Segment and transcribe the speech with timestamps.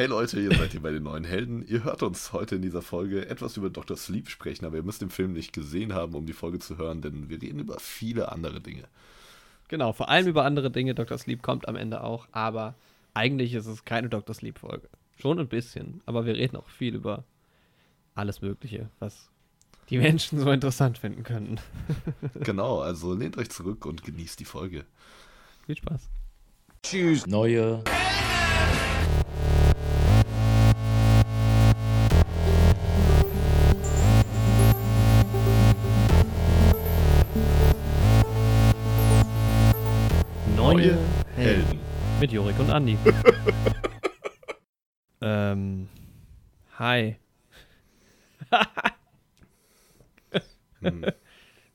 [0.00, 1.62] Hey Leute, ihr seid hier bei den neuen Helden.
[1.68, 3.98] Ihr hört uns heute in dieser Folge etwas über Dr.
[3.98, 7.02] Sleep sprechen, aber ihr müsst den Film nicht gesehen haben, um die Folge zu hören,
[7.02, 8.84] denn wir reden über viele andere Dinge.
[9.68, 10.94] Genau, vor allem über andere Dinge.
[10.94, 11.18] Dr.
[11.18, 12.76] Sleep kommt am Ende auch, aber
[13.12, 14.34] eigentlich ist es keine Dr.
[14.34, 14.88] Sleep-Folge.
[15.18, 17.24] Schon ein bisschen, aber wir reden auch viel über
[18.14, 19.28] alles Mögliche, was
[19.90, 21.60] die Menschen so interessant finden können.
[22.40, 24.86] genau, also lehnt euch zurück und genießt die Folge.
[25.66, 26.08] Viel Spaß.
[26.82, 27.26] Tschüss.
[27.26, 27.84] Neue.
[27.84, 28.29] Neue
[42.30, 42.96] Mit Jorik und Andi.
[45.20, 45.88] ähm,
[46.78, 47.16] hi.
[50.80, 51.04] Hm.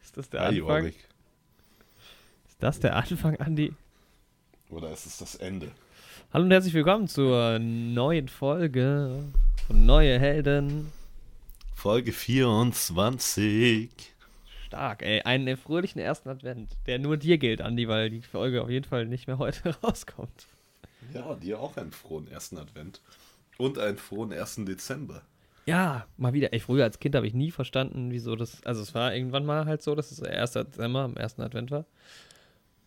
[0.02, 0.77] Ist das der Hi, Anfang?
[0.77, 0.96] Jorik.
[2.48, 3.73] Ist das der Anfang, Andi?
[4.70, 5.72] Oder ist es das Ende?
[6.32, 9.26] Hallo und herzlich willkommen zur neuen Folge
[9.68, 10.90] von Neue Helden.
[11.76, 13.90] Folge 24.
[14.66, 15.22] Stark, ey.
[15.22, 19.05] Einen fröhlichen ersten Advent, der nur dir gilt, Andi, weil die Folge auf jeden Fall
[19.05, 20.48] nicht mehr heute rauskommt.
[21.13, 23.01] Ja, dir auch einen frohen ersten Advent.
[23.57, 25.21] Und einen frohen ersten Dezember.
[25.65, 26.53] Ja, mal wieder.
[26.53, 28.63] Ey, früher als Kind habe ich nie verstanden, wieso das.
[28.65, 31.71] Also, es war irgendwann mal halt so, dass es der erste Dezember am ersten Advent
[31.71, 31.85] war.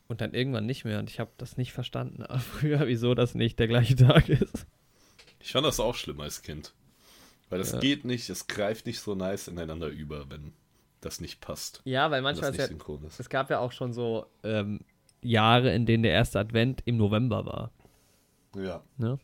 [0.07, 0.99] Und dann irgendwann nicht mehr.
[0.99, 2.23] Und ich habe das nicht verstanden.
[2.23, 4.67] Aber früher, wieso das nicht der gleiche Tag ist.
[5.41, 6.73] Ich fand das auch schlimm als Kind.
[7.51, 7.79] Weil das Ja.
[7.81, 10.53] geht nicht, es greift nicht so nice ineinander über, wenn
[11.01, 11.81] das nicht passt.
[11.85, 12.67] Ja, weil manchmal ist ja.
[13.07, 13.21] ist.
[13.21, 14.81] Es gab ja auch schon so ähm,
[15.23, 17.71] Jahre, in denen der erste Advent im November war.
[18.59, 19.19] Ja, Ne?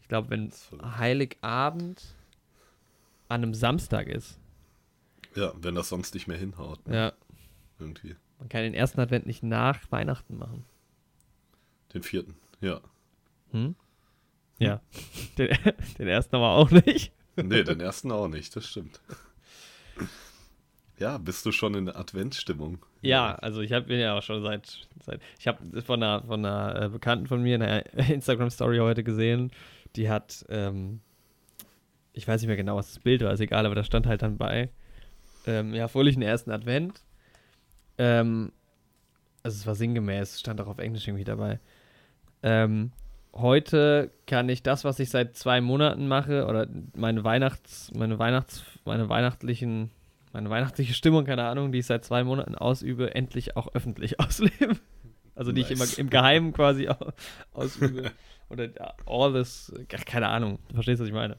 [0.00, 0.52] Ich glaube, wenn.
[0.98, 2.02] Heiligabend
[3.28, 4.38] an einem Samstag ist.
[5.34, 6.86] ja, wenn das sonst nicht mehr hinhaut.
[6.86, 6.94] Ne?
[6.96, 7.12] Ja.
[7.78, 8.14] Irgendwie.
[8.38, 10.64] Man kann den ersten Advent nicht nach Weihnachten machen.
[11.94, 12.80] Den vierten, ja.
[13.52, 13.74] Hm?
[14.58, 14.80] Ja.
[15.38, 15.56] Den,
[15.98, 17.12] den ersten aber auch nicht.
[17.36, 19.00] Nee, den ersten auch nicht, das stimmt.
[21.04, 22.78] Ja, bist du schon in Adventsstimmung?
[23.02, 26.42] Ja, also ich hab, bin ja auch schon seit, seit ich habe von einer, von
[26.42, 29.50] einer äh, Bekannten von mir eine Instagram-Story heute gesehen,
[29.96, 31.00] die hat, ähm,
[32.14, 34.22] ich weiß nicht mehr genau, was das Bild war, ist egal, aber da stand halt
[34.22, 34.70] dann bei,
[35.46, 37.02] ähm, ja, fröhlichen ersten Advent.
[37.98, 38.50] Ähm,
[39.42, 41.60] also es war sinngemäß, stand auch auf Englisch irgendwie dabei.
[42.42, 42.92] Ähm,
[43.34, 46.66] heute kann ich das, was ich seit zwei Monaten mache, oder
[46.96, 49.90] meine Weihnachts, meine Weihnachts, meine weihnachtlichen,
[50.34, 54.78] meine weihnachtliche Stimmung, keine Ahnung, die ich seit zwei Monaten ausübe, endlich auch öffentlich ausleben.
[55.34, 55.98] Also die ich immer Nice.
[55.98, 57.12] im Geheimen quasi au-
[57.54, 58.10] ausübe.
[58.50, 58.68] Oder
[59.06, 61.38] all this, keine Ahnung, du verstehst, was ich meine.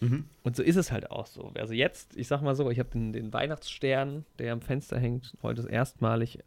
[0.00, 0.24] Mhm.
[0.42, 1.52] Und so ist es halt auch so.
[1.56, 5.34] Also jetzt, ich sag mal so, ich habe den, den Weihnachtsstern, der am Fenster hängt,
[5.42, 6.40] heute erstmalig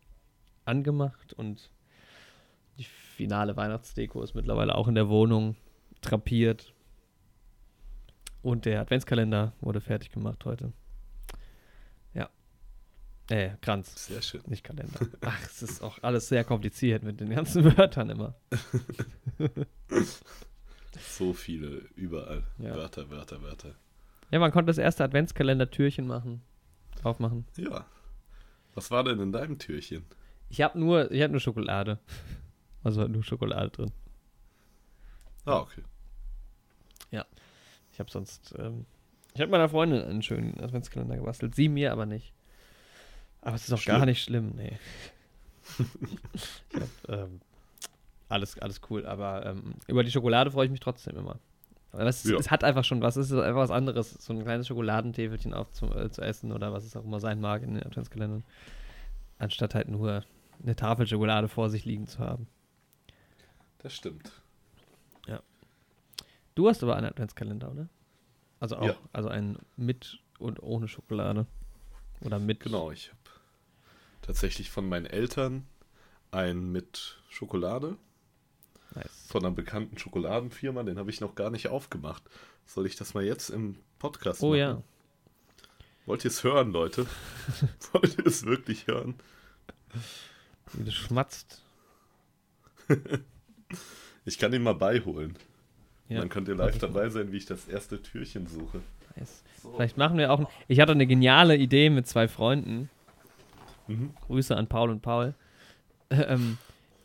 [0.65, 1.71] angemacht und
[2.77, 5.55] die finale Weihnachtsdeko ist mittlerweile auch in der Wohnung
[6.01, 6.73] drapiert.
[8.43, 10.71] Und der Adventskalender wurde fertig gemacht heute.
[13.29, 13.35] Ja.
[13.35, 14.41] Äh, Kranz, Sehr schön.
[14.47, 14.99] nicht Kalender.
[15.21, 18.35] Ach, es ist auch alles sehr kompliziert mit den ganzen Wörtern immer.
[20.99, 22.43] So viele, überall.
[22.57, 22.75] Ja.
[22.75, 23.75] Wörter, Wörter, Wörter.
[24.31, 26.41] Ja, man konnte das erste Adventskalender-Türchen machen.
[27.03, 27.45] Aufmachen.
[27.55, 27.85] Ja.
[28.73, 30.05] Was war denn in deinem Türchen?
[30.49, 31.99] Ich habe nur, ich hab nur Schokolade.
[32.83, 33.91] Also nur Schokolade drin.
[35.45, 35.83] Ah, okay.
[37.97, 38.85] Ich habe sonst, ähm,
[39.33, 41.55] ich habe meiner Freundin einen schönen Adventskalender gebastelt.
[41.55, 42.31] Sie mir aber nicht.
[43.47, 44.09] Aber es ist auch gar Schlimm.
[44.09, 44.77] nicht schlimm, nee.
[46.73, 47.39] ich hab, ähm,
[48.29, 51.39] alles, alles cool, aber ähm, über die Schokolade freue ich mich trotzdem immer.
[51.93, 52.35] Es, Ja.
[52.37, 55.71] es hat einfach schon was, es ist einfach was anderes, so ein kleines Schokoladentäfelchen auf
[55.71, 58.43] zu, äh, zu essen oder was es auch immer sein mag in den Adventskalendern.
[59.39, 60.25] Anstatt halt nur
[60.61, 62.47] eine Tafel Schokolade vor sich liegen zu haben.
[63.79, 64.31] Das stimmt.
[66.55, 67.87] Du hast aber einen Adventskalender, oder?
[68.59, 68.95] Also auch, Ja.
[69.13, 71.45] also einen mit und ohne Schokolade.
[72.21, 72.61] Oder mit.
[72.61, 73.11] Genau, ich
[74.21, 75.65] tatsächlich von meinen Eltern
[76.31, 77.97] einen mit Schokolade
[78.95, 79.25] Nice.
[79.27, 82.23] von einer bekannten Schokoladenfirma, den habe ich noch gar nicht aufgemacht.
[82.65, 84.59] Soll ich das mal jetzt im Podcast Oh machen?
[84.59, 84.81] ja.
[86.05, 87.05] Wollt ihr es hören, Leute?
[87.91, 89.15] Wollt ihr es wirklich hören?
[90.73, 91.61] Wie du schmatzt.
[94.25, 95.37] Ich kann ihn mal beiholen.
[96.09, 96.19] Ja.
[96.19, 98.81] Dann könnt ihr live dabei sein, wie ich das erste Türchen suche.
[99.15, 99.41] Nice.
[99.63, 99.73] So.
[99.73, 100.49] Vielleicht machen wir auch.
[100.67, 102.89] Ich hatte eine geniale Idee mit zwei Freunden.
[103.87, 104.13] Mhm.
[104.21, 105.33] Grüße an Paul und Paul.
[106.09, 106.57] Ähm,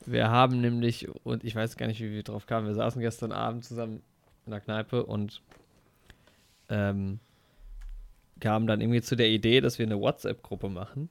[0.07, 3.33] wir haben nämlich, und ich weiß gar nicht, wie wir drauf kamen, wir saßen gestern
[3.33, 4.01] Abend zusammen
[4.47, 5.43] in der Kneipe und
[6.69, 7.19] ähm,
[8.39, 11.11] kamen dann irgendwie zu der Idee, dass wir eine WhatsApp-Gruppe machen,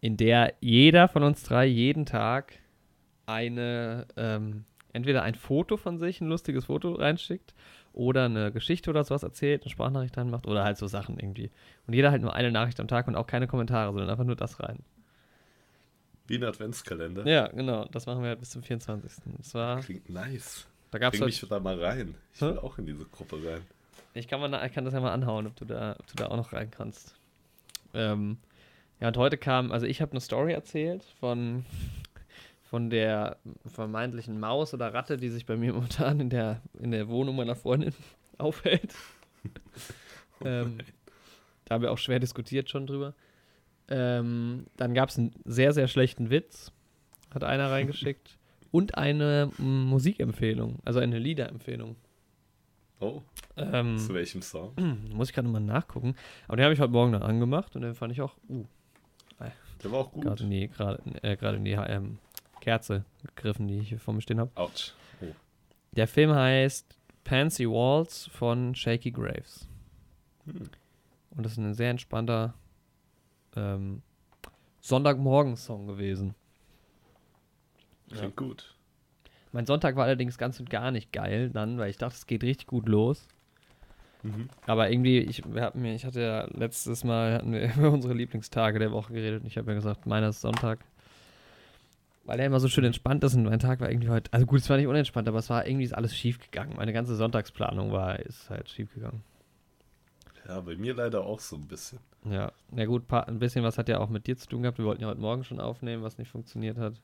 [0.00, 2.58] in der jeder von uns drei jeden Tag
[3.26, 7.54] eine ähm, entweder ein Foto von sich, ein lustiges Foto reinschickt
[7.96, 11.50] oder eine Geschichte oder sowas erzählt, eine Sprachnachricht reinmacht oder halt so Sachen irgendwie.
[11.86, 14.36] Und jeder halt nur eine Nachricht am Tag und auch keine Kommentare, sondern einfach nur
[14.36, 14.80] das rein.
[16.26, 17.26] Wie ein Adventskalender.
[17.26, 17.86] Ja, genau.
[17.86, 19.22] Das machen wir halt bis zum 24.
[19.38, 20.66] Das war, Klingt nice.
[20.90, 22.14] da gab es Bring halt, mich da mal rein.
[22.34, 23.62] Ich will auch in diese Gruppe rein.
[24.12, 26.26] ich kann, mal, ich kann das ja mal anhauen, ob du da, ob du da
[26.26, 27.14] auch noch rein kannst.
[27.94, 28.36] Ähm,
[29.00, 31.64] ja, und heute kam, also ich habe eine Story erzählt von,
[32.70, 37.08] von der vermeintlichen Maus oder Ratte, die sich bei mir momentan in der, in der
[37.08, 37.94] Wohnung meiner Freundin
[38.38, 38.94] aufhält.
[40.44, 40.78] ähm,
[41.64, 43.14] da haben wir auch schwer diskutiert schon drüber.
[43.88, 46.72] Ähm, dann gab es einen sehr, sehr schlechten Witz,
[47.32, 48.38] hat einer reingeschickt.
[48.72, 51.96] Und eine Musikempfehlung, also eine Liederempfehlung.
[53.00, 53.22] Oh,
[53.56, 54.72] Ähm, zu welchem Song?
[55.14, 56.14] muss ich gerade mal nachgucken.
[56.46, 58.64] Aber den habe ich heute Morgen dann angemacht und den fand ich auch uh,
[59.82, 60.24] Der war auch gut.
[60.24, 62.18] gerade in die, gerade äh, gerade in die ähm,
[62.60, 64.50] Kerze gegriffen, die ich hier vor mir stehen habe.
[64.54, 64.92] Autsch.
[65.20, 65.26] Oh.
[65.92, 69.68] Der Film heißt Pansy Waltz von Shaky Graves.
[70.44, 70.68] Hm.
[71.30, 72.54] Und das ist ein sehr entspannter
[73.56, 74.02] ähm,
[74.80, 76.34] Sonntagmorgen-Song gewesen.
[78.10, 78.74] Klingt gut.
[79.52, 82.44] Mein Sonntag war allerdings ganz und gar nicht geil dann, weil ich dachte, es geht
[82.44, 83.26] richtig gut los.
[84.22, 84.48] Mhm.
[84.66, 88.14] Aber irgendwie, ich, wir hatten mir, ich hatte ja letztes Mal hatten wir über unsere
[88.14, 90.80] Lieblingstage der Woche geredet und ich habe ja gesagt, meiner ist Sonntag.
[92.26, 94.60] Weil er immer so schön entspannt ist und mein Tag war irgendwie heute, also gut,
[94.60, 96.74] es war nicht unentspannt, aber es war irgendwie ist alles schief gegangen.
[96.76, 99.22] Meine ganze Sonntagsplanung war, ist halt schief gegangen.
[100.48, 101.98] Ja, bei mir leider auch so ein bisschen.
[102.24, 104.78] Ja, na gut, ein bisschen was hat ja auch mit dir zu tun gehabt.
[104.78, 106.94] Wir wollten ja heute Morgen schon aufnehmen, was nicht funktioniert hat.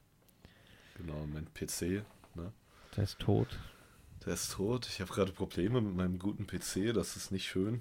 [0.97, 2.03] Genau, mein PC,
[2.97, 3.49] Der ist tot.
[4.27, 4.87] der ist tot.
[4.89, 7.81] Ich habe gerade Probleme mit meinem guten PC, das ist nicht schön.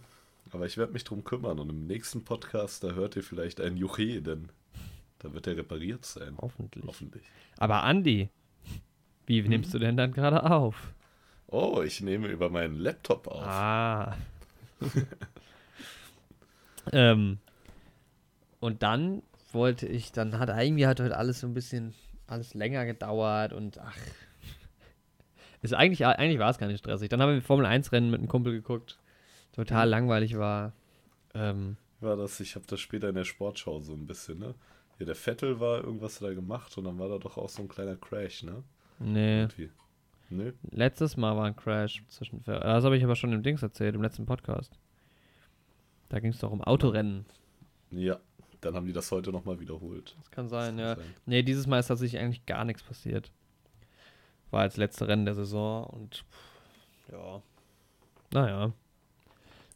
[0.51, 3.77] Aber ich werde mich drum kümmern und im nächsten Podcast, da hört ihr vielleicht ein
[3.77, 4.49] Juche, denn
[5.21, 6.35] da wird er repariert sein.
[6.41, 6.83] Hoffentlich.
[6.85, 7.23] Hoffentlich.
[7.57, 8.29] Aber Andi,
[9.27, 10.93] wie nimmst du denn dann gerade auf?
[11.47, 13.45] Oh, ich nehme über meinen Laptop auf.
[13.45, 14.17] Ah.
[16.91, 17.37] ähm,
[18.59, 19.21] und dann
[19.51, 21.93] wollte ich, dann hat irgendwie hat heute alles so ein bisschen,
[22.27, 23.97] alles länger gedauert und ach.
[25.61, 27.09] Ist eigentlich, eigentlich war es gar nicht stressig.
[27.09, 28.97] Dann haben wir Formel 1 Rennen mit einem Kumpel geguckt.
[29.53, 30.73] Total langweilig war.
[31.35, 34.55] Ähm, War das, ich habe das später in der Sportschau so ein bisschen, ne?
[35.01, 37.67] Ja, der Vettel war irgendwas da gemacht und dann war da doch auch so ein
[37.67, 38.63] kleiner Crash, ne?
[38.99, 39.41] nee.
[39.41, 39.71] Irgendwie.
[40.29, 40.53] Nö.
[40.69, 42.43] Letztes Mal war ein Crash zwischen.
[42.43, 44.71] Das habe ich aber schon im Dings erzählt, im letzten Podcast.
[46.09, 47.25] Da ging es doch um Autorennen.
[47.89, 48.19] Ja,
[48.61, 50.15] dann haben die das heute nochmal wiederholt.
[50.19, 50.95] Das kann sein, Das ja.
[50.95, 51.15] kann sein.
[51.25, 53.31] Nee, dieses Mal ist tatsächlich eigentlich gar nichts passiert.
[54.51, 57.41] War als letzte Rennen der Saison und pff, ja.
[58.33, 58.71] Naja.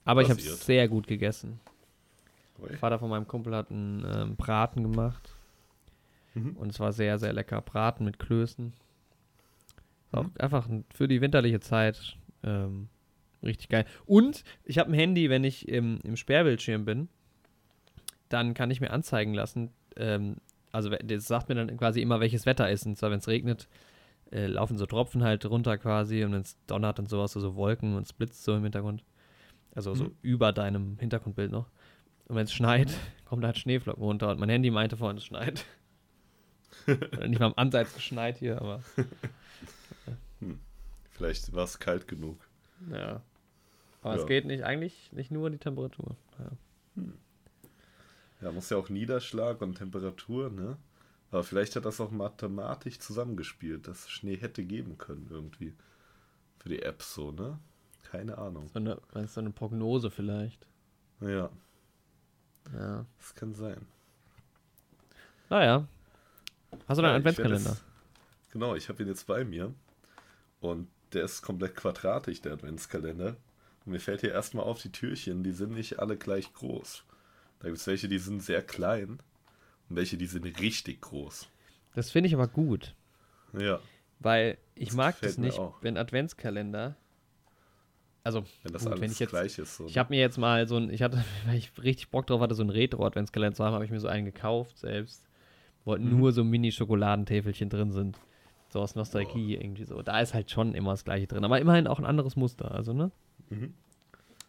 [0.03, 0.57] Aber ich habe Passiert.
[0.59, 1.59] sehr gut gegessen.
[2.59, 2.69] Ui.
[2.69, 5.35] Der Vater von meinem Kumpel hat einen ähm, Braten gemacht
[6.33, 6.57] Mhm.
[6.57, 7.61] und es war sehr, sehr lecker.
[7.61, 8.73] Braten mit Klößen.
[10.07, 10.31] Ist Auch Mhm.
[10.39, 12.89] einfach ein- für die winterliche Zeit ähm,
[13.41, 13.85] richtig geil.
[14.05, 17.07] Und ich habe ein Handy, wenn ich im, im Sperrbildschirm bin,
[18.29, 20.37] dann kann ich mir anzeigen lassen, ähm,
[20.71, 22.85] also das sagt mir dann quasi immer, welches Wetter ist.
[22.85, 23.69] Und zwar, wenn es regnet,
[24.31, 27.55] äh, laufen so Tropfen halt runter quasi und wenn es donnert und sowas, so, so
[27.55, 29.03] Wolken und es blitzt so im Hintergrund.
[29.73, 30.15] Also so Mhm.
[30.21, 31.69] über deinem Hintergrundbild noch.
[32.27, 32.91] Und wenn es schneit,
[33.25, 34.29] kommt halt Schneeflocken runter.
[34.31, 35.65] Und mein Handy meinte vorhin, es schneit.
[37.27, 38.81] Nicht mal am Ansatz geschneit hier, aber
[41.11, 42.37] Vielleicht war es kalt genug.
[42.91, 43.21] ja.
[44.01, 44.27] Aber es Ja.
[44.27, 46.15] geht nicht, eigentlich nicht nur die Temperatur.
[46.37, 47.03] Ja.
[48.41, 50.77] Ja, muss ja auch Niederschlag und Temperatur, ne?
[51.31, 55.73] Aber vielleicht hat das auch mathematisch zusammengespielt, dass es Schnee hätte geben können irgendwie.
[56.59, 57.57] Für die Apps so, ne?
[58.03, 58.67] Keine Ahnung.
[58.67, 60.67] So eine, so eine Prognose vielleicht.
[61.21, 61.49] Ja,
[62.73, 63.05] Ja.
[63.19, 63.85] das kann sein.
[65.49, 65.87] Naja.
[66.87, 67.69] Hast du Ja, deinen werd Adventskalender?
[67.71, 67.83] jetzt-
[68.51, 69.73] Genau, ich habe ihn jetzt bei mir.
[70.61, 73.35] Und der ist komplett quadratisch, der Adventskalender.
[73.85, 77.03] Und mir fällt hier erstmal auf, die Türchen, die sind nicht alle gleich groß.
[77.59, 79.19] Da gibt es welche, die sind sehr klein
[79.89, 81.47] und welche, die sind richtig groß.
[81.93, 82.95] Das finde ich aber gut.
[83.57, 83.79] Ja,
[84.19, 86.95] Weil ich Das mag das nicht, wenn Adventskalender.
[88.25, 89.77] Also, wenn das Gut, alles wenn ich jetzt- gleich ist.
[89.77, 89.99] So, ich ne?
[89.99, 92.63] habe mir jetzt mal so ein, ich hatte, weil ich richtig Bock drauf hatte, so
[92.63, 95.23] einen Retro-Adventskalender zu haben, habe ich mir so einen gekauft selbst.
[95.85, 96.17] Wo Mhm.
[96.17, 98.17] nur so Mini-Schokoladentäfelchen drin sind.
[98.69, 100.01] So aus Nostalgie irgendwie so.
[100.01, 101.45] Da ist halt schon immer das gleiche drin.
[101.45, 103.11] Aber immerhin auch ein anderes Muster, also, ne?
[103.51, 103.75] Mhm.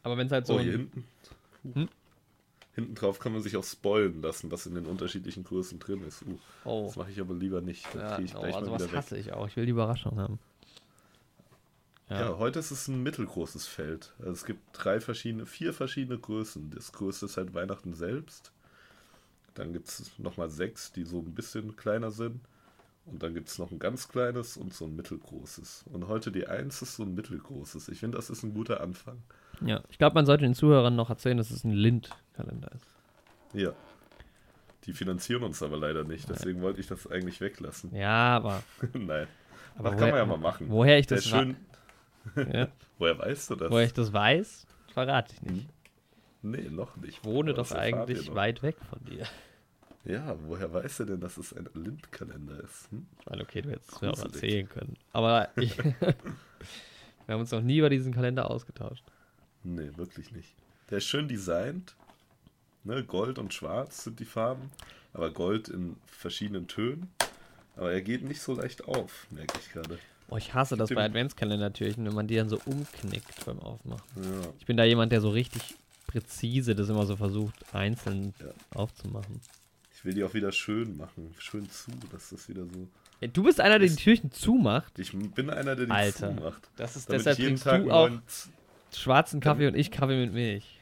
[0.03, 0.55] Aber wenn es halt so.
[0.55, 1.05] oh, hier ein, hinten.
[1.75, 1.89] Hm?
[2.75, 6.23] Hinten drauf kann man sich auch spoilen lassen, was in den unterschiedlichen Größen drin ist.
[6.23, 7.87] Uh, oh, das mache ich aber lieber nicht.
[7.95, 9.47] Dann ja, ich oh, gleich also mal was hasse ich auch.
[9.49, 10.39] Ich will die Überraschung haben.
[12.09, 12.39] Ja.
[12.39, 14.15] heute ist es ein mittelgroßes Feld.
[14.21, 16.71] Also es gibt drei verschiedene, vier verschiedene Größen.
[16.71, 18.53] Das größte ist halt Weihnachten selbst.
[19.55, 22.41] Dann gibt es nochmal sechs, die so ein bisschen kleiner sind.
[23.07, 25.85] Und dann gibt es noch ein ganz kleines und so ein mittelgroßes.
[25.93, 27.89] Und heute die 1 ist so ein mittelgroßes.
[27.89, 29.23] Ich finde, das ist ein guter Anfang.
[29.65, 32.87] Ja, ich glaube, man sollte den Zuhörern noch erzählen, dass es ein Lind-Kalender ist.
[33.53, 33.73] Ja.
[34.85, 37.95] Die finanzieren uns aber leider nicht, deswegen wollte ich das eigentlich weglassen.
[37.95, 38.63] Ja, aber.
[38.93, 39.27] Nein.
[39.77, 40.67] aber das kann man ja mal machen.
[40.69, 41.57] Woher ich das schön.
[42.35, 42.69] Ja,
[42.99, 43.71] Woher weißt du das?
[43.71, 45.69] woher ich das weiß, verrate ich nicht.
[46.43, 47.19] Nee, noch nicht.
[47.19, 49.27] Ich wohne doch eigentlich weit weg von dir.
[50.05, 52.91] Ja, woher weißt du denn, dass es ein Lindkalender ist?
[52.93, 53.07] Hm?
[53.29, 54.97] Meine, okay, du hättest es mir auch erzählen können.
[55.13, 56.15] Aber ich, wir
[57.29, 59.03] haben uns noch nie über diesen Kalender ausgetauscht.
[59.65, 60.55] Nee, wirklich nicht.
[60.91, 61.97] Der ist schön designt.
[62.85, 64.71] Ne, Gold und Schwarz sind die Farben.
[65.13, 67.11] Aber Gold in verschiedenen Tönen.
[67.75, 69.99] Aber er geht nicht so leicht auf, merke ich gerade.
[70.29, 74.03] Oh, ich hasse das bei Adventskalendertürchen, wenn man die dann so umknickt beim Aufmachen.
[74.17, 74.49] Ja.
[74.59, 75.63] Ich bin da jemand, der so richtig
[76.07, 78.47] präzise das immer so versucht, einzeln Ja.
[78.79, 79.41] aufzumachen.
[79.95, 81.35] Ich will die auch wieder schön machen.
[81.39, 82.89] Schön zu, dass das wieder so.
[83.21, 84.99] Ey, Du bist einer, der die Türchen zumacht.
[84.99, 86.35] Ich bin einer, der die Alter.
[86.37, 86.69] zumacht.
[86.77, 88.11] Das ist, Damit deshalb trinkst Tag du auch
[88.95, 90.79] schwarzen Kaffee und ich Kaffee mit Milch.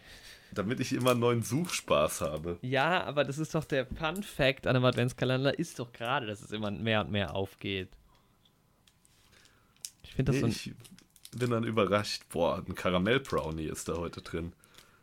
[0.53, 2.59] damit ich immer einen neuen Suchspaß habe.
[2.63, 6.43] Ja, aber das ist doch der Fun Fact an einem Adventskalender, ist doch gerade, dass
[6.43, 7.89] es immer mehr und mehr aufgeht.
[10.15, 10.71] Ich finde das Nee, so
[11.33, 12.23] ich bin dann überrascht.
[12.31, 14.53] Boah, ein Karamell-Brownie ist da heute drin.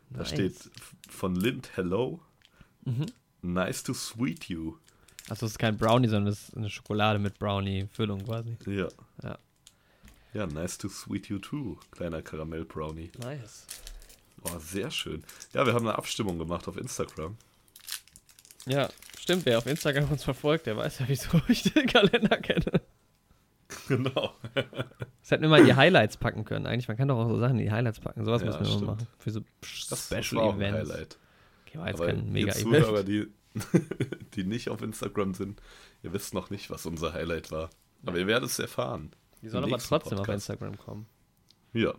[0.08, 0.28] Da Nice.
[0.30, 0.54] steht
[1.10, 2.20] von Lind Hello.
[2.86, 3.04] Mhm.
[3.42, 4.76] Nice to sweet you.
[5.28, 8.56] Achso, es ist kein Brownie, sondern es ist eine Schokolade mit Brownie-Füllung quasi.
[8.66, 8.88] Ja.
[9.22, 9.38] Ja.
[10.32, 11.78] Ja, nice to sweet you too.
[11.90, 13.12] Kleiner Karamell-Brownie.
[13.18, 13.66] Nice.
[14.38, 15.22] Boah, sehr schön.
[15.52, 17.36] Ja, wir haben eine Abstimmung gemacht auf Instagram.
[18.64, 18.88] Ja,
[19.20, 22.80] stimmt, wer auf Instagram uns verfolgt, der weiß ja, wieso ich den Kalender kenne.
[23.88, 24.34] genau.
[25.20, 26.66] Das hätten wir mal in die Highlights packen können.
[26.66, 28.24] Eigentlich, man kann doch auch so Sachen in die Highlights packen.
[28.24, 28.86] Sowas Ja, müssen wir stimmt.
[28.86, 29.06] mal machen.
[29.18, 29.40] Für so
[29.90, 30.90] Das, Special war auch ein Events.
[30.90, 31.18] Highlight.
[31.66, 33.08] Okay, war jetzt Aber kein mega Zuhörer, Event.
[33.08, 33.26] die,
[34.34, 35.60] die nicht auf Instagram sind,
[36.02, 37.70] ihr wisst noch nicht, was unser Highlight war.
[38.04, 39.10] Aber ihr werdet es erfahren.
[39.42, 40.50] Die sollen aber trotzdem auf Podcast.
[40.50, 41.06] Instagram kommen.
[41.72, 41.94] Ja.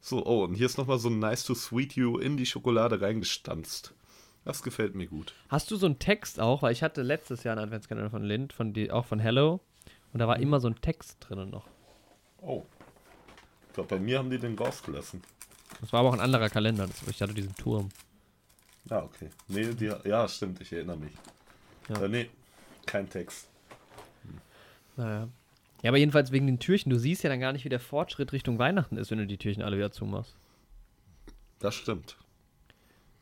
[0.00, 3.00] So, oh, und hier ist nochmal so ein Nice to Sweet You in die Schokolade
[3.00, 3.94] reingestanzt.
[4.44, 5.32] Das gefällt mir gut.
[5.48, 6.60] Hast du so einen Text auch?
[6.62, 9.60] Weil ich hatte letztes Jahr einen Adventskalender von Lind, von die, auch von Hello.
[10.14, 11.66] Und da war immer so ein Text drinnen noch.
[12.40, 12.64] Oh.
[13.66, 15.20] Ich glaube, bei mir haben die den rausgelassen.
[15.80, 16.86] Das war aber auch ein anderer Kalender.
[16.86, 17.88] Das, ich hatte diesen Turm.
[18.88, 19.28] Ah, okay.
[19.48, 21.12] Nee, die, ja, stimmt, ich erinnere mich.
[21.88, 22.00] Ja.
[22.00, 22.30] Äh, nee,
[22.86, 23.48] kein Text.
[24.96, 25.28] Naja.
[25.82, 26.90] Ja, aber jedenfalls wegen den Türchen.
[26.90, 29.36] Du siehst ja dann gar nicht, wie der Fortschritt Richtung Weihnachten ist, wenn du die
[29.36, 30.36] Türchen alle wieder zumachst.
[31.58, 32.16] Das stimmt.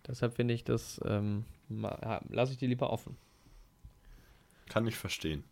[0.06, 3.16] Deshalb finde ich das, ähm, ja, lasse ich die lieber offen.
[4.68, 5.42] Kann ich verstehen.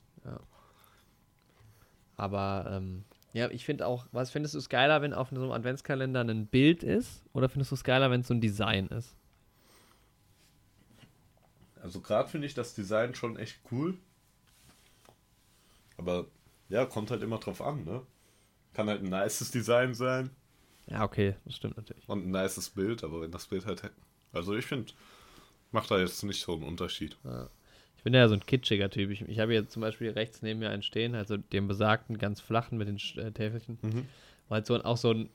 [2.20, 5.52] Aber, ähm, ja, ich finde auch, was findest du es geiler, wenn auf so einem
[5.52, 7.22] Adventskalender ein Bild ist?
[7.32, 9.16] Oder findest du es geiler, wenn es so ein Design ist?
[11.82, 13.96] Also gerade finde ich das Design schon echt cool.
[15.96, 16.26] Aber
[16.68, 18.02] ja, kommt halt immer drauf an, ne?
[18.74, 20.30] Kann halt ein nices Design sein
[20.86, 22.08] Ja, okay, das stimmt natürlich.
[22.08, 23.90] und ein nices Bild, aber wenn das Bild halt.
[24.32, 24.92] Also ich finde,
[25.72, 27.16] macht da jetzt nicht so einen Unterschied.
[28.00, 29.10] Ich bin ja so ein kitschiger Typ.
[29.10, 32.40] Ich, ich habe hier zum Beispiel rechts neben mir einen stehen, also den besagten, ganz
[32.40, 33.76] flachen mit den äh, Täfelchen.
[33.82, 34.06] Mhm.
[34.48, 35.28] Weil halt so auch so ein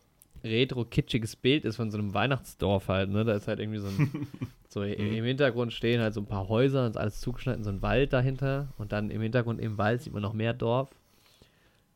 [0.43, 3.23] retro-kitschiges Bild ist von so einem Weihnachtsdorf halt, ne?
[3.23, 4.27] Da ist halt irgendwie so ein,
[4.67, 4.93] so Mhm.
[4.93, 8.13] im Hintergrund stehen halt so ein paar Häuser und ist alles zugeschnitten, so ein Wald
[8.13, 10.89] dahinter und dann im Hintergrund im Wald sieht man noch mehr Dorf.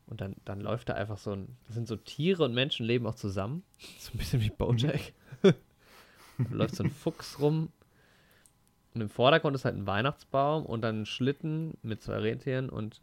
[0.06, 3.06] Und dann, dann läuft da einfach so ein, das sind so Tiere und Menschen leben
[3.08, 3.64] auch zusammen.
[3.98, 5.00] So ein bisschen wie Bojack.
[5.42, 5.52] da
[6.52, 7.70] läuft so ein Fuchs rum
[8.94, 13.00] und im Vordergrund ist halt ein Weihnachtsbaum und dann ein Schlitten mit zwei Rentieren und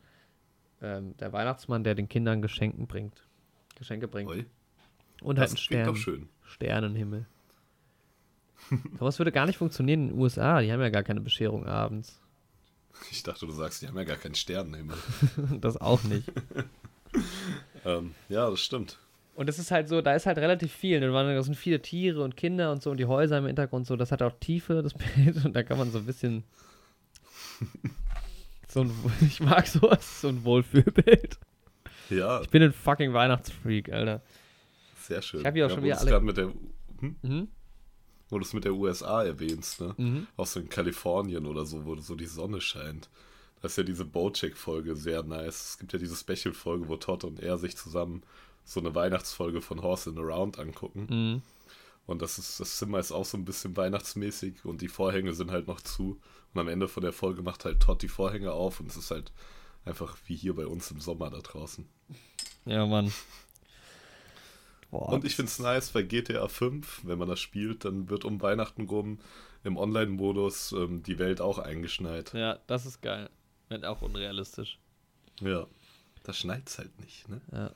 [0.82, 3.28] ähm, der Weihnachtsmann, der den Kindern Geschenken bringt.
[3.76, 4.30] Geschenke bringt.
[4.30, 4.46] Oi,
[5.22, 5.88] Und halt das ein klingt Stern.
[5.88, 6.30] doch schön.
[6.44, 7.26] Sternenhimmel.
[9.00, 10.62] Sowas würde gar nicht funktionieren in den USA.
[10.62, 12.22] Die haben ja gar keine Bescherung abends.
[13.12, 14.98] Ich dachte, du sagst, die haben ja gar keinen Sternenhimmel.
[15.62, 16.32] Das auch nicht.
[17.86, 19.00] ähm, ja, das stimmt.
[19.38, 21.00] Und es ist halt so, da ist halt relativ viel.
[21.00, 21.12] ne?
[21.12, 23.96] Da sind viele Tiere und Kinder und so und die Häuser im Hintergrund so.
[23.96, 25.46] Das hat auch Tiefe, das Bild.
[25.46, 26.44] Und da kann man so ein bisschen.
[28.70, 28.92] So ein,
[29.22, 31.38] ich mag sowas, so ein Wohlfühlbild.
[32.10, 34.22] Ja, Ich bin ein fucking Weihnachtsfreak, Alter.
[35.00, 35.40] sehr schön.
[35.40, 36.52] Ich hab hier auch ja, schon wieder alle- mit der,
[37.00, 37.16] hm?
[37.22, 37.48] Mhm.
[38.30, 39.96] Wo du es mit der USA erwähnst, ne?
[39.98, 40.28] Mhm.
[40.36, 43.10] Auch so in Kalifornien oder so, wo so die Sonne scheint.
[43.62, 45.70] Da ist ja diese Bojack-Folge sehr nice.
[45.70, 48.22] Es gibt ja diese Special-Folge, wo Todd und er sich zusammen
[48.68, 51.08] so eine Weihnachtsfolge von Horse in Around angucken.
[51.10, 51.42] Mhm.
[52.06, 55.52] Und das ist, das Zimmer ist auch so ein bisschen weihnachtsmäßig und die Vorhänge sind
[55.52, 56.20] halt noch zu.
[56.54, 59.10] Und am Ende von der Folge macht halt Todd die Vorhänge auf und es ist
[59.10, 59.32] halt
[59.86, 61.88] einfach wie hier bei uns im Sommer da draußen.
[62.66, 63.14] Ja, Mann.
[64.92, 68.26] Boah, Und ich finde es nice, bei GTA 5, wenn man das spielt, dann wird
[68.26, 69.20] um Weihnachten rum
[69.64, 72.34] im Online-Modus ähm, die Welt auch eingeschneit.
[72.34, 73.30] Ja, das ist geil.
[73.70, 74.78] Wird auch unrealistisch.
[75.42, 75.68] Ja.
[76.24, 77.42] Da schneit's halt nicht, ne?
[77.52, 77.72] Ja.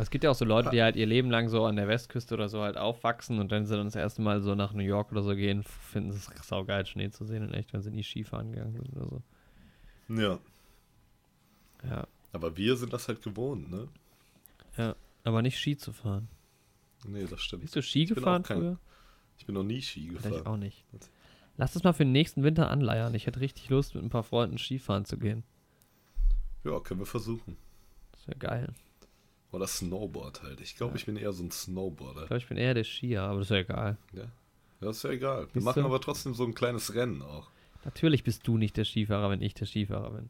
[0.00, 2.34] Es gibt ja auch so Leute, die halt ihr Leben lang so an der Westküste
[2.34, 5.10] oder so halt aufwachsen und wenn sie dann das erste Mal so nach New York
[5.12, 8.02] oder so gehen, finden sie es saugeil, Schnee zu sehen und echt, wenn sie nie
[8.02, 9.22] Skifahren gegangen sind oder so.
[10.14, 10.38] Ja.
[11.88, 12.06] Ja.
[12.32, 13.88] Aber wir sind das halt gewohnt, ne?
[14.76, 14.94] Ja.
[15.24, 16.28] Aber nicht Ski zu fahren.
[17.06, 17.62] Nee, das stimmt.
[17.62, 18.78] Bist du Ski bin gefahren kein- früher?
[19.36, 20.46] Ich bin noch nie Ski Ich gefahren.
[20.46, 20.84] auch nicht.
[21.56, 23.14] Lass das mal für den nächsten Winter anleiern.
[23.14, 25.42] Ich hätte richtig Lust, mit ein paar Freunden Skifahren zu gehen.
[26.64, 27.56] Ja, können wir versuchen.
[28.12, 28.72] Das wäre geil.
[29.50, 30.60] Oder Snowboard halt.
[30.60, 30.96] Ich glaube, Ja.
[30.96, 32.20] ich bin eher so ein Ich Snowboarder.
[32.26, 33.96] glaube, ich bin eher der Skier, aber das ist ja egal.
[34.12, 34.24] Ja.
[34.80, 35.42] Ja, ist ja egal.
[35.44, 37.48] Wir Siehst machen aber trotzdem so ein kleines Rennen auch.
[37.84, 40.28] Natürlich bist du nicht der Skifahrer, wenn ich der Skifahrer bin.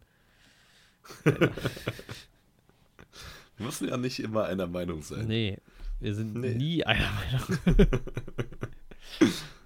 [3.57, 5.27] Wir müssen ja nicht immer einer Meinung sein.
[5.27, 5.59] Nee,
[6.01, 6.55] wir sind Nee.
[6.55, 7.59] nie einer Meinung.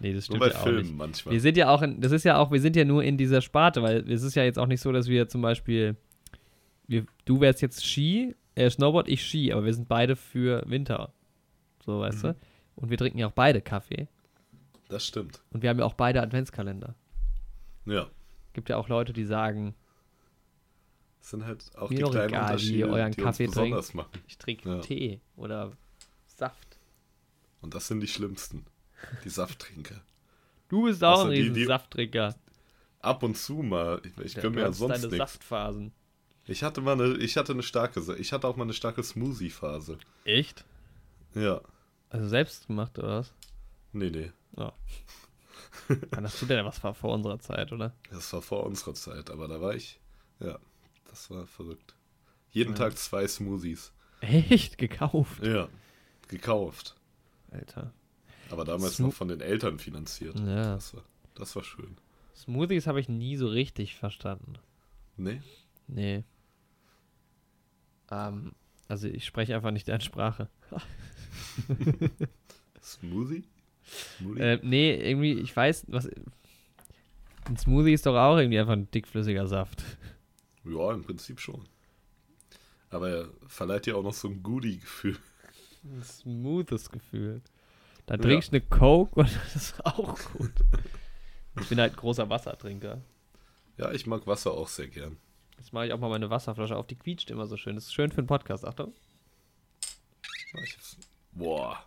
[0.00, 0.96] nee, das Nur stimmt bei ja auch Filmen nicht.
[0.96, 1.34] manchmal.
[1.34, 3.42] Wir sind ja auch in, das ist ja auch, wir sind ja nur in dieser
[3.42, 5.96] Sparte, weil es ist ja jetzt auch nicht so, dass wir zum Beispiel,
[6.86, 11.12] wir, du wärst jetzt Ski, äh, Snowboard, ich Ski, aber wir sind beide für Winter.
[11.84, 12.28] So, weißt Mhm.
[12.28, 12.36] du?
[12.76, 14.08] Und wir trinken ja auch beide Kaffee.
[14.88, 15.42] Das stimmt.
[15.50, 16.94] Und wir haben ja auch beide Adventskalender.
[17.86, 18.08] Ja.
[18.52, 19.74] Gibt ja auch Leute, die sagen,
[21.20, 23.54] Das sind halt auch Mir die kleinen egal, wie Unterschiede, ihr euren die Kaffee uns
[23.54, 24.10] besonders machen.
[24.26, 24.80] ich trinke Ja.
[24.80, 25.72] Tee oder
[26.26, 26.78] Saft.
[27.60, 28.66] Und das sind die schlimmsten.
[29.24, 30.00] Die Safttrinker.
[30.68, 32.34] Du bist auch Außer ein riesen die- Safttrinker.
[33.00, 34.00] Ab und zu mal.
[34.04, 35.18] Ich, ich Ja, gönn du mir ja sonst deine nichts.
[35.18, 35.92] Saftphasen.
[36.46, 39.98] Ich hatte mal eine, ich hatte eine starke, ich hatte auch mal eine starke Smoothie-Phase.
[40.24, 40.64] Echt?
[41.34, 41.60] Ja.
[42.10, 43.32] Also selbst gemacht oder was?
[43.92, 44.32] Nee, nee.
[44.56, 44.72] Ja.
[46.10, 47.94] Wann hast du denn was war vor unserer Zeit, oder?
[48.10, 49.98] Das war vor unserer Zeit, aber da war ich,
[50.40, 50.58] ja,
[51.08, 51.94] das war verrückt.
[52.50, 52.78] Jeden Ja.
[52.78, 53.92] Tag zwei Smoothies.
[54.20, 54.78] Echt?
[54.78, 55.42] Gekauft?
[55.44, 55.68] Ja.
[56.28, 56.94] Gekauft.
[57.50, 57.92] Alter.
[58.50, 60.38] Aber damals Smo- noch von den Eltern finanziert.
[60.38, 60.74] Ja.
[60.74, 61.02] Das war,
[61.34, 61.96] das war schön.
[62.36, 64.54] Smoothies habe ich nie so richtig verstanden.
[65.16, 65.40] Nee?
[65.88, 66.24] Nee.
[68.10, 68.52] Ähm,
[68.88, 70.48] also ich spreche einfach nicht deren Sprache.
[72.82, 73.44] Smoothie?
[74.18, 74.40] Smoothie?
[74.40, 76.08] Äh, nee, irgendwie, ich weiß, was.
[77.44, 79.82] Ein Smoothie ist doch auch irgendwie einfach ein dickflüssiger Saft.
[80.64, 81.64] Ja, im Prinzip schon.
[82.90, 85.16] Aber er verleiht dir auch noch so ein Goodie-Gefühl.
[85.84, 87.40] Ein smoothes Gefühl.
[88.06, 88.20] Da Ja.
[88.20, 90.52] trinkst du eine Coke und das ist auch gut.
[91.60, 93.00] Ich bin halt ein großer Wassertrinker.
[93.78, 95.16] Ja, ich mag Wasser auch sehr gern.
[95.58, 96.86] Jetzt mache ich auch mal meine Wasserflasche auf.
[96.86, 97.74] Die quietscht immer so schön.
[97.76, 98.64] Das ist schön für einen Podcast.
[98.64, 98.92] Achtung.
[101.32, 101.84] Boah.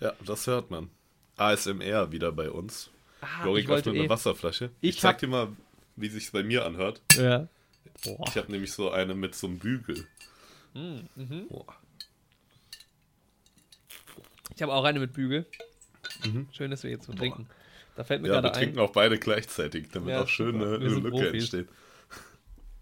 [0.00, 0.90] Ja, das hört man.
[1.36, 2.90] ASMR wieder bei uns.
[3.20, 4.70] Ah, Lorik öffnet eine Wasserflasche.
[4.80, 5.48] Ich Ich, zeig dir mal,
[5.96, 7.00] wie sich's bei mir anhört.
[7.14, 7.48] Ja.
[8.04, 8.24] Boah.
[8.28, 10.06] Ich habe nämlich so eine mit so einem Bügel.
[10.74, 11.48] Mm, mhm.
[11.48, 11.66] Boah.
[14.54, 15.46] Ich habe auch eine mit Bügel.
[16.24, 16.48] Mhm.
[16.52, 17.48] Schön, dass wir jetzt so trinken.
[17.96, 18.62] Da fällt mir Ja, wir gerade ein.
[18.62, 20.64] trinken auch beide gleichzeitig, damit Ja, auch schön super.
[20.66, 21.68] eine, Wir eine sind Lücke entsteht.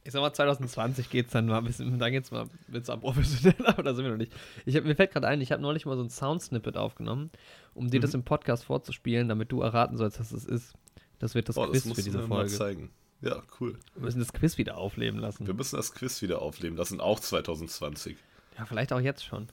[0.07, 3.55] Ich sag mal, 2020 geht's dann mal ein bisschen, dann geht's mal wird's am professionell,
[3.67, 4.33] aber da sind wir noch nicht.
[4.67, 7.31] Ich hab, mir fällt gerade ein, ich habe neulich mal so ein Soundsnippet aufgenommen,
[7.73, 8.03] um dir Mhm.
[8.03, 10.75] das im Podcast vorzuspielen, damit du erraten sollst, was es ist.
[11.21, 12.51] Das wird das Oh, Quiz das für diese mir mal Folge.
[12.53, 12.91] zeigen.
[13.23, 13.79] Ja, cool.
[13.95, 15.47] Wir müssen das Quiz wieder aufleben lassen.
[15.47, 16.77] Wir müssen das Quiz wieder aufleben.
[16.77, 18.19] Das sind auch 2020.
[18.59, 19.49] Ja, vielleicht auch jetzt schon.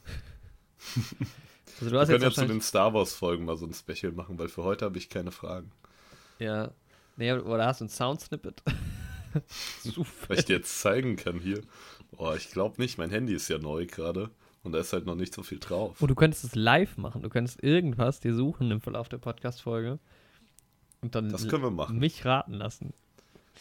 [1.80, 3.74] also du Wir hast können jetzt ja zu den Star Wars Folgen mal so ein
[3.74, 5.72] Special machen, weil für heute habe ich keine Fragen.
[6.40, 6.72] ja,
[7.16, 8.62] nee, oder hast du ein Soundsnippet?
[9.84, 10.10] Super.
[10.28, 11.62] Weil ich dir jetzt zeigen kann hier.
[12.18, 12.98] Oh, ich glaube nicht.
[12.98, 14.30] Mein Handy ist ja neu gerade.
[14.64, 16.00] Und da ist halt noch nicht so viel drauf.
[16.02, 17.24] Und du könntest es live machen.
[17.24, 19.98] Du könntest irgendwas dir suchen im Verlauf der Podcast-Folge
[21.02, 21.98] und dann Das können wir machen.
[21.98, 22.94] mich raten lassen.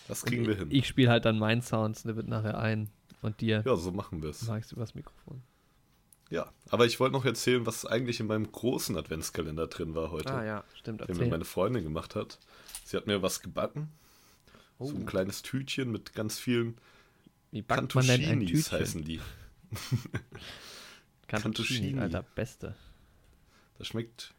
[0.08, 0.68] Das Und kriegen wir ich, hin.
[0.70, 2.90] Ich spiele halt dann mein Soundsnippet nachher ein
[3.22, 4.42] und dir Ja, so machen wir es.
[4.46, 5.40] magst du übers Mikrofon.
[6.28, 10.32] Ja, aber ich wollte noch erzählen, was eigentlich in meinem großen Adventskalender drin war heute.
[10.32, 11.08] Ah ja, stimmt.
[11.08, 12.38] Den mir meine Freundin gemacht hat.
[12.84, 13.88] Sie hat mir was gebacken.
[14.80, 16.76] Oh, So ein kleines Tütchen mit ganz vielen
[17.52, 18.80] wie backt man denn ein Cantuccinis Tütchen?
[18.80, 19.20] heißen die.
[21.28, 21.98] Cantuccini.
[21.98, 22.74] Alter, beste.
[23.78, 24.34] Das schmeckt.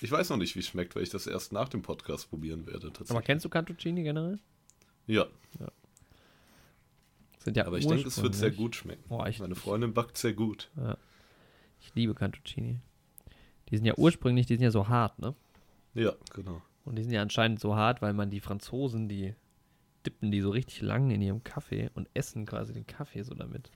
[0.00, 2.66] Ich weiß noch nicht, wie es schmeckt, weil ich das erst nach dem Podcast probieren
[2.66, 2.90] werde.
[3.08, 4.38] Aber kennst du Cantuccini generell?
[5.06, 5.26] Ja,
[7.42, 9.26] Sind ja aber ich denke, es wird sehr ursprünglich- gut schmecken.
[9.28, 10.70] Ich, Meine Freundin backt sehr gut.
[11.80, 12.80] ich liebe Cantuccini.
[13.70, 15.34] Die sind ja ursprünglich, die sind ja so hart, ne?
[15.94, 16.62] Ja, genau.
[16.84, 19.34] Und die sind ja anscheinend so hart, weil man die Franzosen, die
[20.06, 23.70] dippen die so richtig lang in ihrem Kaffee und essen quasi den Kaffee so damit.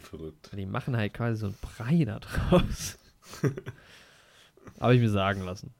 [0.00, 0.50] Verrückt.
[0.56, 2.98] Die machen halt quasi so einen Brei da draus.
[4.80, 5.72] Habe ich mir sagen lassen.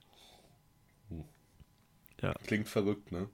[2.47, 3.29] Klingt verrückt, ne?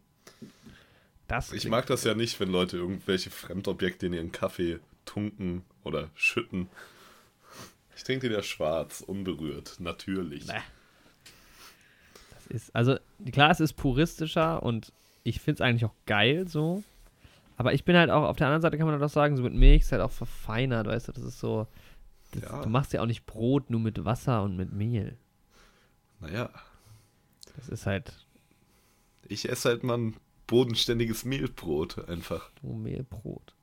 [1.29, 6.11] Das Ich mag das ja nicht, wenn Leute irgendwelche Fremdobjekte in ihren Kaffee tunken oder
[6.15, 6.69] schütten.
[7.95, 10.47] Ich trinke den ja schwarz, unberührt, natürlich.
[10.47, 10.55] Bäh.
[12.35, 12.97] Das ist, also
[13.31, 16.83] klar, es ist puristischer und ich finde es eigentlich auch geil so.
[17.57, 19.43] Aber ich bin halt auch, auf der anderen Seite kann man halt auch sagen, so
[19.43, 21.67] mit Milch ist halt auch verfeinert, weißt du, das ist so.
[22.33, 22.63] Das, Ja.
[22.63, 25.17] Du machst ja auch nicht Brot nur mit Wasser und mit Mehl.
[26.21, 26.51] Naja,
[27.57, 28.13] Das ist halt
[29.31, 30.17] ich esse halt mal ein
[30.49, 32.51] bodenständiges Mehlbrot einfach.
[32.63, 33.55] nur Mehlbrot.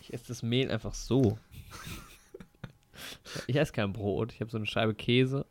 [0.00, 1.38] Ich esse das Mehl einfach so.
[3.48, 4.32] Ich esse kein Brot.
[4.32, 5.44] Ich habe so eine Scheibe Käse.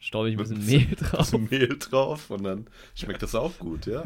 [0.00, 1.30] Staube ich ein bisschen Mehl drauf.
[1.30, 4.02] Bisschen Mehl drauf und dann schmeckt das auch gut, ja?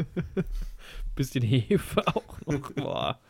[1.15, 2.71] Bisschen Hefe auch noch.
[2.75, 3.21] Boah.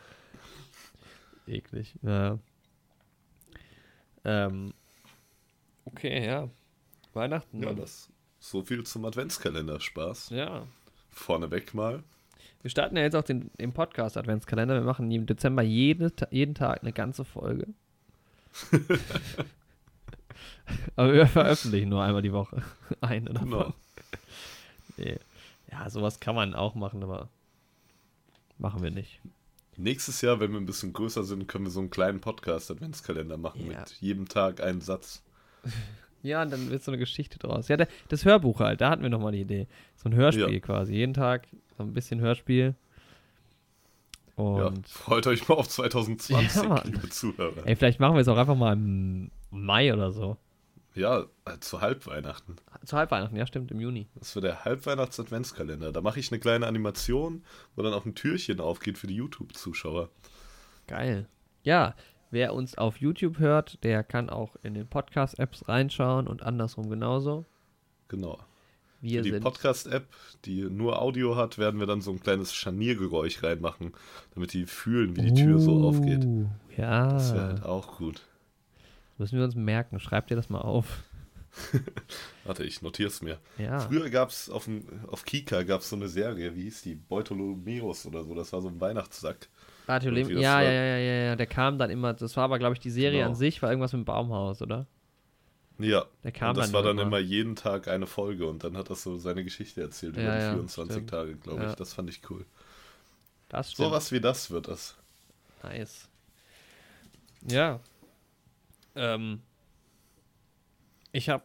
[1.47, 1.95] Eklig.
[2.01, 2.39] Ja.
[4.23, 4.73] Ähm.
[5.85, 6.49] Okay, ja.
[7.13, 7.61] Weihnachten.
[7.61, 10.31] Ja, das so viel zum Adventskalender Spaß.
[10.31, 10.67] ja.
[11.11, 12.03] Vorneweg mal.
[12.61, 14.75] Wir starten ja jetzt auch den, den Podcast-Adventskalender.
[14.75, 17.67] Wir machen im Dezember jede, jeden Tag eine ganze Folge.
[20.95, 22.61] Aber wir veröffentlichen nur einmal die Woche.
[23.01, 23.49] Eine davon.
[23.49, 23.73] Genau.
[24.97, 25.17] Nee.
[25.71, 27.27] Ja, sowas kann man auch machen, aber
[28.57, 29.19] machen wir nicht.
[29.77, 33.69] Nächstes Jahr, wenn wir ein bisschen größer sind, können wir so einen kleinen Podcast-Adventskalender machen
[33.69, 33.79] Ja.
[33.81, 35.21] mit jedem Tag einen Satz.
[36.23, 37.67] Ja, und dann wird so eine Geschichte draus.
[37.67, 39.67] Ja, das Hörbuch halt, da hatten wir nochmal die Idee.
[39.95, 40.59] So ein Hörspiel Ja.
[40.59, 40.93] quasi.
[40.95, 42.73] Jeden Tag so ein bisschen Hörspiel.
[44.37, 47.67] Ja, Und freut euch mal auf 2020, Ja, liebe Zuhörer.
[47.67, 50.37] ey, vielleicht machen wir es auch einfach mal im Mai oder so.
[50.95, 52.55] Ja, äh, zu Halbweihnachten.
[52.85, 54.07] Zu Halbweihnachten, ja, stimmt, im Juni.
[54.15, 55.91] Das wird der Halbweihnachts-Adventskalender.
[55.91, 57.43] Da mache ich eine kleine Animation,
[57.75, 60.09] wo dann auch ein Türchen aufgeht für die YouTube-Zuschauer.
[60.87, 61.27] Geil.
[61.63, 61.95] Ja,
[62.31, 67.45] wer uns auf YouTube hört, der kann auch in den Podcast-Apps reinschauen und andersrum genauso.
[68.07, 68.39] Genau.
[69.01, 69.39] Wir Für die.
[69.39, 70.07] Podcast-App,
[70.45, 73.93] die nur Audio hat, werden wir dann so ein kleines Scharniergeräusch reinmachen,
[74.33, 76.23] damit die fühlen, wie die Tür so aufgeht.
[76.23, 78.21] Uh, Ja, Das wäre halt auch gut.
[79.17, 79.99] Müssen wir uns merken.
[79.99, 81.03] Schreibt ihr das mal auf.
[82.43, 83.39] Warte, ich notiere es mir.
[83.57, 83.79] Ja.
[83.79, 84.67] Früher gab es auf,
[85.07, 86.95] auf Kika gab's so eine Serie, wie hieß die?
[86.95, 88.33] Beutolomeus oder so.
[88.35, 89.47] Das war so ein Weihnachtssack.
[89.87, 92.79] Das ja, ja, ja, ja, ja, der kam dann immer, das war aber, glaube ich,
[92.79, 93.29] die Serie Genau.
[93.29, 94.87] an sich, war irgendwas mit dem Baumhaus, oder?
[95.77, 96.05] Ja.
[96.23, 97.03] Der kam und das dann war dann immer.
[97.07, 100.31] immer jeden Tag eine Folge und dann hat das so seine Geschichte erzählt Ja, über
[100.37, 101.09] die ja, 24 stimmt.
[101.11, 101.69] Tage, glaube Ja.
[101.69, 101.75] ich.
[101.75, 102.45] Das fand ich cool.
[103.49, 103.89] Das stimmt.
[103.89, 104.95] Sowas wie das wird das.
[105.61, 106.07] Nice.
[107.47, 107.79] Ja.
[108.95, 109.41] Ähm,
[111.11, 111.43] ich habe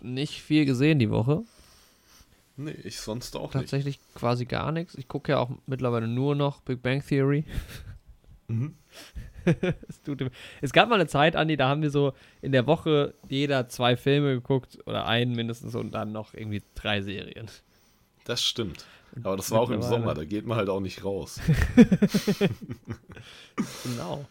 [0.00, 1.44] nicht viel gesehen die Woche.
[2.56, 3.62] Nee, ich sonst auch nicht.
[3.62, 4.94] Tatsächlich quasi gar nichts.
[4.94, 7.44] Ich gucke ja auch mittlerweile nur noch Big Bang Theory.
[8.48, 8.76] Mhm.
[9.88, 13.14] es, tut, es gab mal eine Zeit, Andi, da haben wir so in der Woche
[13.28, 17.46] jeder zwei Filme geguckt oder einen mindestens und dann noch irgendwie drei Serien.
[18.24, 18.84] Das stimmt.
[19.24, 21.40] Aber das war auch im Sommer, da geht man halt auch nicht raus.
[23.84, 24.24] Genau.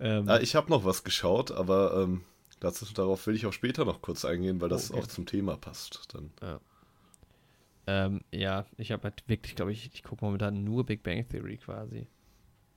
[0.00, 2.22] Ähm, Ah, ich habe noch was geschaut, aber ähm,
[2.60, 5.00] dazu, darauf will ich auch später noch kurz eingehen, weil das Okay.
[5.00, 6.14] auch zum Thema passt.
[6.14, 6.30] Dann.
[7.86, 11.56] ähm, ja, ich habe halt wirklich, glaube ich, ich gucke momentan nur Big Bang Theory
[11.56, 12.08] quasi.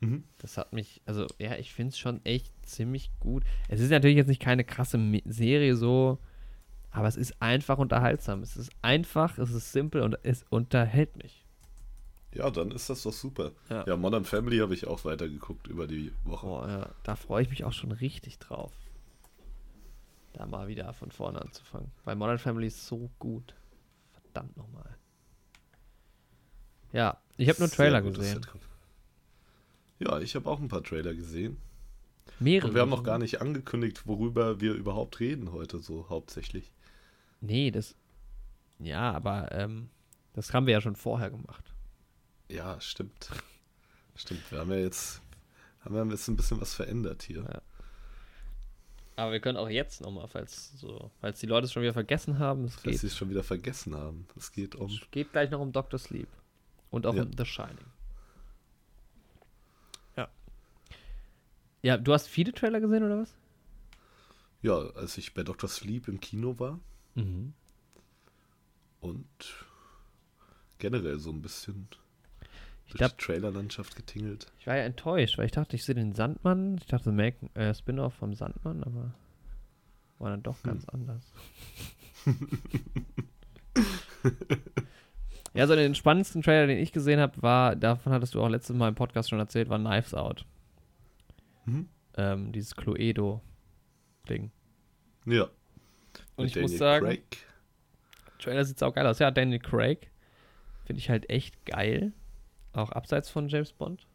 [0.02, 0.24] Mhm.
[0.38, 3.44] Das hat mich, also ja, ich finde es schon echt ziemlich gut.
[3.68, 6.20] Es ist natürlich jetzt nicht keine krasse Serie so,
[6.92, 8.42] aber es ist einfach unterhaltsam.
[8.42, 11.39] Es ist einfach, es ist simpel und es unterhält mich.
[12.34, 13.52] Ja, dann ist das doch super.
[13.70, 13.86] Ja.
[13.88, 16.46] Ja, Modern Family habe ich auch weitergeguckt über die Woche.
[16.46, 18.72] Boah, ja, da freue ich mich auch schon richtig drauf.
[20.34, 21.92] Da mal wieder von vorne anzufangen.
[22.06, 23.56] Weil Modern Family ist so gut.
[24.14, 24.96] Verdammt nochmal.
[26.94, 28.36] Ja, ich habe nur Trailer gesehen.
[28.36, 28.62] Sitcom.
[30.00, 31.58] Ja, ich habe auch ein paar Trailer gesehen.
[32.40, 32.68] Mehrere.
[32.70, 36.72] Und wir haben noch gar nicht angekündigt, worüber wir überhaupt reden heute so hauptsächlich.
[37.42, 37.96] Nee, das.
[38.78, 39.90] Ja, aber ähm,
[40.34, 41.74] das haben wir ja schon vorher gemacht.
[42.50, 43.30] Ja, stimmt.
[44.16, 45.22] Stimmt, wir haben ja jetzt,
[45.82, 47.44] haben wir jetzt ein bisschen was verändert hier.
[47.44, 47.62] Ja.
[49.16, 52.40] Aber wir können auch jetzt nochmal, falls so, falls die Leute es schon wieder vergessen
[52.40, 54.28] haben, es Dass geht, sie es schon wieder vergessen haben.
[54.36, 54.90] Es geht um.
[54.90, 56.00] es geht gleich noch um Dr.
[56.00, 56.28] Sleep.
[56.90, 57.24] Und auch Ja.
[57.24, 57.86] um The Shining.
[60.18, 60.28] Ja.
[61.84, 63.34] Ja, du hast viele Trailer gesehen, oder was?
[64.62, 65.70] Ja, als ich bei Dr.
[65.70, 66.80] Sleep im Kino war
[67.16, 67.54] Mhm.
[69.02, 69.28] und
[70.80, 71.88] generell so ein bisschen
[72.90, 74.48] durch glaub- die Trailerlandschaft getingelt.
[74.60, 76.78] Ich war ja enttäuscht, weil ich dachte, ich sehe den Sandmann.
[76.78, 77.12] Ich dachte,
[77.54, 79.14] äh, Spin-off vom Sandmann, aber
[80.18, 81.32] war dann doch ganz anders.
[85.54, 88.76] ja, so den spannendsten Trailer, den ich gesehen habe, war, davon hattest du auch letztes
[88.76, 90.46] Mal im Podcast schon erzählt, war Knives Out.
[91.66, 91.88] Mhm.
[92.18, 94.52] Ähm, dieses Cluedo-Ding.
[95.26, 95.44] Ja.
[96.36, 97.38] Und Mit ich muss Daniel sagen, Craig.
[98.40, 99.20] Trailer sieht auch geil aus.
[99.20, 100.12] Ja, Daniel Craig
[100.86, 102.14] finde ich halt echt geil.
[102.74, 104.06] Auch abseits von James Bond.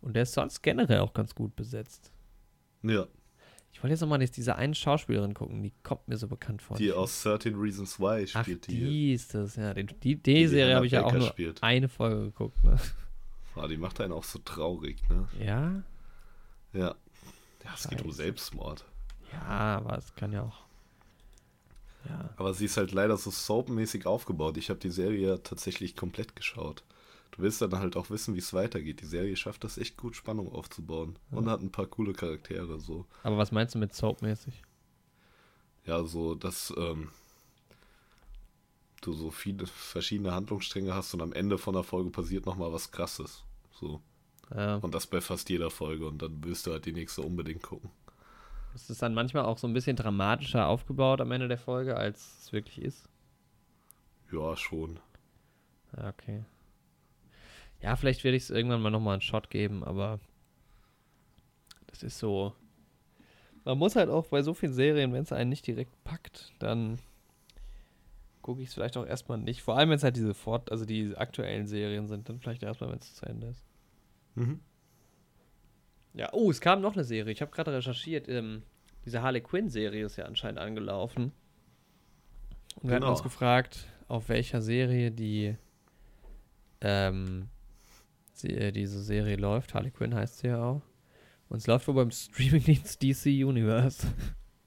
[0.00, 2.12] Und der ist sonst generell auch ganz gut besetzt.
[2.82, 3.06] Ja,
[3.72, 6.76] Ich wollte jetzt nochmal diese eine Schauspielerin gucken, die kommt mir so bekannt vor.
[6.76, 9.12] die aus 13 Reasons Why Ach, spielt die, die.
[9.14, 9.74] ist das, ja.
[9.74, 11.62] Den, die, die, die Serie habe ich ja auch nur spielt.
[11.62, 12.62] eine Folge geguckt.
[12.62, 12.78] Ne?
[13.56, 15.28] Ah, die macht einen auch so traurig, ne?
[15.40, 15.82] Ja?
[16.72, 16.94] Ja.
[17.64, 18.12] Ja, es geht um.
[18.12, 18.84] Selbstmord.
[19.32, 20.66] Ja, aber es kann ja auch.
[22.08, 22.30] Ja.
[22.36, 24.56] Aber sie ist halt leider so soapmäßig aufgebaut.
[24.58, 26.84] Ich habe die Serie ja tatsächlich komplett geschaut.
[27.36, 29.02] Du willst dann halt auch wissen, wie es weitergeht.
[29.02, 31.18] Die Serie schafft das echt gut, Spannung aufzubauen.
[31.30, 33.04] Und hat ein paar coole Charaktere, so.
[33.22, 34.62] Aber was meinst du mit Soap-mäßig?
[35.84, 37.10] Ja, so, dass ähm,
[39.02, 42.90] du so viele verschiedene Handlungsstränge hast und am Ende von der Folge passiert nochmal was
[42.90, 43.44] krasses.
[43.70, 44.00] So.
[44.54, 44.76] Ja.
[44.76, 46.06] Und das bei fast jeder Folge.
[46.06, 47.90] Und dann willst du halt die nächste unbedingt gucken.
[48.74, 52.44] Es ist dann manchmal auch so ein bisschen dramatischer aufgebaut am Ende der Folge, als
[52.44, 53.08] es wirklich ist.
[54.32, 55.00] Ja, schon.
[55.96, 56.44] Ja, okay.
[57.80, 60.18] Ja, vielleicht werde ich es irgendwann mal nochmal einen Shot geben, aber
[61.86, 62.54] das ist so.
[63.64, 66.98] Man muss halt auch bei so vielen Serien, wenn es einen nicht direkt packt, dann
[68.42, 69.62] gucke ich es vielleicht auch erstmal nicht.
[69.62, 72.90] Vor allem, wenn es halt diese Fort, also die aktuellen Serien sind, dann vielleicht erstmal,
[72.90, 73.64] wenn es zu Ende ist.
[74.36, 74.60] Mhm.
[76.14, 77.32] Ja, oh, es kam noch eine Serie.
[77.32, 78.28] Ich habe gerade recherchiert.
[78.28, 78.62] Ähm,
[79.04, 81.32] diese Harley Quinn-Serie ist ja anscheinend angelaufen.
[82.76, 83.10] Und wir hatten Genau.
[83.10, 85.56] uns gefragt, auf welcher Serie die
[86.80, 87.48] ähm,
[88.44, 89.74] äh, diese Serie läuft.
[89.74, 90.82] Harley Quinn heißt sie ja auch.
[91.48, 94.06] Und es läuft wohl beim Streamingdienst DC Universe.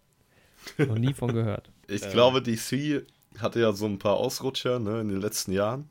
[0.78, 1.72] Noch nie von gehört.
[1.88, 2.12] Ich Ähm.
[2.12, 3.06] glaube, DC
[3.38, 5.88] hatte ja so ein paar Ausrutscher ne, in den letzten Jahren,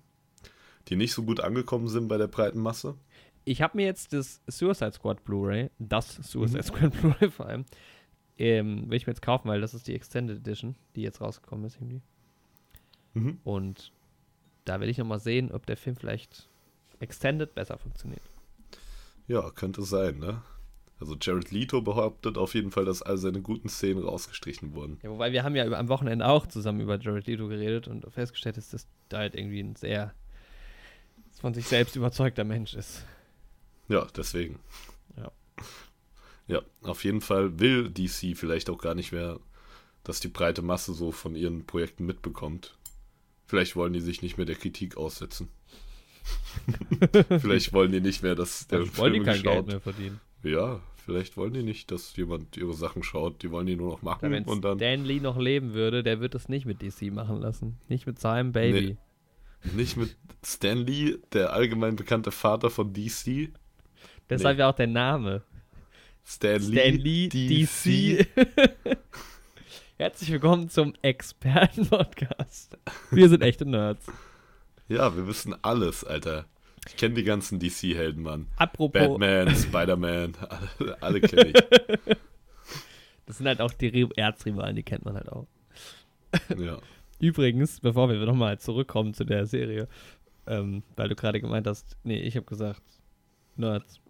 [0.89, 2.97] die nicht so gut angekommen sind bei der breiten Masse.
[3.45, 6.63] Ich habe mir jetzt das Suicide Squad Blu-ray, das Suicide Mhm.
[6.63, 7.65] Squad Blu-ray vor allem,
[8.37, 11.65] ähm, will ich mir jetzt kaufen, weil das ist die Extended Edition, die jetzt rausgekommen
[11.65, 12.03] ist irgendwie.
[13.15, 13.39] Mhm.
[13.45, 13.93] Und
[14.65, 16.49] da will ich nochmal sehen, ob der Film vielleicht
[17.01, 18.23] Extended besser funktioniert.
[19.27, 20.43] Ja, könnte sein, ne?
[21.01, 24.99] Also Jared Leto behauptet auf jeden Fall, dass all seine guten Szenen rausgestrichen wurden.
[25.03, 28.05] Ja, wobei wir haben ja über, am Wochenende auch zusammen über Jared Leto geredet und
[28.13, 30.13] festgestellt, dass das da halt irgendwie ein sehr
[31.41, 33.05] von sich selbst überzeugter Mensch ist.
[33.89, 34.59] Ja, deswegen.
[35.17, 35.31] Ja.
[36.49, 39.39] Ja, auf jeden Fall will DC vielleicht auch gar nicht mehr,
[40.03, 42.77] dass die breite Masse so von ihren Projekten mitbekommt.
[43.47, 45.49] Vielleicht wollen die sich nicht mehr der Kritik aussetzen.
[47.41, 49.81] vielleicht wollen die nicht mehr, dass der Dann wollen die Film kein geschaut Geld mehr
[49.81, 50.21] verdienen.
[50.43, 53.43] Ja, vielleicht wollen die nicht, dass jemand ihre Sachen schaut.
[53.43, 56.21] Die wollen die nur noch machen Wenn und dann Stan Lee noch leben würde, der
[56.21, 57.79] wird das nicht mit DC machen lassen.
[57.89, 58.97] Nicht mit seinem Baby.
[59.75, 63.51] nicht mit Stan Lee, der allgemein bekannte Vater von DC.
[64.31, 64.61] Deshalb Nee.
[64.61, 65.43] ja auch der Name.
[66.25, 68.27] Stan, Stan Lee, DC.
[69.97, 72.77] Herzlich willkommen zum Experten-Podcast.
[73.11, 74.07] Wir sind echte Nerds.
[74.89, 76.47] Ja, wir wissen alles, Alter.
[76.87, 78.47] Ich kenne die ganzen DC-Helden, Mann.
[78.57, 80.35] Apropos, Batman, Spider-Man,
[80.79, 81.53] alle, alle kenne ich.
[83.27, 85.47] das sind halt auch die Ri- Erzrivalen, die kennt man halt auch.
[86.59, 86.79] Ja.
[87.21, 89.89] Übrigens, bevor wir nochmal zurückkommen zu der Serie,
[90.47, 92.83] ähm, weil du gerade gemeint hast, nee, ich habe gesagt,
[93.57, 94.01] Nerds.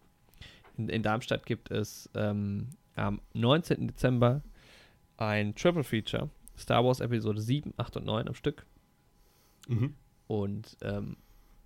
[0.77, 3.87] In, in Darmstadt gibt es ähm, am 19.
[3.89, 4.43] Dezember
[5.17, 6.29] ein Triple Feature.
[6.57, 8.67] Star Wars Episode 7, 8 und 9 am Stück.
[9.69, 9.95] Mhm.
[10.29, 11.17] Und ähm,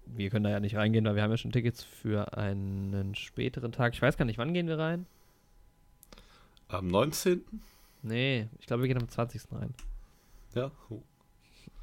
[0.06, 3.72] wir können da ja nicht reingehen, weil wir haben ja schon Tickets für einen späteren
[3.72, 3.92] Tag.
[3.94, 5.06] Ich weiß gar nicht, wann gehen wir rein?
[6.68, 7.42] Am 19.
[8.02, 9.42] Nee, ich glaube, wir gehen am 20.
[9.52, 9.74] rein.
[10.54, 10.70] Ja.
[10.88, 11.02] Oh.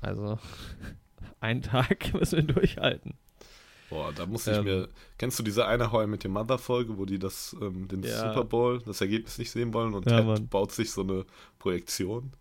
[0.02, 0.40] Also
[1.42, 3.14] einen Tag müssen wir durchhalten.
[3.90, 4.64] Boah, da muss ich Ähm.
[4.66, 4.90] mir.
[5.18, 8.04] Kennst du diese eine How I Met Your Mother Folge, wo die das, ähm, den
[8.04, 8.30] Ja.
[8.30, 11.26] Super Bowl, das Ergebnis nicht sehen wollen und Ja, baut sich so eine
[11.58, 12.32] Projektion?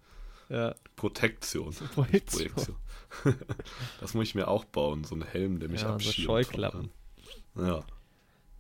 [0.49, 1.73] Ja, Protektion.
[1.95, 2.49] Projektion.
[2.53, 2.77] Projektion.
[4.01, 6.27] das muss ich mir auch bauen, so ein Helm, der mich Ja, so abschirmt.
[6.27, 6.91] Scheuklappen.
[7.57, 7.83] Ja.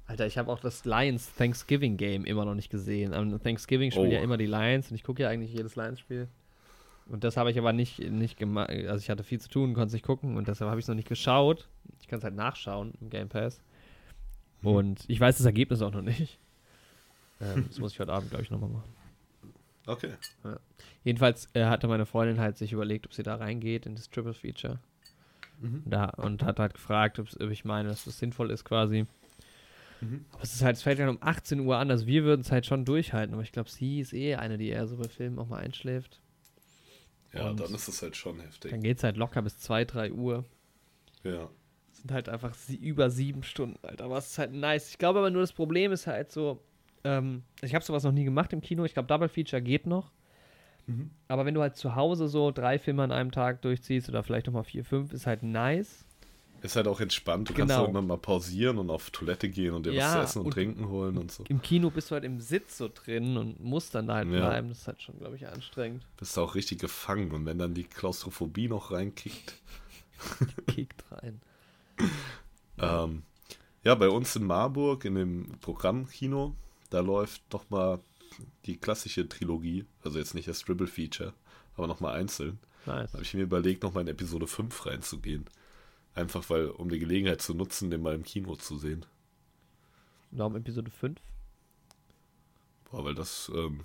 [0.06, 3.12] Alter, ich habe auch das Lions Thanksgiving Game immer noch nicht gesehen.
[3.14, 4.12] Am Thanksgiving spielen Oh.
[4.12, 6.28] ja immer die Lions und ich gucke ja eigentlich jedes Lions-Spiel.
[7.06, 8.70] Und das habe ich aber nicht, nicht gemacht.
[8.70, 10.88] Also ich hatte viel zu tun, konnte es nicht gucken und deshalb habe ich es
[10.88, 11.68] noch nicht geschaut.
[12.00, 13.62] Ich kann es halt nachschauen im Game Pass.
[14.62, 14.68] Mhm.
[14.68, 16.38] Und ich weiß das Ergebnis auch noch nicht.
[17.40, 18.92] Ähm, das muss ich heute Abend, glaube ich, nochmal machen.
[19.88, 20.12] Okay.
[21.02, 24.34] Jedenfalls äh, hatte meine Freundin halt sich überlegt, ob sie da reingeht in das Triple
[24.34, 24.78] Feature.
[25.60, 25.82] Mhm.
[25.86, 29.06] Da, und hat halt gefragt, ob ich meine, dass das sinnvoll ist quasi.
[30.00, 30.26] Mhm.
[30.32, 32.52] Aber es ist halt, es fällt ja um 18 Uhr an, also wir würden es
[32.52, 35.38] halt schon durchhalten, aber ich glaube, sie ist eh eine, die eher so bei Filmen
[35.38, 36.20] auch mal einschläft.
[37.32, 38.70] Ja, Und dann ist es halt schon heftig.
[38.70, 40.44] Dann geht es halt locker bis 2, 3 Uhr.
[41.24, 41.48] Ja.
[41.90, 44.04] Das sind halt einfach sie über sieben Stunden, Alter.
[44.04, 44.90] Aber es ist halt nice.
[44.90, 46.62] Ich glaube aber nur, das Problem ist halt so,
[47.04, 48.84] ähm, ich habe sowas noch nie gemacht im Kino.
[48.84, 50.10] Ich glaube, Double Feature geht noch.
[50.86, 51.10] Mhm.
[51.28, 54.46] Aber wenn du halt zu Hause so drei Filme an einem Tag durchziehst oder vielleicht
[54.46, 56.04] nochmal vier, fünf, ist halt nice.
[56.60, 57.48] Ist halt auch entspannt.
[57.48, 57.82] Du kannst Genau.
[57.82, 60.52] irgendwann mal pausieren und auf Toilette gehen und dir Ja, was zu essen und, und-
[60.54, 61.44] trinken holen und so.
[61.48, 64.40] Im Kino bist du halt im Sitz so drin und musst dann da halt Ja.
[64.48, 64.68] bleiben.
[64.70, 66.04] Das ist halt schon, glaube ich, anstrengend.
[66.16, 69.54] Bist du auch richtig gefangen und wenn dann die Klaustrophobie noch reinkickt.
[70.66, 71.40] Kickt rein.
[72.80, 73.22] Ähm,
[73.84, 76.54] Ja, bei uns in Marburg in dem Programmkino,
[76.90, 78.00] da läuft doch mal
[78.66, 81.32] die klassische Trilogie, also jetzt nicht das Dribble Feature,
[81.76, 82.58] aber nochmal einzeln.
[82.86, 83.10] Nice.
[83.10, 85.46] Da habe ich mir überlegt, nochmal in Episode 5 reinzugehen.
[86.14, 89.04] Einfach weil, um die Gelegenheit zu nutzen, den mal im Kino zu sehen.
[90.30, 91.18] Warum Episode 5?
[92.90, 93.80] Boah, weil das, ähm,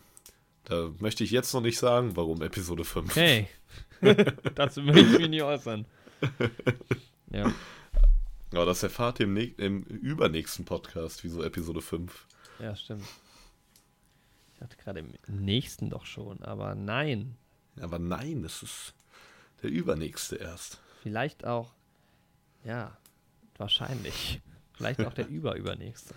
[0.65, 3.15] da möchte ich jetzt noch nicht sagen, warum Episode 5.
[3.15, 3.47] Hey,
[4.55, 5.85] dazu möchte ich mich nicht äußern.
[7.31, 7.51] Ja,
[8.51, 12.27] Aber das erfahrt ihr im, im übernächsten Podcast, wieso Episode 5.
[12.63, 13.05] ja, stimmt.
[14.53, 17.35] Ich dachte gerade im nächsten doch schon, aber nein.
[17.79, 18.93] Aber nein, es ist
[19.61, 20.79] der übernächste erst.
[21.01, 21.73] Vielleicht auch,
[22.63, 22.97] ja,
[23.57, 24.41] wahrscheinlich.
[24.73, 26.15] Vielleicht auch der überübernächste.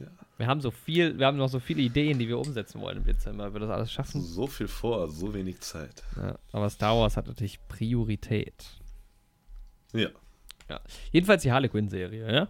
[0.00, 0.08] Ja.
[0.36, 3.04] Wir haben so viel, wir haben noch so viele Ideen, die wir umsetzen wollen im
[3.04, 3.52] Dezember.
[3.52, 4.20] Wir das alles schaffen.
[4.20, 6.02] So viel vor, so wenig Zeit.
[6.16, 8.64] Ja, aber Star Wars hat natürlich Priorität.
[9.92, 10.10] Ja.
[11.12, 12.48] Jedenfalls die Harlequin-Serie, ja?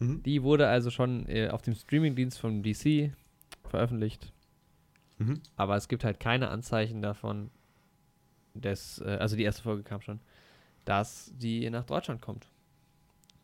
[0.00, 0.22] Mhm.
[0.24, 3.12] Die wurde also schon äh, auf dem Streamingdienst von DC
[3.68, 4.32] veröffentlicht.
[5.18, 5.40] Mhm.
[5.56, 7.50] Aber es gibt halt keine Anzeichen davon,
[8.54, 10.20] dass, äh, also die erste Folge kam schon,
[10.84, 12.48] dass die nach Deutschland kommt.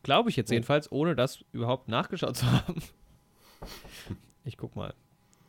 [0.03, 0.53] Glaube ich jetzt Oh.
[0.53, 2.81] jedenfalls, ohne das überhaupt nachgeschaut zu haben.
[4.43, 4.93] Ich guck mal.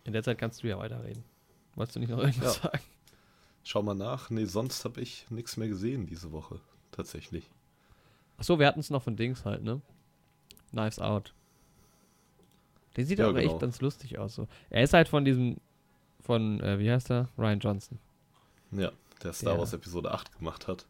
[0.05, 1.25] In der Zeit kannst du ja weiterreden.
[1.75, 2.63] Wolltest du nicht noch irgendwas Ja.
[2.71, 2.83] sagen?
[3.65, 4.31] Schau mal nach.
[4.31, 6.61] Nee, sonst habe ich nichts mehr gesehen diese Woche.
[6.93, 7.49] Tatsächlich.
[8.39, 9.81] Achso, wir hatten es noch von Dings halt, ne?
[10.71, 11.33] Knives Out.
[12.97, 13.53] Der sieht Ja, aber genau.
[13.53, 14.35] echt ganz lustig aus.
[14.35, 14.49] So.
[14.71, 15.57] Er ist halt von diesem,
[16.21, 17.29] von, äh, wie heißt er?
[17.39, 17.99] Ryan Johnson.
[18.73, 18.91] Ja,
[19.23, 19.59] der Star Ja.
[19.61, 20.87] Wars Episode 8 gemacht hat.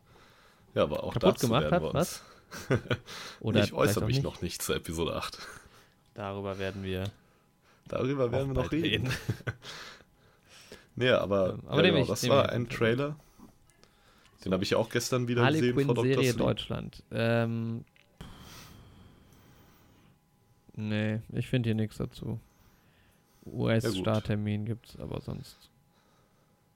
[0.74, 2.22] Ja, aber auch Kaputt dazu gemacht werden hat, wir was?
[2.70, 2.78] uns.
[3.40, 4.24] Oder ich äußere mich nicht.
[4.24, 5.38] noch nicht zu Episode 8.
[6.14, 7.04] Darüber werden wir
[7.88, 9.10] Darüber werden wir noch bald reden.
[10.96, 13.14] Nee, aber, Ähm, aber ja, genau, ich- das war ein Trailer.
[14.44, 15.96] Den habe ich auch gestern wieder gesehen vor Dr.
[15.96, 16.38] Harlequin-Serie Sleep.
[16.46, 17.02] Deutschland.
[17.12, 17.84] Ähm,
[20.78, 22.40] nee, ich finde hier nichts dazu.
[23.46, 25.70] US-Starttermin gibt's, aber sonst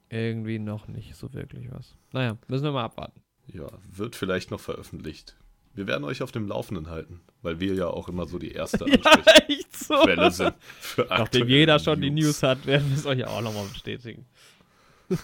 [0.09, 1.95] irgendwie noch nicht so wirklich was.
[2.13, 3.21] Naja, müssen wir mal abwarten.
[3.47, 5.37] Ja, wird vielleicht noch veröffentlicht.
[5.75, 8.85] Wir werden euch auf dem Laufenden halten, weil wir ja auch immer so die erste
[9.49, 9.95] echt so.
[9.95, 10.55] Ansprechquelle sind.
[10.61, 14.27] Für Nachdem jeder schon die News hat, werden wir es euch auch nochmal bestätigen.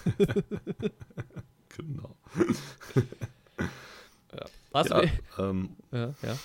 [1.77, 2.15] Genau.
[4.71, 6.37] Ja, du, ähm, ja, ja.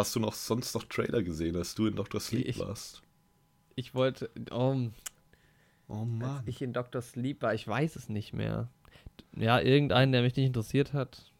[0.00, 2.20] Hast du noch sonst noch Trailer gesehen, als du in Dr.
[2.20, 3.02] Sleep Ich- warst?
[3.76, 4.88] Ich wollte, oh,
[5.88, 6.42] Oh als Mann.
[6.46, 7.00] ich in Dr.
[7.00, 8.68] Sleep war, ich weiß es nicht mehr.
[9.36, 11.32] Ja, irgendeinen, der mich nicht interessiert hat.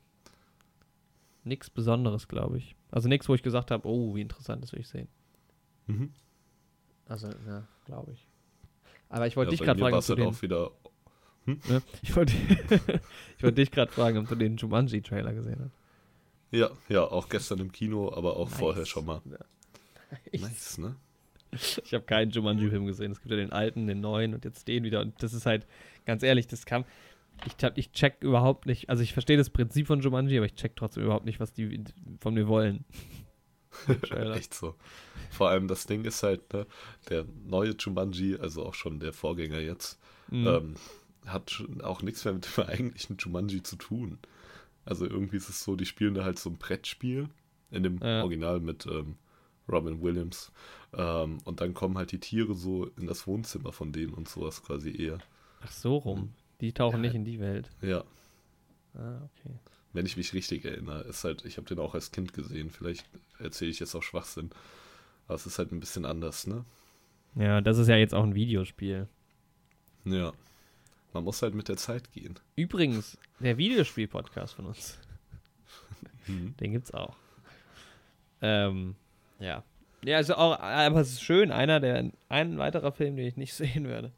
[1.45, 2.77] Nichts Besonderes, glaube ich.
[2.91, 5.09] Also nichts, wo ich gesagt habe, oh, wie interessant, das will ich sehen.
[5.87, 6.13] Mhm.
[7.07, 8.27] Also, ja, glaube ich.
[9.09, 10.71] Aber ich wollte Ja, dich gerade fragen, ob war's du halt den, auch wieder.
[11.47, 11.83] ne?
[12.03, 12.33] ich wollte,
[13.37, 15.80] ich wollte dich gerade fragen, ob du den Jumanji-Trailer gesehen hast.
[16.51, 18.59] Ja, ja, auch gestern im Kino, aber auch Nice.
[18.59, 19.21] vorher schon mal.
[20.33, 20.97] Ich, Nice, ne?
[21.53, 23.13] ich habe keinen Jumanji-Film gesehen.
[23.13, 25.01] Es gibt ja den alten, den neuen und jetzt den wieder.
[25.01, 25.67] Und das ist halt,
[26.05, 26.85] ganz ehrlich, das kam.
[27.47, 30.75] Ich, ich check überhaupt nicht, also ich verstehe das Prinzip von Jumanji, aber ich check
[30.77, 31.83] trotzdem überhaupt nicht, was die
[32.21, 32.85] von mir wollen.
[34.35, 34.75] Echt so.
[35.31, 36.67] Vor allem das Ding ist halt, ne,
[37.09, 39.99] der neue Jumanji, also auch schon der Vorgänger jetzt,
[40.33, 40.47] Mhm.
[40.47, 40.75] ähm,
[41.27, 44.19] hat schon auch nichts mehr mit dem eigentlichen Jumanji zu tun.
[44.91, 47.29] Also irgendwie ist es so, die spielen da halt so ein Brettspiel
[47.71, 48.23] in dem Ja.
[48.23, 49.17] Original mit ähm,
[49.71, 50.51] Robin Williams.
[50.93, 54.63] Ähm, und dann kommen halt die Tiere so in das Wohnzimmer von denen und sowas
[54.63, 55.19] quasi eher.
[55.63, 56.33] Ach so rum.
[56.61, 57.03] Die tauchen Ja.
[57.03, 57.71] nicht in die Welt.
[57.81, 58.05] Ja,
[58.95, 59.55] Ah, okay.
[59.93, 63.07] wenn ich mich richtig erinnere, ist halt, ich habe den auch als Kind gesehen, vielleicht
[63.39, 64.51] erzähle ich jetzt auch Schwachsinn.
[65.27, 66.65] Aber es ist halt ein bisschen anders, ne?
[67.37, 69.07] Ja, das ist ja jetzt auch ein Videospiel.
[70.05, 70.33] Ja.
[71.13, 72.39] Man muss halt mit der Zeit gehen.
[72.57, 74.99] Übrigens, der Videospiel-Podcast von uns,
[76.27, 76.55] Mhm.
[76.61, 77.17] den gibt's auch.
[78.43, 78.95] Ähm,
[79.39, 79.65] ja.
[80.05, 83.55] Ja, also auch, aber es ist schön, einer der, ein weiterer Film, den ich nicht
[83.55, 84.13] sehen werde.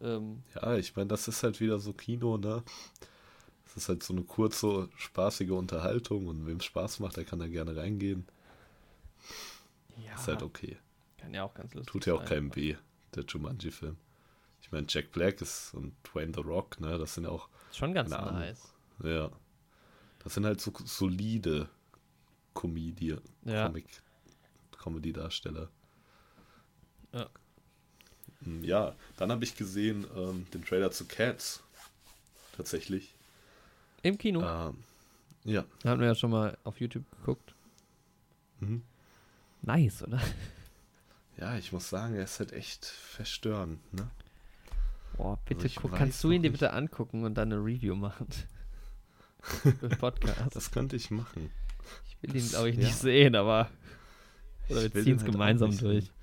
[0.00, 2.62] Ähm, Ja, ich meine, das ist halt wieder so Kino, ne?
[3.66, 7.46] Es ist halt so eine kurze, spaßige Unterhaltung und wem Spaß macht, der kann da
[7.46, 8.26] gerne reingehen.
[10.04, 10.76] ja, Ist halt okay.
[11.18, 12.28] kann ja auch ganz lustig Tut ja auch sein.
[12.28, 12.76] keinem weh,
[13.14, 13.96] der Jumanji-Film.
[14.70, 16.96] Ich meine, Jack Black ist und Dwayne The Rock, ne?
[16.96, 18.38] Das sind ja auch, Ist schon ganz Keine Ahnung.
[18.40, 18.72] nice.
[19.02, 19.30] ja.
[20.22, 21.68] Das sind halt so solide
[22.54, 23.66] Comedy, Ja.
[23.66, 23.86] Comic,
[24.78, 25.68] Comedy-Darsteller.
[27.12, 27.28] Ja.
[28.44, 31.62] Hm, Ja, dann habe ich gesehen ähm, den Trailer zu Cats.
[32.56, 33.14] Tatsächlich.
[34.02, 34.40] Im Kino.
[34.42, 34.84] Ähm,
[35.44, 35.64] ja.
[35.82, 37.54] Da hatten wir ja schon mal auf YouTube geguckt.
[38.60, 38.82] Mhm.
[39.62, 40.20] Nice, oder?
[41.38, 44.08] Ja, ich muss sagen, er ist halt echt verstörend, ne?
[45.22, 48.26] Boah, bitte ich guck, kannst du ihn dir bitte angucken und dann eine Review machen?
[49.98, 50.54] Podcast.
[50.56, 51.50] Das könnte ich machen.
[52.06, 52.84] Ich will ihn, glaube ich, Ja.
[52.84, 53.70] nicht sehen, aber.
[54.68, 56.04] Oder wir ziehen es halt gemeinsam durch.
[56.04, 56.14] sehen.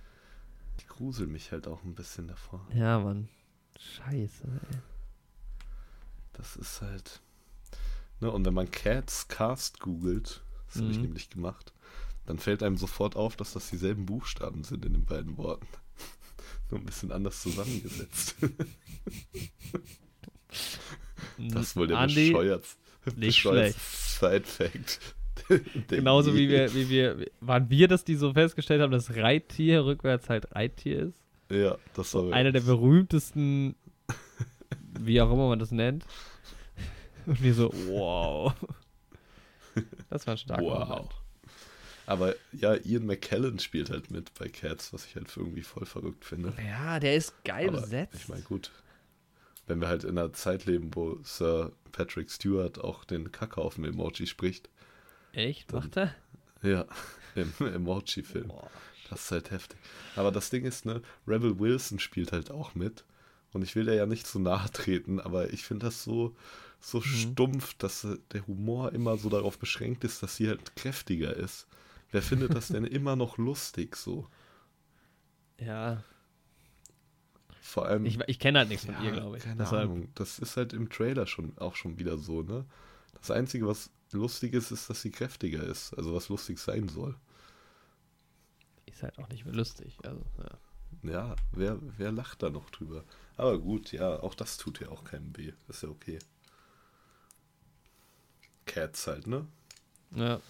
[0.79, 2.65] Ich grusel mich halt auch ein bisschen davor.
[2.73, 3.27] Ja, Mann.
[3.79, 4.77] Scheiße, ey.
[6.33, 7.21] Das ist halt.
[8.19, 11.03] Ne, und wenn man Cats Cast googelt, das habe ich Mhm.
[11.03, 11.73] nämlich gemacht,
[12.25, 15.67] dann fällt einem sofort auf, dass das dieselben Buchstaben sind in den beiden Worten.
[16.69, 18.35] Nur ein bisschen anders zusammengesetzt.
[21.37, 22.65] Das ist wohl der Andi, bescheuert,
[23.15, 23.75] nicht bescheuert.
[23.77, 24.99] Side-Fact.
[25.87, 30.29] Genauso wie wir, wie wir, waren wir das, die so festgestellt haben, dass Reittier rückwärts
[30.29, 31.21] halt Reittier ist.
[31.51, 33.75] Ja, das war Einer der berühmtesten,
[34.99, 36.05] wie auch immer man das nennt.
[37.25, 38.53] Und wir so, wow.
[40.09, 40.87] Das war ein starker Wow.
[40.89, 41.26] Moment.
[42.07, 46.23] Aber ja, Ian McKellen spielt halt mit bei Cats, was ich halt irgendwie voll verrückt
[46.23, 46.53] finde.
[46.65, 48.15] Ja, der ist geil Aber besetzt.
[48.15, 48.71] Ich meine, gut.
[49.67, 54.69] Wenn wir halt in einer Zeit leben, wo Sir Patrick Stewart auch den Kackhaufen-Emoji spricht.
[55.33, 55.73] Echt?
[55.73, 56.15] Macht er?
[56.63, 56.85] Ja,
[57.35, 58.53] im Emoji-Film.
[59.09, 59.77] Das ist halt heftig.
[60.15, 63.03] Aber das Ding ist, ne, Rebel Wilson spielt halt auch mit.
[63.51, 66.33] Und ich will der ja nicht zu nahe treten, aber ich finde das so,
[66.79, 71.67] so stumpf, dass der Humor immer so darauf beschränkt ist, dass sie halt kräftiger ist.
[72.11, 74.27] Wer findet das denn immer noch lustig so?
[75.59, 76.03] Ja,
[77.59, 78.05] Vor allem.
[78.05, 79.43] ich, ich kenne halt nichts von Ja, ihr, glaube ich.
[79.43, 80.09] Keine Deshalb, Ahnung.
[80.15, 82.65] Das ist halt im Trailer schon auch schon wieder so, ne?
[83.19, 85.93] Das Einzige, was lustig ist, ist, dass sie kräftiger ist.
[85.95, 87.15] Also was lustig sein soll.
[88.85, 89.99] ist halt auch nicht mehr lustig.
[90.03, 90.59] Also, ja.
[91.03, 93.03] Ja, wer, wer lacht da noch drüber?
[93.35, 95.53] Aber gut, ja, auch das tut ja auch keinem weh.
[95.67, 96.19] Ist ja okay.
[98.65, 99.47] Cats halt, ne?
[100.11, 100.41] ja.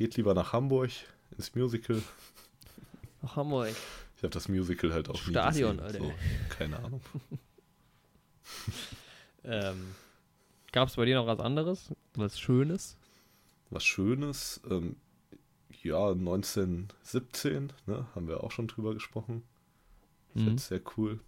[0.00, 0.88] Geht lieber nach Hamburg
[1.36, 2.02] ins Musical.
[3.22, 3.74] Ach, Hamburg.
[4.16, 5.98] Ich habe das Musical halt auch Stadion, nie Alter.
[5.98, 6.14] gesehen.
[6.48, 7.02] So, keine Ahnung.
[9.44, 9.94] Ähm,
[10.72, 11.90] Gab es bei dir noch was anderes?
[12.14, 12.96] Was Schönes?
[13.70, 14.96] Was Schönes, ähm,
[15.82, 19.42] ja, 1917, ne, haben wir auch schon drüber gesprochen.
[20.34, 20.58] Ist Mhm.
[20.58, 21.20] sehr cool.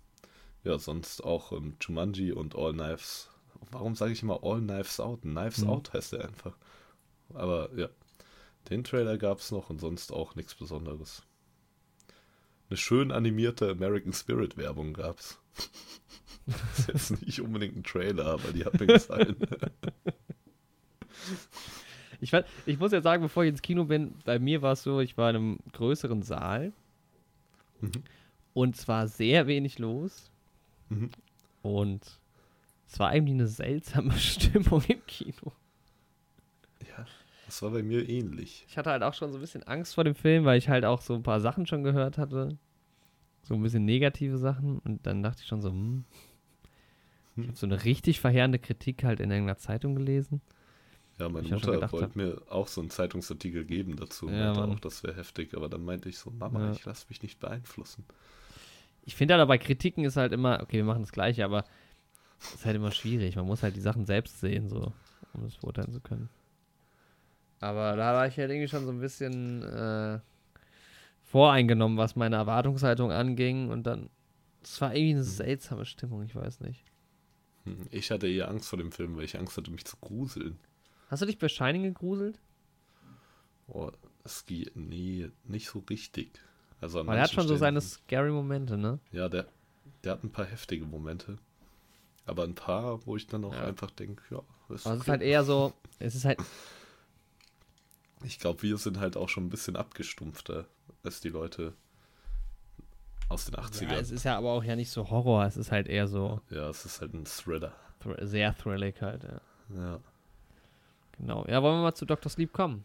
[0.65, 3.29] Ja, sonst auch ähm, Jumanji und All Knives.
[3.71, 5.21] Warum sage ich immer All Knives Out?
[5.23, 5.69] Knives Mhm.
[5.71, 6.57] Out heißt der einfach.
[7.35, 7.89] Aber ja,
[8.71, 11.23] den Trailer gab es noch und sonst auch nichts Besonderes.
[12.71, 15.39] Eine schön animierte American Spirit Werbung gab's.
[16.77, 19.37] ist jetzt nicht unbedingt ein Trailer, aber die hat mir gefallen.
[22.21, 24.83] Ich, fand, ich muss jetzt sagen, bevor ich ins Kino bin, bei mir war es
[24.85, 26.73] so, ich war in einem größeren Saal
[27.81, 28.05] Mhm.
[28.55, 30.31] und zwar sehr wenig los
[30.89, 31.11] Mhm.
[31.63, 32.21] und
[32.87, 35.53] es war irgendwie eine seltsame Stimmung im Kino.
[37.53, 38.65] Das war bei mir ähnlich.
[38.67, 40.87] Ich hatte halt auch schon so ein bisschen Angst vor dem Film, weil ich halt
[40.87, 42.57] auch so ein paar Sachen schon gehört hatte.
[43.43, 46.05] So ein bisschen negative Sachen und dann dachte ich schon so, hm.
[47.37, 50.41] Ich habe so eine richtig verheerende Kritik halt in irgendeiner Zeitung gelesen.
[51.19, 54.31] Ja, meine Mutter wollte mir auch so einen Zeitungsartikel geben dazu.
[54.31, 56.73] Ja, auch, das wäre heftig, aber dann meinte ich so, Mama, Ja.
[56.73, 58.05] ich lasse mich nicht beeinflussen.
[59.05, 61.65] Ich finde halt bei Kritiken ist halt immer, okay, wir machen das Gleiche, aber
[62.41, 63.37] es ist halt immer schwierig.
[63.37, 64.93] Man muss halt die Sachen selbst sehen, so,
[65.35, 66.31] um das beurteilen zu können.
[67.63, 70.19] Aber da war ich halt irgendwie schon so ein bisschen äh,
[71.23, 74.11] voreingenommen, was meine Erwartungshaltung anging und dann,
[74.63, 76.85] es war irgendwie eine seltsame Stimmung, ich weiß nicht.
[77.65, 80.59] Hm, Ich hatte eher Angst vor dem Film, weil ich Angst hatte, mich zu gruseln.
[81.09, 82.41] Hast du dich bei Shining gegruselt?
[83.69, 83.91] Oh,
[84.25, 86.41] es geht, nee, nicht so richtig.
[86.81, 88.99] Also an Weil er hat schon so Stellen- seine scary Momente, ne?
[89.13, 89.47] Ja, der,
[90.03, 91.37] der hat ein paar heftige Momente.
[92.27, 93.63] Aber ein paar, wo ich dann auch Ja.
[93.65, 94.39] einfach denke, ja,
[94.75, 95.11] ist Aber es ist okay.
[95.13, 96.39] halt eher so, es ist halt,
[98.25, 100.67] Ich glaube, wir sind halt auch schon ein bisschen abgestumpfter
[101.03, 101.75] als die Leute
[103.29, 103.93] aus den 80ern.
[103.93, 106.41] ja, es ist ja aber auch ja nicht so Horror, es ist halt eher so
[106.51, 107.73] ja, es ist halt ein Thriller.
[108.01, 109.41] thr sehr thrillig halt, ja.
[109.75, 110.01] Ja.
[111.19, 111.45] Genau.
[111.49, 112.31] Ja, wollen wir mal zu Dr.
[112.31, 112.85] Sleep kommen?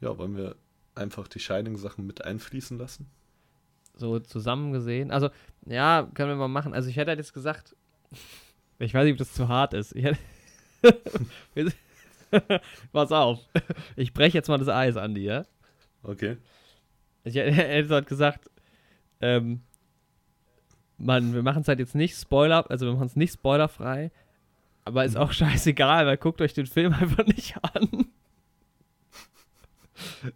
[0.00, 0.56] Ja, wollen wir
[0.94, 3.06] einfach die Shining-Sachen mit einfließen lassen?
[3.94, 5.10] So zusammen gesehen.
[5.10, 5.30] Also,
[5.64, 6.74] ja, können wir mal machen.
[6.74, 7.74] Also, ich hätte halt jetzt gesagt,
[8.78, 9.94] ich weiß nicht, ob das zu hart ist.
[9.94, 10.18] Ich hätte
[12.92, 13.40] Pass auf.
[13.96, 15.22] Ich breche jetzt mal das Eis an dir.
[15.22, 15.44] ja?
[16.02, 16.36] Okay.
[17.24, 18.50] Ich hätte halt gesagt,
[19.20, 19.62] ähm,
[20.98, 24.10] Mann, wir machen es halt jetzt nicht Spoiler, also wir machen es nicht spoilerfrei,
[24.84, 28.06] aber ist auch scheißegal, weil guckt euch den Film einfach nicht an.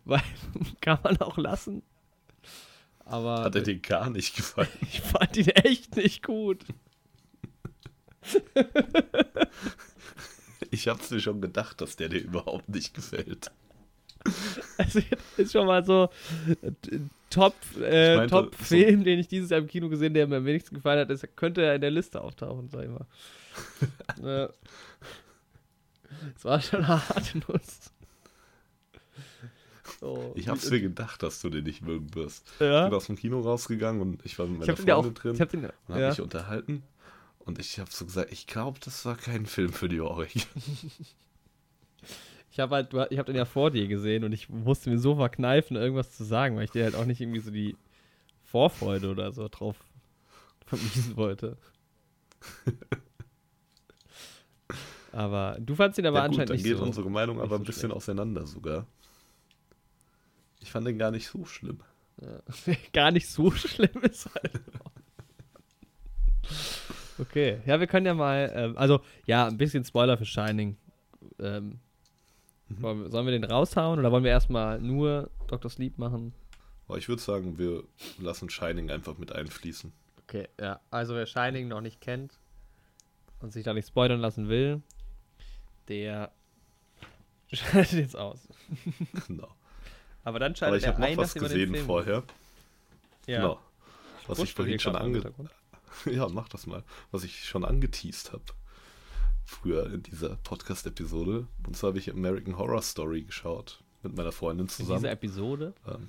[0.05, 0.23] weil
[0.81, 1.83] kann man auch lassen.
[3.05, 4.69] Aber Hat er dir gar nicht gefallen?
[4.83, 6.65] ich fand ihn echt nicht gut.
[10.71, 13.51] Ich hab's mir schon gedacht, dass der dir überhaupt nicht gefällt.
[14.77, 15.01] Also
[15.37, 16.11] ist schon mal so
[16.63, 16.73] äh,
[17.31, 20.37] Top, äh, Ich meinte, Top so- den ich dieses Jahr im Kino gesehen, der mir
[20.37, 23.07] am wenigsten gefallen hat, ist, könnte er in der Liste auftauchen, sag ich mal.
[24.23, 24.49] ja.
[26.37, 27.93] Es war schon eine harte Nuss.
[30.03, 32.47] Oh, ich hab's mir gedacht, dass du den nicht mögen wirst.
[32.59, 32.85] Ja?
[32.85, 35.51] Ich bin aus dem Kino rausgegangen und ich war mit meiner Freundin drin ich hab
[35.51, 36.09] den, und hab ja.
[36.11, 36.83] mich unterhalten.
[37.51, 40.29] Und ich habe so gesagt, ich glaube, das war kein Film für die Ohren.
[42.53, 45.15] Ich habe halt, ich habe den ja vor dir gesehen und ich musste mir so
[45.15, 47.77] verkneifen, irgendwas zu sagen, weil ich dir halt auch nicht irgendwie so die
[48.43, 49.77] Vorfreude oder so drauf
[50.67, 51.57] vermiesen wollte.
[55.13, 56.83] aber du fandst ihn aber ja, gut, anscheinend dann nicht geht so.
[56.83, 57.95] unsere Meinung aber so ein bisschen schlecht.
[57.95, 58.85] auseinander sogar.
[60.59, 61.79] Ich fand den gar nicht so schlimm.
[62.21, 62.43] Ja.
[62.93, 64.61] Gar nicht so schlimm ist halt.
[67.21, 70.77] Okay, ja, wir können ja mal, ähm, also ja, ein bisschen Spoiler für Shining.
[71.39, 71.79] Ähm,
[72.71, 73.11] Mhm.
[73.11, 75.71] Sollen wir den raushauen oder wollen wir erstmal nur Dr.
[75.71, 76.33] Sleep machen?
[76.87, 77.85] Aber ich würde sagen, wir
[78.19, 79.93] lassen Shining einfach mit einfließen.
[80.23, 80.81] Okay, ja.
[80.91, 82.39] Also wer Shining noch nicht kennt
[83.41, 84.83] und sich da nicht spoilern lassen will,
[85.89, 86.31] der
[87.53, 88.49] schaltet jetzt aus.
[89.27, 89.49] Genau.
[90.23, 92.23] Aber dann Aber schaltet ich habe er noch ein, was gesehen vorher.
[93.27, 93.41] Ja.
[93.41, 93.61] Genau.
[94.27, 95.33] Was ich vorhin schon ange.
[96.07, 96.85] Ja, mach das mal.
[97.11, 98.45] Was ich schon angeteased habe.
[99.45, 101.47] Früher in dieser Podcast-Episode.
[101.67, 103.83] Und zwar habe ich American Horror Story geschaut.
[104.03, 105.01] Mit meiner Freundin In zusammen.
[105.01, 105.75] dieser Episode.
[105.87, 106.09] ähm,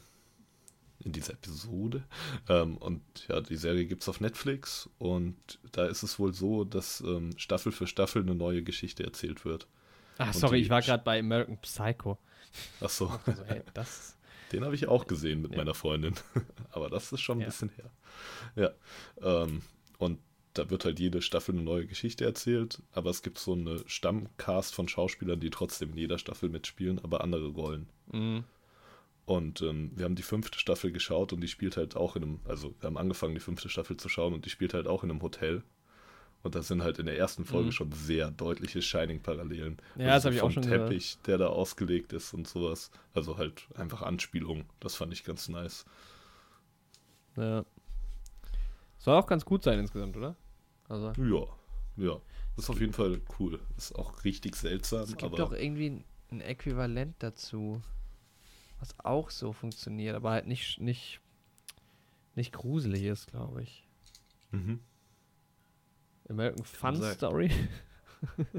[1.03, 2.03] in dieser Episode.
[2.47, 4.88] Ähm, und ja, die Serie gibt es auf Netflix.
[4.99, 5.36] Und
[5.71, 9.67] da ist es wohl so, dass ähm, Staffel für Staffel eine neue Geschichte erzählt wird.
[10.19, 12.19] Ach, Und sorry, ich war gerade bei American Psycho.
[12.79, 14.15] Achso, Also, hey, das.
[14.52, 15.58] Den habe ich auch gesehen mit Ja.
[15.58, 16.14] meiner Freundin.
[16.72, 17.47] Aber das ist schon ein Ja.
[17.47, 17.91] bisschen her.
[18.56, 19.43] Ja.
[19.43, 19.62] Ähm,
[19.97, 20.20] und
[20.54, 24.76] da wird halt jede Staffel eine neue Geschichte erzählt, aber es gibt so eine Stammcast
[24.76, 27.88] von Schauspielern, die trotzdem in jeder Staffel mitspielen, aber andere Rollen.
[28.12, 28.43] Mhm.
[29.26, 32.39] Und ähm, wir haben die fünfte Staffel geschaut und die spielt halt auch in einem,
[32.43, 35.12] also wir haben angefangen, die fünfte Staffel zu schauen und die spielt halt auch in
[35.12, 35.64] einem Hotel.
[36.44, 37.72] Und da sind halt in der ersten Folge Mhm.
[37.72, 39.78] schon sehr deutliche Shining-Parallelen.
[39.96, 40.89] Ja, das Also hab ich auch vom schon gehört.
[40.89, 42.89] Teppich, der da ausgelegt ist und sowas.
[43.14, 44.66] Also halt einfach Anspielungen.
[44.80, 45.86] Das fand ich ganz nice.
[47.38, 47.64] Ja.
[48.98, 50.36] Soll auch ganz gut sein insgesamt, oder?
[50.89, 51.14] Also.
[51.22, 51.48] Ja,
[52.04, 52.20] ja.
[52.56, 53.60] Das ist auf jeden Fall cool.
[53.78, 57.82] Ist auch richtig seltsam, Es gibt aber doch irgendwie ein- ein Äquivalent dazu,
[58.80, 61.22] was auch so funktioniert, aber halt nicht, nicht,
[62.36, 63.88] nicht gruselig ist, glaube ich.
[64.52, 64.80] mhm.
[66.32, 67.13] American Fun sein.
[67.13, 67.51] Story.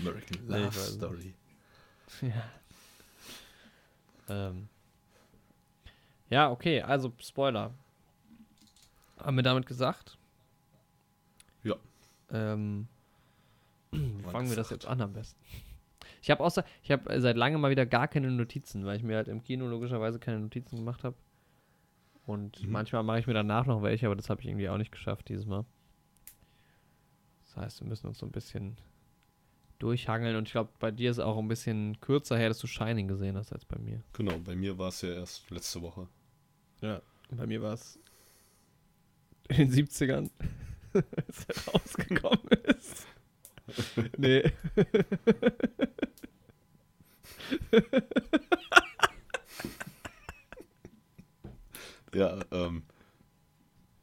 [0.00, 0.72] American Love.
[0.72, 1.34] Story.
[2.22, 2.50] ja.
[4.28, 4.68] Ähm.
[6.30, 7.72] Ja, okay, also Spoiler.
[9.18, 10.18] Haben wir damit gesagt?
[11.62, 11.76] Ja.
[12.30, 12.88] Ähm,
[13.92, 15.38] wie fangen wir das jetzt an am besten?
[16.20, 19.16] Ich habe außer, ich habe seit langem mal wieder gar keine Notizen, weil ich mir
[19.16, 21.16] halt im Kino logischerweise keine Notizen gemacht habe.
[22.26, 22.72] Und Mhm.
[22.72, 25.28] manchmal mache ich mir danach noch welche, aber das habe ich irgendwie auch nicht geschafft
[25.28, 25.64] dieses Mal.
[27.54, 28.76] Das heißt, wir müssen uns so ein bisschen
[29.78, 33.08] durchhangeln und ich glaube, bei dir ist auch ein bisschen kürzer her, dass du Shining
[33.08, 34.02] gesehen hast als bei mir.
[34.12, 36.08] Genau, bei mir war es ja erst letzte Woche.
[36.80, 37.02] Ja.
[37.30, 37.98] Bei mir war es
[39.48, 40.30] in den 70ern,
[40.94, 43.06] als er rausgekommen ist.
[44.16, 44.52] nee.
[52.14, 52.84] Ja, ähm.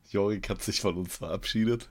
[0.10, 1.90] Jorik hat sich von uns verabschiedet.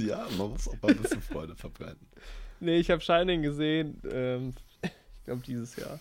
[0.00, 2.06] Ja, man muss auch mal ein bisschen Freude verbreiten.
[2.62, 5.98] Nee, ich habe Shining gesehen, ähm, ich glaube dieses Jahr.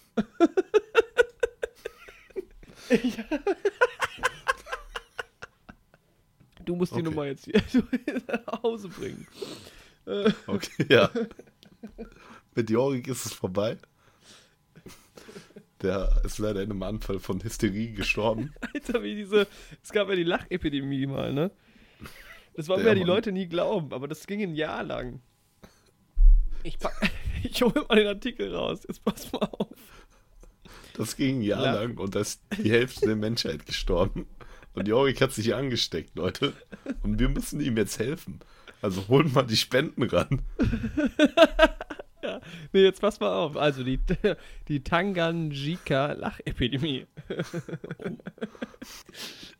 [2.89, 3.15] ich,
[6.65, 7.03] du musst die Okay.
[7.03, 7.63] Nummer jetzt hier
[8.27, 9.25] nach Hause bringen.
[10.47, 11.09] Okay, ja.
[12.55, 13.77] Mit Jorik ist es vorbei.
[15.81, 18.53] Der ist leider in einem Anfall von Hysterie gestorben.
[18.73, 19.47] Alter, wie diese.
[19.81, 21.51] Es gab ja die Lachepidemie mal, ne?
[22.59, 23.03] Das wollen mir ja die.
[23.03, 25.21] Leute nie glauben, aber das ging ein Jahr lang.
[26.63, 26.77] Ich.
[27.41, 28.81] Ich hole mal den Artikel raus.
[28.85, 29.69] Jetzt pass mal auf.
[30.95, 31.73] Das ging ein Jahr Ja.
[31.75, 34.27] lang und da ist die Hälfte der Menschheit gestorben.
[34.73, 36.51] Und Jorik hat sich angesteckt, Leute.
[37.01, 38.41] Und wir müssen ihm jetzt helfen.
[38.81, 40.41] Also holen mal die Spenden ran.
[42.73, 43.55] Nee, jetzt pass mal auf.
[43.55, 43.99] Also die,
[44.67, 47.07] die Tanganjika Lachepidemie.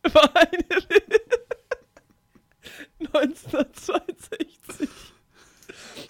[0.04, 0.64] War eine
[3.00, 4.90] 1962.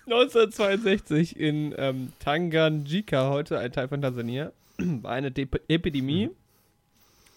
[0.05, 6.29] 1962 in ähm, Tanganjika, heute ein Teil von Tansania, war eine Dep Epidemie.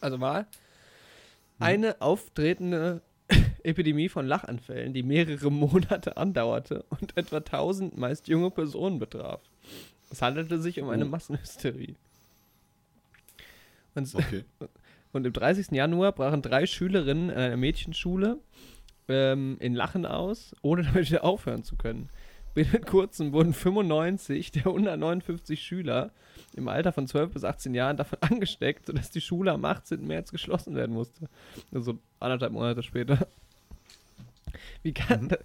[0.01, 0.47] Also war
[1.59, 3.03] eine auftretende
[3.63, 9.41] Epidemie von Lachanfällen, die mehrere Monate andauerte und etwa 1000 meist junge Personen betraf.
[10.11, 11.09] Es handelte sich um eine Oh.
[11.09, 11.95] Massenhysterie.
[13.95, 14.45] Und Okay.
[15.15, 15.73] Und im 30.
[15.73, 18.39] Januar brachen drei Schülerinnen in einer Mädchenschule
[19.13, 22.09] ähm, in Lachen aus, ohne damit wieder aufhören zu können.
[22.55, 26.11] Binnen kurzem wurden 95 der 159 Schüler
[26.55, 30.07] im Alter von 12 bis 18 Jahren davon angesteckt, sodass die Schule am 18.
[30.07, 31.29] März geschlossen werden musste.
[31.73, 33.27] Also anderthalb Monate später.
[34.83, 35.29] Wie kann Mhm.
[35.29, 35.39] das?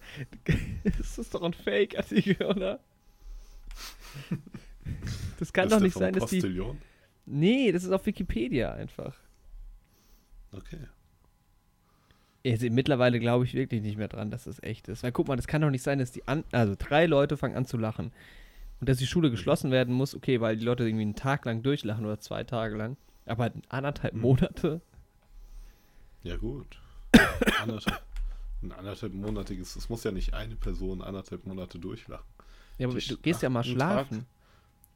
[0.97, 2.79] Das ist doch ein Fake-Artikel, oder?
[5.39, 6.41] Das kann Ist doch nicht sein, dass die.
[7.25, 9.15] Nee, das ist auf Wikipedia einfach.
[10.51, 10.79] Okay.
[12.51, 15.03] Also mittlerweile glaube ich wirklich nicht mehr dran, dass das echt ist.
[15.03, 17.55] Weil guck mal, das kann doch nicht sein, dass die an, also drei Leute fangen
[17.55, 18.11] an zu lachen.
[18.79, 21.63] Und dass die Schule geschlossen werden muss, okay, weil die Leute irgendwie einen Tag lang
[21.63, 22.95] durchlachen oder zwei Tage lang.
[23.25, 24.21] Aber anderthalb Mhm.
[24.21, 24.81] Monate.
[26.23, 26.79] Ja, gut.
[27.61, 28.01] anderthalb,
[28.61, 32.25] ein anderthalb monatiges, es muss ja nicht eine Person anderthalb Monate durchlachen.
[32.77, 34.25] Ja, aber Die du gehst ja mal schlafen.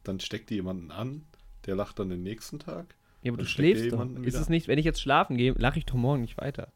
[0.03, 1.23] Dann steckt die jemanden an,
[1.65, 2.95] der lacht dann den nächsten Tag.
[3.23, 4.03] Ja, aber du schläfst doch.
[4.03, 6.67] Ist wieder es nicht, wenn ich jetzt schlafen gehe, lache ich doch morgen nicht weiter.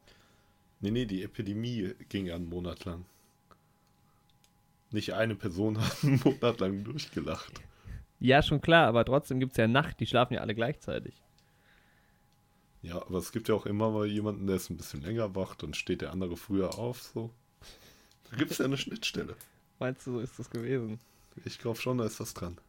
[0.85, 3.05] Nee, nee, die Epidemie ging ja einen Monat lang.
[4.91, 7.53] Nicht eine Person hat einen Monat lang durchgelacht.
[8.19, 11.23] Ja, schon klar, aber trotzdem gibt es ja Nacht, die schlafen ja alle gleichzeitig.
[12.83, 15.55] Ja, aber es gibt ja auch immer mal jemanden, der ist ein bisschen länger wach,
[15.55, 17.31] dann steht der andere früher auf, so.
[18.29, 19.35] Da gibt es ja eine Schnittstelle.
[19.79, 20.99] Meinst du, so ist das gewesen?
[21.45, 22.59] Ich glaube schon, da ist was dran.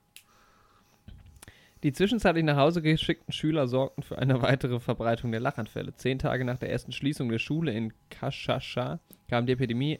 [1.83, 5.95] Die zwischenzeitlich nach Hause geschickten Schüler sorgten für eine weitere Verbreitung der Lachanfälle.
[5.95, 8.99] Zehn Tage nach der ersten Schließung der Schule in Kashasha
[9.29, 9.99] kam die Epidemie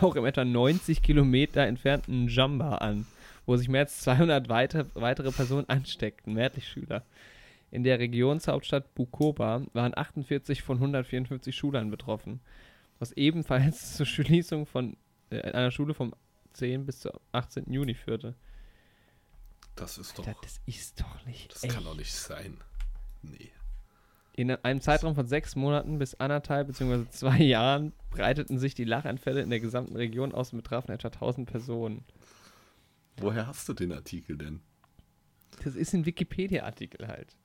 [0.00, 3.06] auch im etwa 90 Kilometer entfernten Jamba an,
[3.46, 7.04] wo sich mehr als 200 weite, weitere Personen ansteckten, mehrheitlich Schüler.
[7.70, 12.40] In der Regionshauptstadt Bukoba waren 48 von 154 Schülern betroffen,
[12.98, 14.96] was ebenfalls zur Schließung von
[15.30, 16.14] äh, einer Schule vom
[16.52, 17.72] 10 bis zum 18.
[17.72, 18.34] Juni führte.
[19.76, 20.24] Das ist doch.
[20.24, 21.74] Das, das ist doch nicht Das echt.
[21.74, 22.58] kann doch nicht sein.
[23.22, 23.50] Nee.
[24.36, 27.08] In einem Zeitraum von sechs Monaten bis anderthalb bzw.
[27.10, 31.48] zwei Jahren breiteten sich die Lachanfälle in der gesamten Region aus und betrafen etwa 1000
[31.48, 32.04] Personen.
[33.18, 34.60] Woher hast du den Artikel denn?
[35.62, 37.36] Das ist ein Wikipedia-Artikel halt.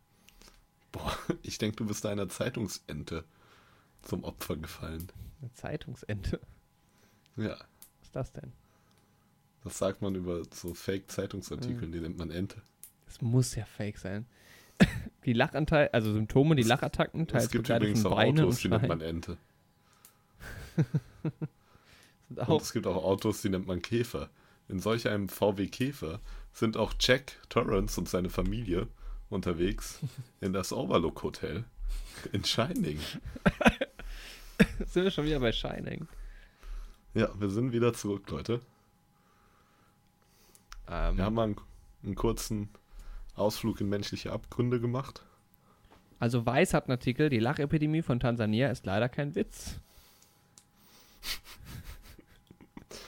[0.92, 3.24] Boah, ich denke, du bist einer Zeitungsente
[4.02, 5.12] zum Opfer gefallen.
[5.42, 6.40] Eine Zeitungsente.
[7.38, 7.52] Ja,
[8.00, 8.52] Was ist das denn?
[9.64, 12.62] Das sagt man über so Fake-Zeitungsartikel, die nennt man Ente.
[13.06, 14.26] Das muss ja fake sein.
[15.26, 18.88] Die Lachanteil, also Symptome, die Lachattacken, teils es gibt übrigens auch und Autos, die nennt
[18.88, 19.02] man.
[19.02, 19.38] Ente.
[22.30, 24.30] Und auch, es gibt auch Autos, die nennt man Käfer.
[24.68, 26.20] In solch einem VW Käfer
[26.54, 28.88] sind auch Jack Torrance und seine Familie
[29.30, 30.00] unterwegs
[30.42, 31.66] in das Overlook Hotel
[32.32, 33.00] in Shining.
[34.86, 36.08] sind wir schon wieder bei Shining.
[37.16, 38.62] Ja, wir sind wieder zurück, Leute.
[40.90, 41.58] Ähm, Wir haben mal einen,
[42.04, 42.70] einen kurzen
[43.36, 45.26] Ausflug in menschliche Abgründe gemacht.
[46.20, 49.80] Also Weiß hat einen Artikel, die Lachepidemie von Tansania ist leider kein Witz.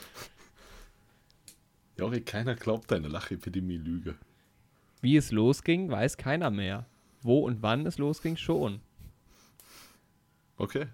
[1.97, 4.15] Jori, keiner glaubt deine Lachepidemie-Lüge.
[5.01, 6.85] Wie es losging, weiß keiner mehr.
[7.21, 8.79] Wo und wann es losging, schon.
[10.57, 10.87] Okay.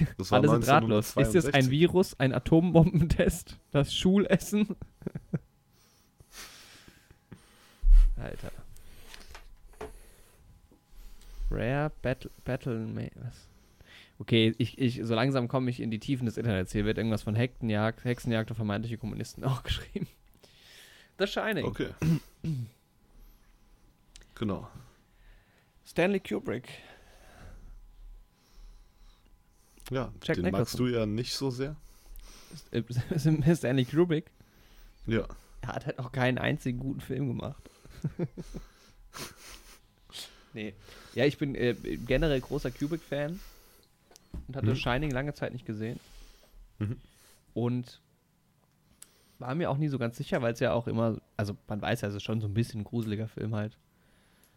[0.18, 1.16] Das Alle sind ratlos.
[1.16, 1.70] Ist es ein 1962.
[1.70, 4.68] Virus, ein Atombombentest, das Schulessen?
[8.16, 8.52] Alter.
[11.50, 13.48] Rare Battle, Battle was?
[14.18, 16.70] Okay, ich, ich, so langsam komme ich in die Tiefen des Internets.
[16.72, 20.06] Hier wird irgendwas von Hexenjagd, Hexenjagd und vermeintliche Kommunisten auch geschrieben.
[21.18, 21.64] The Shining.
[21.64, 21.88] Okay.
[24.34, 24.68] genau.
[25.84, 26.68] Stanley Kubrick.
[29.92, 30.86] Ja, Jack den magst Nicholson.
[30.86, 31.76] du ja nicht so sehr.
[32.70, 32.82] Äh,
[33.56, 34.30] Stanley Kubrick.
[35.06, 35.26] Ja.
[35.62, 37.62] Er hat halt auch keinen einzigen guten Film gemacht.
[40.54, 40.74] nee.
[41.14, 41.74] Ja, ich bin äh,
[42.06, 43.38] generell großer Kubrick-Fan
[44.48, 44.76] und hatte Mhm.
[44.76, 46.00] Shining lange Zeit nicht gesehen.
[46.78, 46.96] Mhm.
[47.54, 48.00] Und
[49.38, 52.00] war mir auch nie so ganz sicher, weil es ja auch immer, also man weiß
[52.02, 53.76] ja, es ist schon so ein bisschen ein gruseliger Film halt.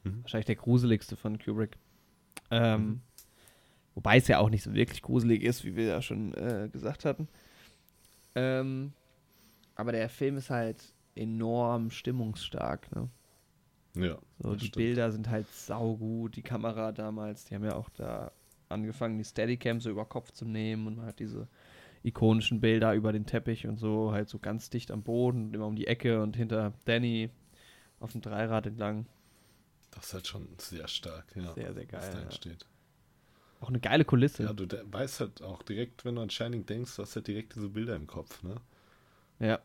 [0.04, 0.22] Mhm.
[0.24, 1.78] Wahrscheinlich der gruseligste von Kubrick.
[2.52, 3.02] Ähm, Mhm.
[3.96, 7.06] Wobei es ja auch nicht so wirklich gruselig ist, wie wir ja schon äh, gesagt
[7.06, 7.28] hatten.
[8.36, 8.92] Ähm,
[9.76, 12.94] aber der Film ist halt enorm stimmungsstark.
[12.94, 13.10] Ne?
[13.96, 14.18] Ja.
[14.40, 14.76] So, die stimmt.
[14.76, 16.36] Bilder sind halt saugut.
[16.36, 18.32] Die Kamera damals, die haben ja auch da
[18.68, 21.48] angefangen, die Steadicam so über Kopf zu nehmen und man hat diese
[22.04, 25.76] ikonischen Bilder über den Teppich und so, halt so ganz dicht am Boden, immer um
[25.76, 27.30] die Ecke und hinter Danny
[28.00, 29.08] auf dem Dreirad entlang.
[29.92, 31.54] Das ist halt schon sehr stark, ja.
[31.54, 32.56] Sehr, sehr was geil, da ja.
[33.62, 34.44] Auch eine geile Kulisse.
[34.44, 37.56] Ja, du weißt halt auch direkt, wenn du an Shining denkst, du hast halt direkt
[37.56, 38.56] diese Bilder im Kopf, ne?
[39.40, 39.60] Ja,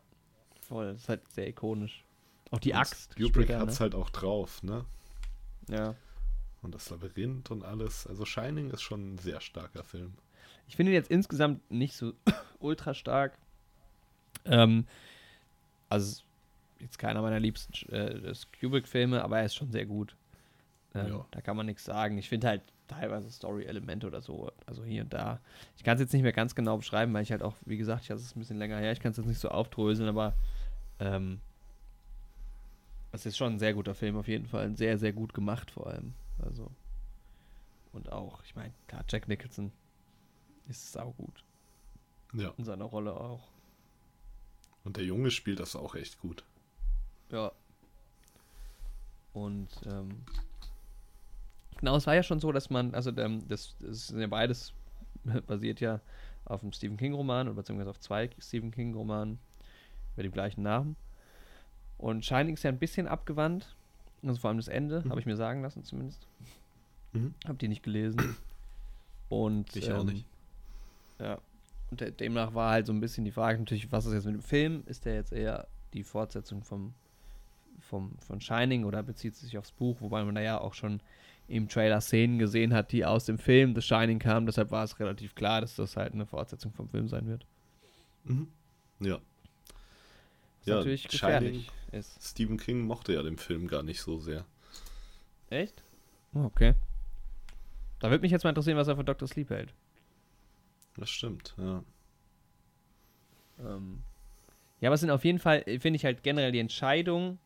[0.61, 0.93] voll.
[0.93, 2.03] Das ist halt sehr ikonisch.
[2.51, 3.15] Auch die Und Axt.
[3.15, 3.79] Kubrick hat's ne?
[3.81, 4.85] halt auch drauf, ne?
[5.69, 5.95] Ja.
[6.61, 8.07] Und das Labyrinth und alles.
[8.07, 10.13] Also Shining ist schon ein sehr starker Film.
[10.67, 12.13] Ich finde ihn jetzt insgesamt nicht so
[12.59, 13.37] ultra stark.
[14.45, 14.85] Ähm,
[15.89, 16.21] also
[16.79, 20.15] jetzt keiner meiner liebsten äh, Kubrick-Filme, aber er ist schon sehr gut.
[20.95, 21.25] Ähm, Ja.
[21.31, 22.17] Da kann man nichts sagen.
[22.17, 22.61] Ich finde halt
[22.91, 25.39] teilweise Story-Elemente oder so, also hier und da.
[25.77, 28.03] Ich kann es jetzt nicht mehr ganz genau beschreiben, weil ich halt auch, wie gesagt,
[28.03, 30.33] ich hatte es ein bisschen länger her, ich kann es jetzt nicht so aufdröseln, aber
[30.99, 31.39] ähm,
[33.11, 34.75] es ist schon ein sehr guter Film auf jeden Fall.
[34.75, 36.13] Sehr, sehr gut gemacht vor allem.
[36.39, 36.71] Also.
[37.91, 39.71] Und auch, ich meine, klar, Jack Nicholson
[40.69, 41.43] ist saugut.
[42.33, 42.53] Ja.
[42.57, 43.49] In seiner Rolle auch.
[44.83, 46.45] Und der Junge spielt das auch echt gut.
[47.29, 47.51] Ja.
[49.33, 50.23] Und ähm,
[51.81, 54.73] genau, es war ja schon so, dass man, also ähm, das, das ist ja beides
[55.47, 55.99] basiert ja
[56.45, 59.37] auf einem Stephen King-Roman oder beziehungsweise auf zwei Stephen King-Romanen
[60.15, 60.95] mit dem gleichen Namen.
[61.97, 63.75] Und Shining ist ja ein bisschen abgewandt.
[64.23, 65.09] Also vor allem das Ende, Mhm.
[65.11, 66.27] habe ich mir sagen lassen zumindest.
[67.13, 67.33] Mhm.
[67.45, 68.35] Hab die nicht gelesen.
[69.29, 70.25] Und Ich auch ähm, nicht.
[71.19, 71.37] Ja.
[71.89, 74.33] Und de demnach war halt so ein bisschen die Frage natürlich, was ist jetzt mit
[74.35, 74.83] dem Film?
[74.87, 76.93] Ist der jetzt eher die Fortsetzung vom,
[77.81, 79.97] vom, von Shining oder bezieht es sich aufs Buch?
[80.01, 81.01] Wobei man da ja auch schon
[81.51, 84.45] im Trailer Szenen gesehen hat, die aus dem Film The Shining kamen.
[84.45, 87.45] Deshalb war es relativ klar, dass das halt eine Fortsetzung vom Film sein wird.
[88.23, 88.47] Mhm.
[88.99, 89.19] Ja.
[90.59, 92.17] Was Ja, natürlich gefährlich ist.
[92.21, 94.45] Stephen King mochte ja den Film gar nicht so sehr.
[95.49, 95.83] Echt?
[96.33, 96.73] Oh, okay.
[97.99, 99.27] Da würde mich jetzt mal interessieren, was er von Dr.
[99.27, 99.73] Sleep hält.
[100.97, 101.83] Das stimmt, ja.
[103.59, 104.03] Ähm,
[104.79, 107.37] ja, aber es sind auf jeden Fall, finde ich halt generell die Entscheidung,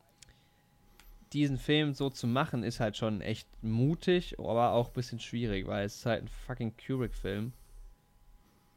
[1.35, 5.67] diesen Film so zu machen, ist halt schon echt mutig, aber auch ein bisschen schwierig,
[5.67, 7.51] weil es ist halt ein fucking Kubrick-Film.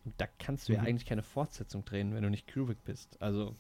[0.04, 0.86] Und da kannst du ja Mhm.
[0.88, 3.16] eigentlich keine Fortsetzung drehen, wenn du nicht Kubrick bist.
[3.22, 3.54] Also,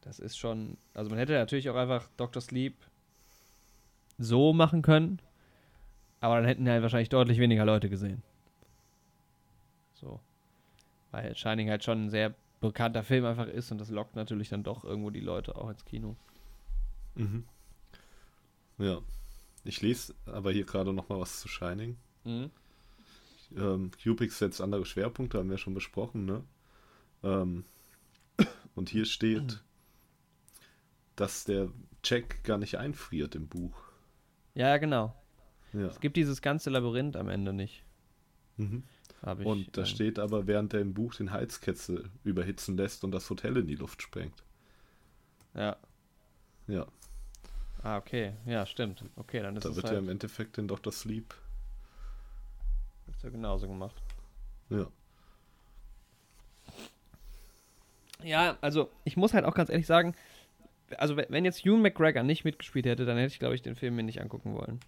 [0.00, 2.40] das ist schon, also man hätte natürlich auch einfach Dr.
[2.40, 2.74] Sleep
[4.18, 5.20] so machen können,
[6.20, 8.22] aber dann hätten halt wahrscheinlich deutlich weniger Leute gesehen.
[9.94, 10.18] So.
[11.10, 14.62] Weil Shining halt schon ein sehr bekannter Film einfach ist und das lockt natürlich dann
[14.62, 16.16] doch irgendwo die Leute auch ins Kino.
[17.14, 17.44] Mhm.
[18.78, 19.00] Ja.
[19.64, 21.96] Ich lese aber hier gerade noch mal was zu Shining.
[22.24, 26.42] Ähm, Kubrick setzt andere Schwerpunkte, haben wir schon besprochen, ne?
[27.22, 27.64] Ähm,
[28.74, 29.62] und hier steht,
[31.16, 31.68] dass der
[32.02, 33.76] Jack gar nicht einfriert im Buch.
[34.54, 35.14] Ja, genau.
[35.72, 35.86] Ja.
[35.86, 37.84] Es gibt dieses ganze Labyrinth am Ende nicht.
[38.56, 38.82] Mhm.
[39.22, 43.12] Ich, Und da ähm, steht aber, während er im Buch den Heizkessel überhitzen lässt und
[43.12, 44.42] das Hotel in die Luft sprengt.
[45.54, 45.76] Ja.
[46.66, 46.86] Ja,
[47.82, 48.32] Ah, okay.
[48.46, 49.04] Ja, stimmt.
[49.16, 50.92] Okay, dann ist da es wird halt, ja im Endeffekt in Dr.
[50.92, 51.34] Sleep.
[53.06, 53.96] wird's ja genauso gemacht.
[54.70, 54.86] Ja.
[58.22, 60.14] Ja, also ich muss halt auch ganz ehrlich sagen,
[60.98, 63.96] also wenn jetzt Ewan McGregor nicht mitgespielt hätte, dann hätte ich, glaube ich, den Film
[63.96, 64.80] mir nicht angucken wollen.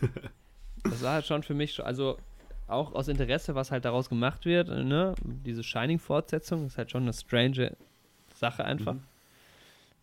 [0.84, 2.16] das war halt schon für mich, also
[2.66, 5.14] auch aus Interesse, was halt daraus gemacht wird, ne?
[5.22, 7.76] Diese Shining-Fortsetzung ist halt schon eine strange
[8.34, 8.94] Sache einfach.
[8.94, 9.02] Mhm.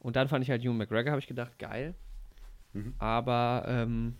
[0.05, 1.95] Und dann fand ich halt Ewan McGregor, habe ich gedacht, geil.
[2.73, 2.93] Mhm.
[2.99, 4.13] Aber ähm,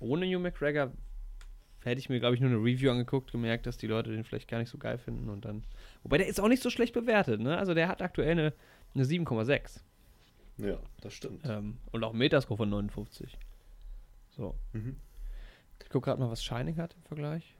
[0.00, 0.90] ohne Ewan McGregor
[1.84, 4.48] hätte ich mir, glaube ich, nur eine Review angeguckt, gemerkt, dass die Leute den vielleicht
[4.48, 5.62] gar nicht so geil finden und dann.
[6.02, 7.56] Wobei der ist auch nicht so schlecht bewertet, ne?
[7.56, 8.52] Also der hat aktuell eine,
[8.96, 9.78] eine 7,6.
[10.56, 11.44] Ja, das stimmt.
[11.44, 13.38] Ähm, und auch Metascore von 59.
[14.30, 14.56] So.
[14.72, 14.96] Mhm.
[15.80, 17.54] Ich gucke gerade mal, was Shining hat im Vergleich.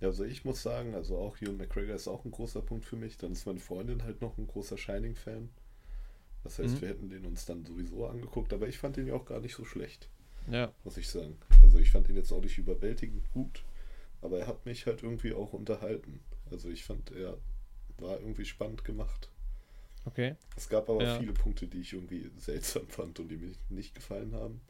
[0.00, 2.96] Ja, also ich muss sagen, also auch Ewan McGregor ist auch ein großer Punkt für
[2.96, 3.18] mich.
[3.18, 5.50] Dann ist meine Freundin halt noch ein großer Shining-Fan.
[6.46, 6.80] Das heißt, Mhm.
[6.80, 9.54] wir hätten den uns dann sowieso angeguckt, aber ich fand ihn ja auch gar nicht
[9.54, 10.08] so schlecht,
[10.50, 10.72] Ja.
[10.84, 11.36] muss ich sagen.
[11.62, 13.62] Also ich fand ihn jetzt auch nicht überwältigend gut,
[14.22, 16.20] aber er hat mich halt irgendwie auch unterhalten.
[16.50, 17.36] Also ich fand, er
[17.98, 19.28] war irgendwie spannend gemacht.
[20.04, 20.36] Okay.
[20.56, 21.18] Es gab aber Ja.
[21.18, 24.60] viele Punkte, die ich irgendwie seltsam fand und die mir nicht gefallen haben.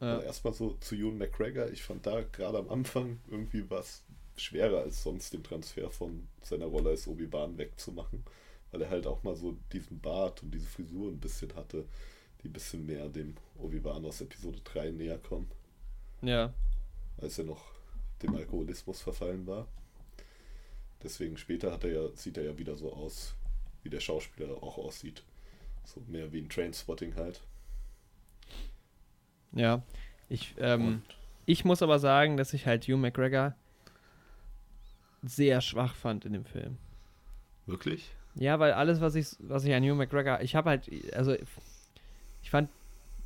[0.00, 1.68] Äh, erstmal so zu Ewan McGregor.
[1.70, 4.04] Ich fand da gerade am Anfang irgendwie was
[4.36, 8.22] schwerer als sonst den Transfer von seiner Rolle als Obi-Wan wegzumachen.
[8.76, 11.86] Weil er halt auch mal so diesen Bart und diese Frisur ein bisschen hatte,
[12.42, 15.50] die ein bisschen mehr dem Obi-Wan aus Episode 3 näher kommen,
[16.20, 16.52] ja.
[17.16, 17.64] als er noch
[18.22, 19.66] dem Alkoholismus verfallen war.
[21.02, 23.34] Deswegen später hat er ja, sieht er ja wieder so aus,
[23.82, 25.22] wie der Schauspieler auch aussieht.
[25.86, 27.40] So mehr wie ein Trainspotting halt.
[29.52, 29.82] Ja.
[30.28, 31.00] Ich, ähm,
[31.46, 33.54] ich muss aber sagen, dass ich halt Ewan McGregor
[35.22, 36.76] sehr schwach fand in dem Film.
[37.64, 38.10] wirklich?
[38.38, 41.34] Ja, weil alles, was ich, was ich an Ewan McGregor, ich habe halt, also
[42.42, 42.68] ich fand,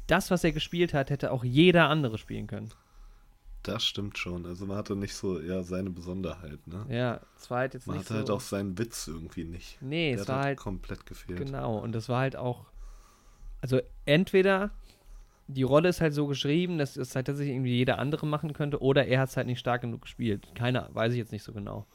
[0.07, 2.71] das, was er gespielt hat, hätte auch jeder andere spielen können.
[3.63, 4.47] Das stimmt schon.
[4.47, 6.87] Also man hatte nicht so ja seine Besonderheit, ne?
[6.89, 8.19] Ja, es war halt jetzt Man nicht hatte so.
[8.19, 9.77] halt auch seinen Witz irgendwie nicht.
[9.83, 11.39] nee, Der es hat war halt komplett gefehlt.
[11.39, 12.65] genau und das war halt auch,
[13.61, 14.71] also entweder
[15.47, 18.81] die Rolle ist halt so geschrieben, dass es halt tatsächlich irgendwie jeder andere machen könnte
[18.81, 20.47] oder er hat es halt nicht stark genug gespielt.
[20.55, 21.87] Keiner, weiß ich jetzt nicht so genau.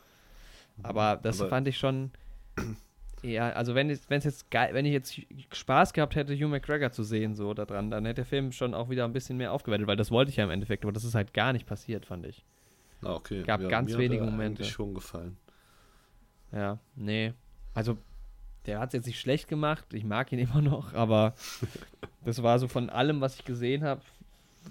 [0.84, 2.11] Aber das Aber- fand ich schon.
[3.26, 5.20] Ja, also wenn es jetzt geil, wenn ich jetzt
[5.52, 8.74] Spaß gehabt hätte, Hugh McGregor zu sehen, so da dran, dann hätte der Film schon
[8.74, 11.04] auch wieder ein bisschen mehr aufgewertet, weil das wollte ich ja im Endeffekt, aber das
[11.04, 12.46] ist halt gar nicht passiert, fand ich.
[13.02, 13.42] Ah, okay.
[13.44, 14.64] Gab ganz mir hat wenige er Momente.
[14.64, 15.38] schon gefallen.
[16.52, 17.34] Ja, nee.
[17.74, 17.98] Also,
[18.68, 21.34] der hat es jetzt nicht schlecht gemacht, ich mag ihn immer noch, aber
[22.24, 24.02] das war so von allem, was ich gesehen habe,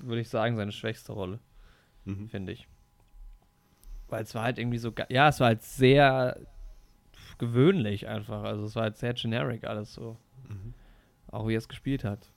[0.01, 1.41] würde ich sagen, seine schwächste Rolle,
[2.05, 2.29] Mhm.
[2.29, 2.69] finde ich.
[4.09, 6.39] Weil es war halt irgendwie so, ja, es war halt sehr
[7.39, 10.16] gewöhnlich einfach, also es war halt sehr generic alles so,
[10.49, 10.74] Mhm.
[11.28, 12.30] auch wie er es gespielt hat.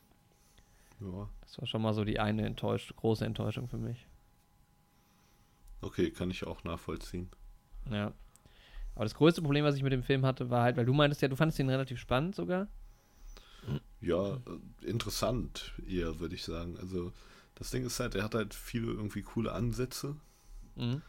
[0.99, 1.29] Ja.
[1.41, 4.07] Das war schon mal so die eine enttäuscht, große Enttäuschung für mich.
[5.81, 7.29] Okay, kann ich auch nachvollziehen.
[7.91, 8.13] Ja.
[8.95, 11.21] Aber das größte Problem, was ich mit dem Film hatte, war halt, weil du meintest
[11.21, 12.67] ja, du fandest ihn relativ spannend sogar.
[14.01, 14.39] Ja, äh,
[14.87, 16.77] interessant eher, würde ich sagen.
[16.79, 17.11] Also,
[17.55, 20.15] das Ding ist halt, er hat halt viele irgendwie coole Ansätze,
[20.75, 21.01] Mhm.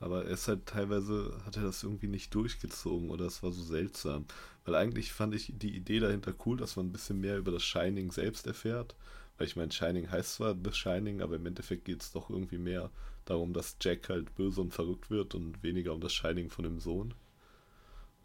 [0.00, 3.62] Aber er ist halt teilweise, hat er das irgendwie nicht durchgezogen oder es war so
[3.62, 4.26] seltsam.
[4.64, 7.62] Weil eigentlich fand ich die Idee dahinter cool, dass man ein bisschen mehr über das
[7.62, 8.94] Shining selbst erfährt.
[9.36, 12.58] Weil ich meine, Shining heißt zwar The Shining, aber im Endeffekt geht es doch irgendwie
[12.58, 12.90] mehr
[13.24, 16.78] darum, dass Jack halt böse und verrückt wird und weniger um das Shining von dem
[16.78, 17.14] Sohn.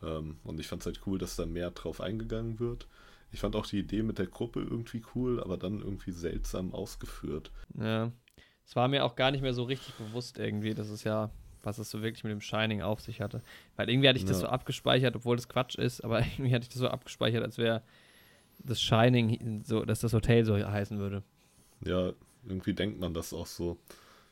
[0.01, 2.88] Ähm, und ich fand es halt cool, dass da mehr drauf eingegangen wird.
[3.32, 7.51] Ich fand auch die Idee mit der Gruppe irgendwie cool, aber dann irgendwie seltsam ausgeführt.
[7.80, 8.11] Ja.
[8.65, 11.32] Es war mir auch gar nicht mehr so richtig bewusst irgendwie, dass es ja,
[11.64, 13.41] was es so wirklich mit dem Shining auf sich hatte.
[13.76, 14.41] Weil irgendwie hatte ich das Ja.
[14.41, 17.82] so abgespeichert, obwohl das Quatsch ist, aber irgendwie hatte ich das so abgespeichert, als wäre
[18.64, 21.24] das Shining so, dass das Hotel so heißen würde.
[21.86, 22.12] Ja,
[22.47, 23.78] irgendwie denkt man das auch so.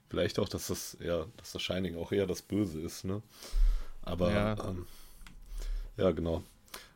[0.09, 3.21] Vielleicht auch, dass das, ja, dass das Shining auch eher das Böse ist, ne?
[4.03, 4.69] Aber, Ja.
[4.69, 4.86] ähm,
[5.97, 6.43] ja genau.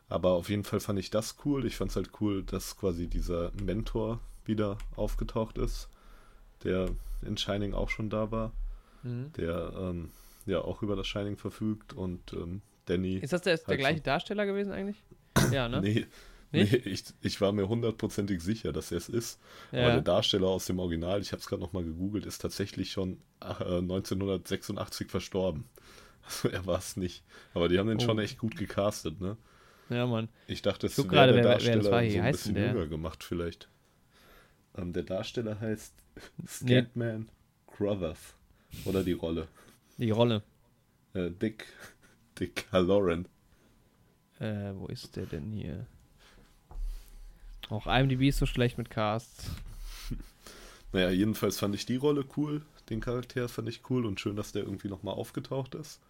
[0.08, 1.64] Aber auf jeden Fall fand ich das cool.
[1.66, 5.88] Ich fand es halt cool, dass quasi dieser Mentor wieder aufgetaucht ist,
[6.64, 6.90] der
[7.22, 8.52] in Shining auch schon da war,
[9.04, 10.10] der ähm,
[10.46, 13.16] ja auch über das Shining verfügt und ähm, Danny.
[13.18, 14.04] Ist das der, der Halt gleiche schon.
[14.04, 14.96] Darsteller gewesen eigentlich?
[15.52, 15.80] Ja, ne?
[15.80, 16.06] Nee,
[16.52, 16.72] Nicht?
[16.72, 19.40] nee ich, ich war mir hundertprozentig sicher, dass er es ist.
[19.70, 19.88] Aber ja.
[19.92, 23.78] der Darsteller aus dem Original, ich habe es gerade nochmal gegoogelt, ist tatsächlich schon äh,
[23.78, 25.64] 1986 verstorben.
[26.24, 27.24] Also er war es nicht.
[27.52, 28.04] Aber die haben den Oh.
[28.04, 29.36] schon echt gut gecastet, ne?
[29.88, 30.28] ja, Mann.
[30.46, 32.02] Ich dachte, es wäre der wer- wer Darsteller war.
[32.04, 32.66] Wie so ein bisschen der?
[32.68, 33.68] jünger gemacht vielleicht.
[34.76, 35.92] Ähm, der Darsteller heißt
[36.46, 37.28] Scatman
[37.66, 38.34] Crothers.
[38.84, 39.48] Oder die Rolle.
[40.02, 40.42] Die Rolle.
[41.14, 41.64] Äh, Dick,
[42.40, 43.28] Dick Halloran.
[44.40, 45.86] Äh, wo ist der denn hier?
[47.68, 49.48] Auch IMDb ist so schlecht mit Casts.
[50.94, 52.60] Naja, jedenfalls fand ich die Rolle cool.
[52.90, 56.02] Den Charakter fand ich cool und schön, dass der irgendwie nochmal aufgetaucht ist.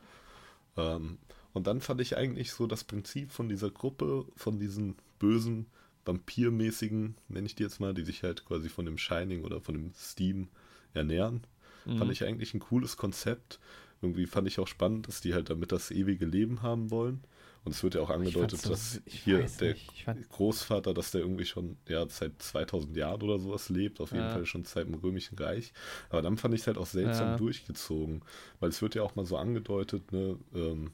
[0.76, 1.18] Ähm,
[1.52, 5.66] und dann fand ich eigentlich so das Prinzip von dieser Gruppe, von diesen bösen,
[6.04, 9.74] vampirmäßigen, nenne ich die jetzt mal, die sich halt quasi von dem Shining oder von
[9.74, 10.48] dem Steam
[10.94, 11.46] ernähren,
[11.86, 11.98] Mhm.
[11.98, 13.58] fand ich eigentlich ein cooles Konzept.
[14.00, 17.22] Irgendwie fand ich auch spannend, dass die halt damit das ewige Leben haben wollen.
[17.64, 21.44] Und es wird ja auch angedeutet, so- dass hier der fand- Großvater, dass der irgendwie
[21.44, 24.32] schon ja, seit 2000 Jahren oder sowas lebt, auf jeden Ja.
[24.32, 25.72] Fall schon seit dem Römischen Reich.
[26.10, 27.36] Aber dann fand ich es halt auch seltsam Ja.
[27.36, 28.22] durchgezogen,
[28.58, 30.90] weil es wird ja auch mal so angedeutet, ne, ähm,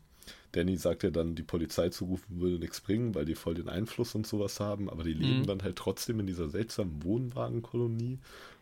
[0.53, 3.71] Danny sagt ja dann, die Polizei zu rufen würde nichts bringen, weil die voll den
[3.71, 5.47] Einfluss und sowas haben, aber die leben Mhm.
[5.47, 8.19] dann halt trotzdem in dieser seltsamen Wohnwagenkolonie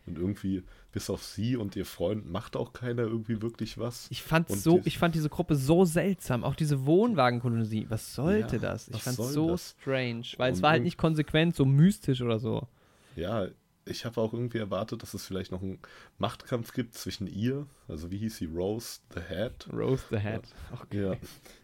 [0.07, 0.63] und irgendwie
[0.97, 4.07] bis auf sie und ihr Freund macht auch keiner irgendwie wirklich was.
[4.09, 6.43] Ich fand so, ich fand diese Gruppe so seltsam.
[6.43, 7.85] Auch diese Wohnwagenkolonie.
[7.91, 8.89] Was sollte Ja, das?
[8.89, 9.77] Ich fand soll so das?
[9.79, 12.67] strange, weil es Und war halt nicht konsequent, so mystisch oder so.
[13.15, 13.49] Ja,
[13.85, 15.81] ich habe auch irgendwie erwartet, dass es vielleicht noch einen
[16.17, 20.45] Machtkampf gibt zwischen ihr, also wie hieß sie, Rose the Head, Rose the Head.
[20.83, 21.03] Okay.
[21.03, 21.17] ja,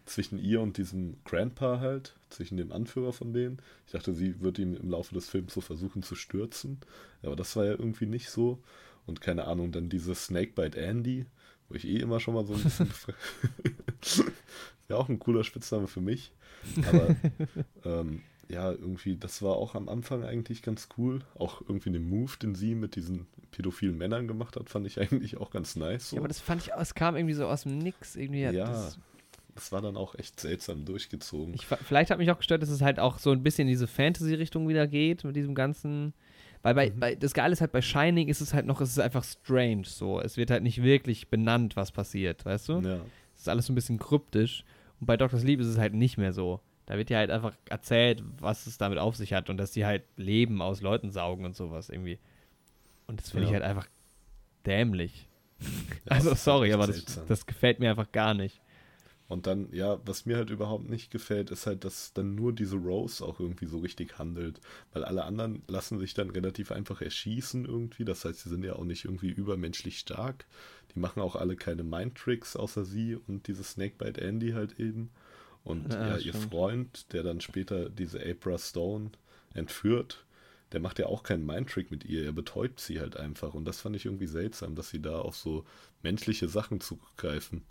[0.05, 3.57] zwischen ihr und diesem Grandpa halt, zwischen dem Anführer von denen.
[3.87, 6.77] Ich dachte, sie wird ihn im Laufe des Films so versuchen zu stürzen,
[7.23, 8.59] aber das war ja irgendwie nicht so.
[9.05, 11.25] Und keine Ahnung, dann diese Snakebite Andy,
[11.69, 12.89] wo ich eh immer schon mal so ein bisschen.
[14.89, 16.31] ja, auch ein cooler Spitzname für mich.
[16.87, 17.15] Aber
[17.85, 21.21] ähm, ja, irgendwie, das war auch am Anfang eigentlich ganz cool.
[21.35, 25.37] Auch irgendwie den Move, den sie mit diesen pädophilen Männern gemacht hat, fand ich eigentlich
[25.37, 26.09] auch ganz nice.
[26.09, 26.15] So.
[26.15, 28.15] Ja, aber das fand ich, es kam irgendwie so aus dem Nix.
[28.15, 28.99] Irgendwie, Ja, das,
[29.55, 31.53] das war dann auch echt seltsam durchgezogen.
[31.53, 33.87] ich, vielleicht hat mich auch gestört, dass es halt auch so ein bisschen in diese
[33.87, 36.13] Fantasy-Richtung wieder geht mit diesem ganzen.
[36.63, 36.99] Weil bei, Mhm.
[36.99, 39.83] bei das Geile ist halt bei Shining ist es halt noch, es ist einfach strange
[39.85, 40.19] so.
[40.19, 42.79] Es wird halt nicht wirklich benannt, was passiert, weißt du?
[42.79, 42.99] ja.
[43.35, 44.63] Es ist alles so ein bisschen kryptisch.
[44.99, 45.39] Und bei Dr.
[45.39, 46.61] Sleep ist es halt nicht mehr so.
[46.85, 49.85] Da wird ja halt einfach erzählt, was es damit auf sich hat und dass die
[49.85, 52.19] halt Leben aus Leuten saugen und sowas irgendwie.
[53.07, 53.55] Und das finde ich Ja.
[53.59, 53.87] halt einfach
[54.65, 55.27] dämlich.
[55.59, 55.67] Ja,
[56.11, 58.61] also sorry, aber das, das gefällt mir einfach gar nicht.
[59.33, 62.75] Und dann, ja, was mir halt überhaupt nicht gefällt, ist halt, dass dann nur diese
[62.75, 64.61] Rose auch irgendwie so richtig handelt.
[64.93, 68.05] Weil alle anderen lassen sich dann relativ einfach erschießen irgendwie.
[68.05, 70.45] Das heißt, sie sind ja auch nicht irgendwie übermenschlich stark.
[70.93, 75.09] Die machen auch alle keine Mind-Tricks, außer sie und diese Snakebite Andy halt eben.
[75.63, 76.33] Und Ja, ja, ihr.
[76.35, 79.13] Freund, der dann später diese Abra Stone
[79.55, 80.27] entführt,
[80.73, 82.23] der macht ja auch keinen Mind-Trick mit ihr.
[82.23, 83.55] Er betäubt sie halt einfach.
[83.55, 85.65] Und das fand ich irgendwie seltsam, dass sie da auf so
[86.03, 87.63] menschliche Sachen zugreifen.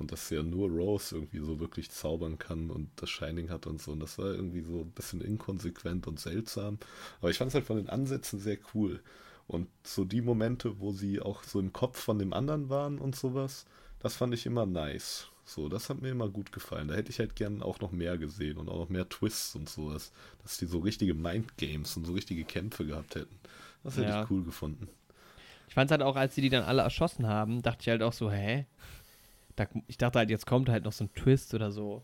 [0.00, 3.80] Und dass ja nur Rose irgendwie so wirklich zaubern kann und das Shining hat und
[3.80, 3.92] so.
[3.92, 6.78] Und das war irgendwie so ein bisschen inkonsequent und seltsam.
[7.20, 9.00] Aber ich fand es halt von den Ansätzen sehr cool.
[9.46, 13.14] Und so die Momente, wo sie auch so im Kopf von dem anderen waren und
[13.14, 13.66] sowas,
[13.98, 15.28] das fand ich immer nice.
[15.44, 16.88] So, das hat mir immer gut gefallen.
[16.88, 19.68] Da hätte ich halt gern auch noch mehr gesehen und auch noch mehr Twists und
[19.68, 20.12] sowas.
[20.42, 23.34] Dass die so richtige Mindgames und so richtige Kämpfe gehabt hätten.
[23.82, 24.22] Das hätte Ja.
[24.22, 24.88] ich cool gefunden.
[25.68, 28.12] Ich fand halt auch, als sie die dann alle erschossen haben, dachte ich halt auch
[28.12, 28.66] so, hä?
[29.60, 32.02] Da, ich dachte halt, jetzt kommt halt noch so ein Twist oder so.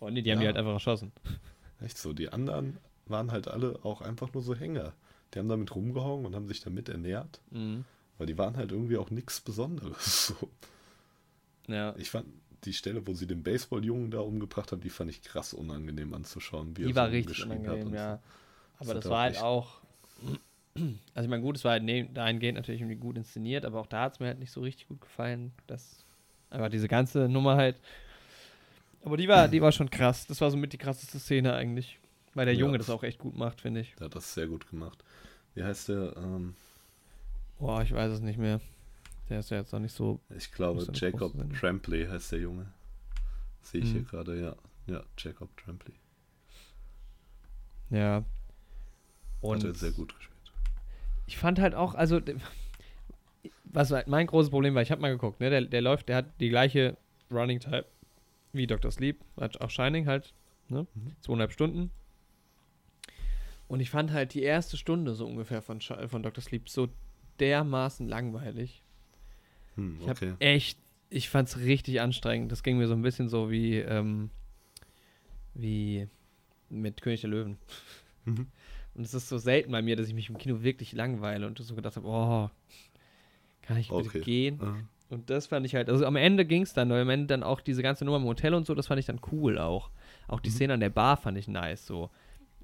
[0.00, 0.48] Oh nee, die haben die Ja.
[0.50, 1.12] halt einfach erschossen.
[1.80, 2.12] Echt so.
[2.12, 4.92] Die anderen waren halt alle auch einfach nur so Hänger.
[5.32, 7.40] Die haben damit rumgehauen und haben sich damit ernährt.
[7.50, 7.84] Mhm.
[8.18, 10.34] Weil die waren halt irgendwie auch nichts Besonderes.
[10.40, 10.50] So.
[11.68, 11.94] Ja.
[11.96, 12.26] Ich fand
[12.64, 16.76] die Stelle, wo sie den Baseballjungen da umgebracht haben, die fand ich krass unangenehm anzuschauen.
[16.76, 18.20] Wie er Die so war richtig rumgeschrien hat unangenehm, ja.
[18.78, 19.80] Das Aber das er war auch halt auch.
[21.14, 21.84] Also ich meine, gut, es war halt
[22.16, 24.88] dahingehend natürlich irgendwie gut inszeniert, aber auch da hat es mir halt nicht so richtig
[24.88, 25.52] gut gefallen.
[25.66, 26.04] Das
[26.50, 27.76] einfach diese ganze Nummer halt.
[29.04, 30.26] Aber die war, die war schon krass.
[30.26, 31.98] Das war somit die krasseste Szene eigentlich.
[32.34, 32.60] Weil der Ja.
[32.60, 33.94] Junge das auch echt gut macht, finde ich.
[33.96, 35.02] Der hat das sehr gut gemacht.
[35.54, 36.14] Wie heißt der?
[36.16, 36.54] Ähm,
[37.58, 38.60] Boah, ich weiß es nicht mehr.
[39.30, 40.20] Der ist ja jetzt noch nicht so.
[40.36, 41.32] ich glaube, Jacob.
[41.58, 42.66] Trampley heißt der Junge.
[43.62, 44.06] Sehe ich hier Mhm.
[44.08, 44.56] gerade, ja.
[44.86, 45.94] Ja, Jacob Trampley.
[47.90, 48.16] Ja.
[48.16, 48.24] Hat
[49.40, 50.36] Und er sehr gut gespielt.
[51.26, 52.20] ich fand halt auch, also
[53.64, 56.40] was mein großes Problem war, ich habe mal geguckt, ne, der, der läuft, der hat
[56.40, 56.96] die gleiche
[57.30, 57.84] Running Time
[58.52, 58.90] wie Dr.
[58.90, 60.32] Sleep, hat auch Shining halt,
[60.68, 61.12] ne, Mhm.
[61.20, 61.90] zweieinhalb Stunden.
[63.68, 66.42] Und ich fand halt die erste Stunde so ungefähr von, von Dr.
[66.42, 66.88] Sleep so
[67.40, 68.82] dermaßen langweilig.
[69.74, 70.30] Hm, Ich okay.
[70.30, 70.78] habe echt,
[71.10, 72.52] ich fand's richtig anstrengend.
[72.52, 74.30] Das ging mir so ein bisschen so wie, ähm,
[75.54, 76.06] wie
[76.68, 77.58] mit König der Löwen.
[78.24, 78.46] Mhm.
[78.94, 81.58] Und es ist so selten bei mir, dass ich mich im Kino wirklich langweile und
[81.58, 82.48] so gedacht habe, oh,
[83.66, 84.20] kann ich bitte Okay.
[84.20, 84.60] gehen?
[84.60, 87.26] Äh, Und das fand ich halt, also am Ende ging es dann, weil am Ende
[87.28, 89.90] dann auch diese ganze Nummer im Hotel und so, das fand ich dann cool auch.
[90.28, 90.54] Auch die Mhm.
[90.54, 92.10] Szene an der Bar fand ich nice, so.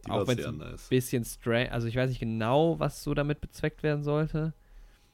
[0.06, 0.88] die auch wenn es ein nice.
[0.88, 4.52] bisschen strange, also ich weiß nicht genau, was so damit bezweckt werden sollte,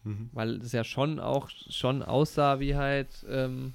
[0.04, 0.30] Mhm.
[0.32, 3.74] weil es ja schon auch schon aussah wie halt ähm,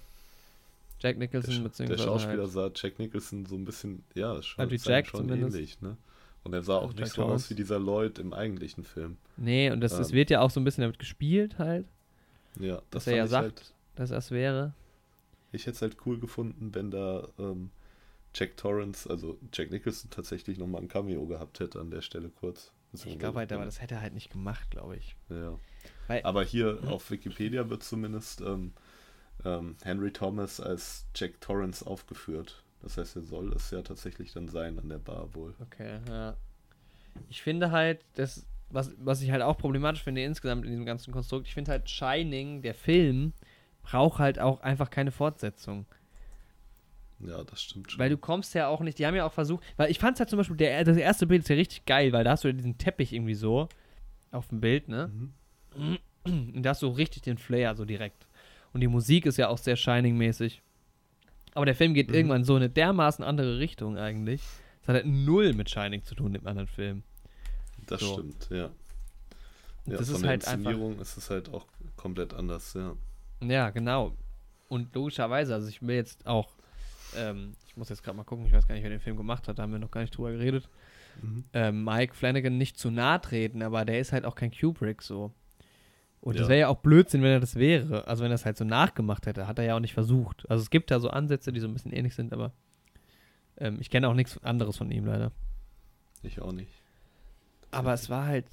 [1.00, 4.68] Jack Der, Nicholson, der beziehungsweise Schauspieler halt, sah Jack Nicholson so ein bisschen, ja, schon,
[4.70, 5.56] Halt sah Jack schon zumindest.
[5.58, 5.98] ähnlich, ne?
[6.44, 9.18] Und er sah auch Also nicht so aus wie dieser Lloyd im eigentlichen Film.
[9.38, 10.16] Nee, und das, das Ähm.
[10.16, 11.86] wird ja auch so ein bisschen damit gespielt halt,
[12.60, 14.74] Ja, dass das er ja sagt, halt, dass das wäre.
[15.52, 17.72] ich hätte es halt cool gefunden, wenn da ähm,
[18.36, 22.72] Jack Torrance, also Jack Nicholson tatsächlich nochmal ein Cameo gehabt hätte an der Stelle kurz.
[22.94, 25.16] Ich glaube halt, aber das hätte er halt nicht gemacht, glaube ich.
[25.30, 25.58] Ja.
[26.08, 28.74] Weil- Aber hier auf Wikipedia wird zumindest ähm,
[29.44, 32.64] ähm, Henry Thomas als Jack Torrance aufgeführt.
[32.84, 35.56] Das heißt, er soll es ja tatsächlich dann sein an der Bar wohl.
[35.60, 36.36] Okay, ja.
[37.30, 41.12] Ich finde halt, das, was, was ich halt auch problematisch finde insgesamt in diesem ganzen
[41.14, 43.34] Konstrukt, ich finde halt Shining, der Film,
[43.84, 45.86] braucht halt auch einfach keine Fortsetzung.
[47.20, 48.00] Ja, das stimmt schon.
[48.00, 50.20] Weil du kommst ja auch nicht, die haben ja auch versucht, weil ich fand es
[50.20, 52.50] halt zum Beispiel, der, das erste Bild ist ja richtig geil, weil da hast du
[52.50, 53.70] ja diesen Teppich irgendwie so
[54.32, 55.12] auf dem Bild, ne?
[55.76, 55.98] Mhm.
[56.26, 58.28] Und da hast du richtig den Flair so direkt.
[58.74, 60.62] Und die Musik ist ja auch sehr Shining-mäßig.
[61.54, 62.16] Aber der Film geht Mhm.
[62.16, 64.42] irgendwann so in eine dermaßen andere Richtung eigentlich.
[64.82, 67.04] Das hat halt null mit Shining zu tun, dem anderen Film.
[67.88, 68.14] Das So.
[68.14, 68.70] stimmt, ja.
[69.86, 70.54] Ja das von ist der halt einfach.
[70.72, 71.66] Inszenierung ist es halt auch
[71.98, 72.94] komplett anders, ja.
[73.42, 74.16] Ja, genau.
[74.70, 76.54] Und logischerweise, also ich will jetzt auch,
[77.16, 79.48] ähm, ich muss jetzt gerade mal gucken, ich weiß gar nicht, wer den Film gemacht
[79.48, 80.70] hat, da haben wir noch gar nicht drüber geredet.
[81.22, 81.44] Mhm.
[81.54, 85.32] Ähm, Mike Flanagan nicht zu nahe treten, aber der ist halt auch kein Kubrick so.
[86.22, 86.50] Und das Ja.
[86.50, 88.08] wäre ja auch Blödsinn, wenn er das wäre.
[88.08, 90.50] Also wenn er es halt so nachgemacht hätte, hat er ja auch nicht versucht.
[90.50, 92.54] Also es gibt da so Ansätze, die so ein bisschen ähnlich sind, aber
[93.58, 95.32] ähm, ich kenne auch nichts anderes von ihm leider.
[96.24, 96.72] Ich auch nicht.
[97.74, 98.46] Aber es war halt,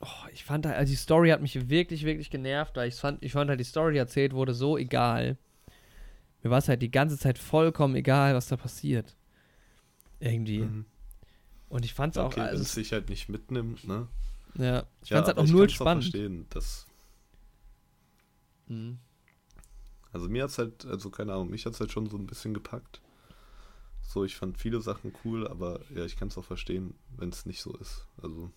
[0.00, 3.22] oh, ich fand halt, also die Story hat mich wirklich, wirklich genervt, weil ich fand,
[3.24, 5.38] ich fand halt, die Story, die erzählt wurde, so egal.
[6.42, 9.16] Mir war es halt die ganze Zeit vollkommen egal, was da passiert.
[10.20, 10.62] Irgendwie.
[10.62, 10.84] Mhm.
[11.70, 14.06] Und ich fand es auch, Okay, wenn also, es sich halt nicht mitnimmt, ne?
[14.54, 16.04] ja, ich Ja, fand es halt auch ich null spannend.
[16.04, 16.86] verstehen, dass,
[18.68, 18.98] Mhm.
[20.12, 23.00] also mir hat's halt, also keine Ahnung, mich hat's halt schon so ein bisschen gepackt.
[24.02, 27.46] So, ich fand viele Sachen cool, aber ja, ich kann es auch verstehen, wenn es
[27.46, 28.06] nicht so ist.
[28.22, 28.50] Also,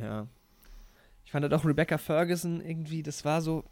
[0.00, 0.26] Ja.
[1.24, 3.64] Ich fand halt auch Rebecca Ferguson irgendwie, das war so.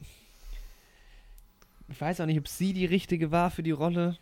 [1.89, 4.19] Ich weiß auch nicht, ob sie die richtige war für die Rolle.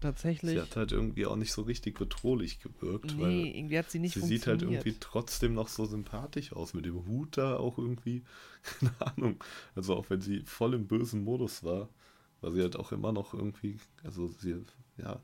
[0.00, 0.52] tatsächlich.
[0.52, 3.98] Sie hat halt irgendwie auch nicht so richtig bedrohlich gewirkt, nee, weil irgendwie hat sie
[3.98, 7.78] nicht sie sieht halt irgendwie trotzdem noch so sympathisch aus mit dem Hut da auch
[7.78, 8.22] irgendwie.
[8.62, 9.44] Keine Ahnung.
[9.74, 11.88] Also auch wenn sie voll im bösen Modus war,
[12.40, 14.64] war sie halt auch immer noch irgendwie, also sie,
[14.98, 15.20] ja,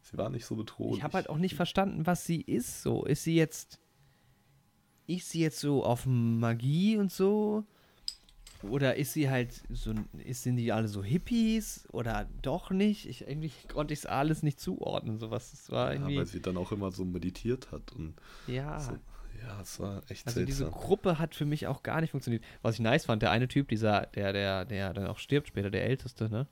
[0.00, 0.98] sie war nicht so bedrohlich.
[0.98, 2.82] Ich habe halt auch nicht verstanden, was sie ist.
[2.82, 3.78] So, ist sie jetzt.
[5.06, 7.64] Ist sie jetzt so auf Magie und so?
[8.62, 9.92] Oder ist sie halt so.
[10.24, 11.88] Ist, sind die alle so Hippies?
[11.90, 13.08] Oder doch nicht?
[13.08, 15.18] Ich, irgendwie konnte ich es alles nicht zuordnen.
[15.18, 15.52] Sowas.
[15.52, 16.18] Es war ja, irgendwie.
[16.18, 18.14] weil sie dann auch immer so meditiert hat und
[18.46, 18.78] Ja.
[18.78, 18.92] so.
[19.44, 20.80] Ja, es war echt Also diese seltsam.
[20.80, 22.44] Gruppe hat für mich auch gar nicht funktioniert.
[22.62, 25.68] Was ich nice fand, der eine Typ, dieser, der, der, der dann auch stirbt später,
[25.70, 26.46] der älteste, ne?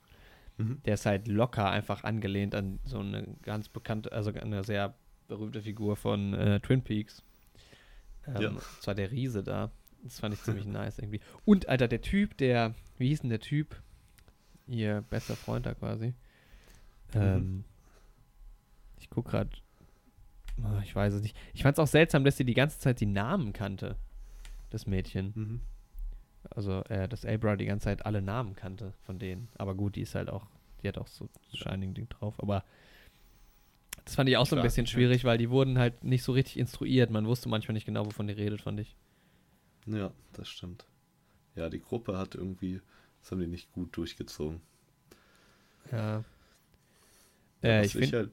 [0.59, 0.81] Mhm.
[0.85, 4.95] Der ist halt locker einfach angelehnt an so eine ganz bekannte, also eine sehr
[5.29, 7.23] berühmte Figur von äh, Twin Peaks.
[8.27, 8.49] Ähm, Ja.
[8.51, 9.71] und Zwar der Riese da.
[10.03, 11.21] Das fand ich ziemlich nice irgendwie.
[11.45, 13.81] Und, Alter, der Typ, der, wie hieß denn der Typ?
[14.67, 16.15] Ihr bester Freund da quasi.
[17.15, 17.21] Mhm.
[17.21, 17.65] Ähm,
[18.99, 19.51] ich guck gerade.
[20.85, 21.37] ich weiß es nicht.
[21.55, 23.97] Ich fand es auch seltsam, dass sie die ganze Zeit die Namen kannte.
[24.71, 25.33] Das Mädchen.
[25.35, 25.61] Mhm.
[26.51, 29.49] Also, äh, dass Abra die ganze Zeit alle Namen kannte von denen.
[29.59, 30.47] Aber gut, die ist halt auch,
[30.83, 32.39] die hat auch so ein Shining-Ding drauf.
[32.39, 32.65] Aber
[34.11, 36.57] das fand ich auch so ein bisschen schwierig, weil die wurden halt nicht so richtig
[36.57, 37.13] instruiert.
[37.13, 38.97] Man wusste manchmal nicht genau, wovon die redet, fand ich.
[39.87, 40.85] Ja, das stimmt.
[41.55, 42.81] Ja, die Gruppe hat irgendwie,
[43.21, 44.63] das haben die nicht gut durchgezogen.
[45.93, 46.25] Ja.
[47.63, 48.33] Äh, was ich ich, halt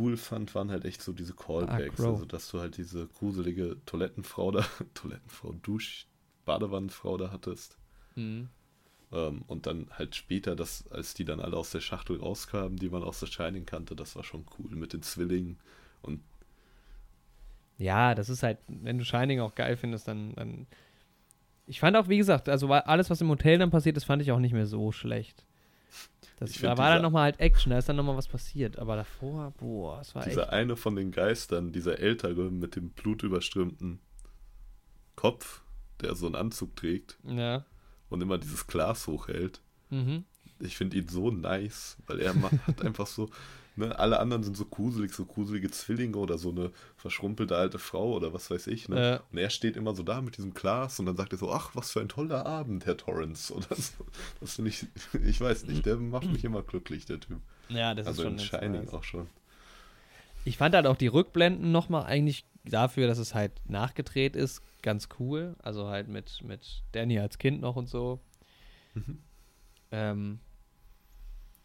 [0.00, 1.94] cool fand, waren halt echt so diese Callbacks.
[1.94, 2.14] Crow.
[2.14, 6.08] also, dass du halt diese gruselige Toilettenfrau da, Toilettenfrau, Dusch,
[6.44, 7.78] Badewannenfrau da hattest.
[8.16, 8.48] Mhm.
[9.14, 12.88] Ähm, und dann halt später, dass, als die dann alle aus der Schachtel rauskamen, die
[12.88, 15.58] man aus der Shining kannte, das war schon cool mit den Zwillingen.
[16.02, 16.20] Und
[17.78, 20.66] ja, das ist halt, wenn du Shining auch geil findest, dann, dann.
[21.66, 24.32] Ich fand auch, wie gesagt, also alles, was im Hotel dann passiert ist, fand ich
[24.32, 25.44] auch nicht mehr so schlecht.
[26.38, 28.78] Das, da war dann dieser- nochmal halt Action, da ist dann nochmal was passiert.
[28.78, 30.52] Aber davor, boah, es war dieser echt.
[30.52, 34.00] eine von den Geistern, dieser ältere mit dem blutüberströmten
[35.16, 35.62] Kopf,
[36.00, 37.64] der so einen Anzug trägt Ja.
[38.10, 39.60] Und immer dieses Glas hochhält.
[39.90, 40.24] Mhm.
[40.60, 43.28] Ich finde ihn so nice, weil er macht, hat einfach so,
[43.76, 48.14] ne, alle anderen sind so gruselig, so gruselige Zwillinge oder so eine verschrumpelte alte Frau
[48.14, 49.00] oder was weiß ich, ne?
[49.00, 49.20] Ja.
[49.30, 51.70] Und er steht immer so da mit diesem Glas und dann sagt er so, ach,
[51.74, 53.52] was für ein toller Abend, Herr Torrance.
[53.52, 54.04] Oder so.
[54.40, 54.86] Das finde ich,
[55.24, 57.40] ich weiß nicht, der macht mich immer glücklich, der Typ.
[57.68, 58.94] Ja, das also ist schon in ganz Shining nice.
[58.94, 59.26] auch schon.
[60.44, 65.08] Ich fand halt auch die Rückblenden nochmal eigentlich dafür, dass es halt nachgedreht ist, ganz
[65.18, 65.56] cool.
[65.62, 68.20] Also halt mit, mit Danny als Kind noch und so.
[68.94, 69.18] Mhm.
[69.90, 70.40] Ähm,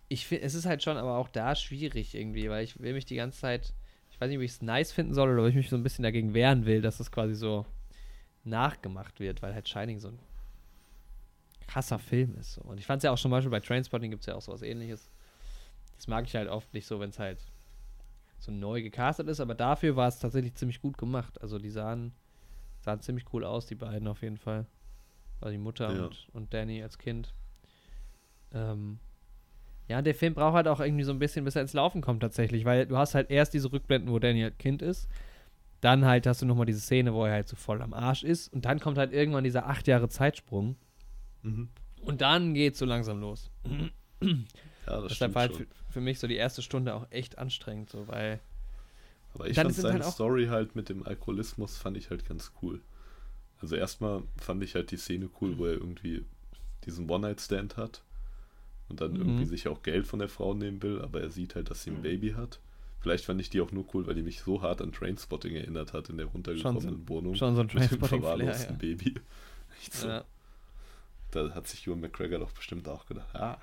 [0.07, 3.05] ich finde, es ist halt schon aber auch da schwierig irgendwie, weil ich will mich
[3.05, 3.73] die ganze Zeit,
[4.11, 5.83] ich weiß nicht, ob ich es nice finden soll oder ob ich mich so ein
[5.83, 7.65] bisschen dagegen wehren will, dass es quasi so
[8.43, 10.19] nachgemacht wird, weil halt Shining so ein
[11.67, 12.53] krasser Film ist.
[12.53, 12.61] So.
[12.61, 14.63] Und ich fand es ja auch zum Beispiel bei Trainspotting gibt es ja auch sowas
[14.63, 15.09] ähnliches.
[15.95, 17.39] Das mag ich halt oft nicht so, wenn es halt
[18.39, 21.41] so neu gecastet ist, aber dafür war es tatsächlich ziemlich gut gemacht.
[21.41, 22.13] Also die sahen,
[22.81, 24.65] sahen ziemlich cool aus, die beiden auf jeden Fall.
[25.41, 26.05] Also die Mutter Ja.
[26.05, 27.33] und, und Danny als Kind.
[28.53, 28.99] Ähm,
[29.87, 32.21] ja, der Film braucht halt auch irgendwie so ein bisschen, bis er ins Laufen kommt
[32.21, 35.07] tatsächlich, weil du hast halt erst diese Rückblenden, wo Danny halt Kind ist.
[35.81, 38.51] Dann halt hast du nochmal diese Szene, wo er halt so voll am Arsch ist.
[38.53, 40.75] Und dann kommt halt irgendwann dieser acht Jahre Zeitsprung.
[41.41, 41.69] Mhm.
[42.01, 43.49] Und dann geht's so langsam los.
[44.87, 47.89] Ja, das Deshalb war halt für, für mich so die erste Stunde auch echt anstrengend,
[47.89, 48.39] so, weil
[49.33, 52.51] Aber ich fand sind seine halt Story halt mit dem Alkoholismus fand ich halt ganz
[52.61, 52.81] cool.
[53.61, 56.25] Also erstmal fand ich halt die Szene cool, wo er irgendwie
[56.85, 58.01] diesen One-Night-Stand hat
[58.87, 59.17] und dann Mhm.
[59.19, 61.91] irgendwie sich auch Geld von der Frau nehmen will, aber er sieht halt, dass sie
[61.91, 62.59] ein Baby hat.
[63.01, 65.93] Vielleicht fand ich die auch nur cool, weil die mich so hart an Trainspotting erinnert
[65.93, 67.35] hat in der runtergekommenen Wohnung.
[67.35, 68.77] schon so ein mit dem verwahrlosten ja.
[68.77, 69.15] Baby.
[69.91, 70.07] So.
[70.09, 70.25] ja.
[71.31, 73.57] Da hat sich Ewan McGregor doch bestimmt auch gedacht, ah.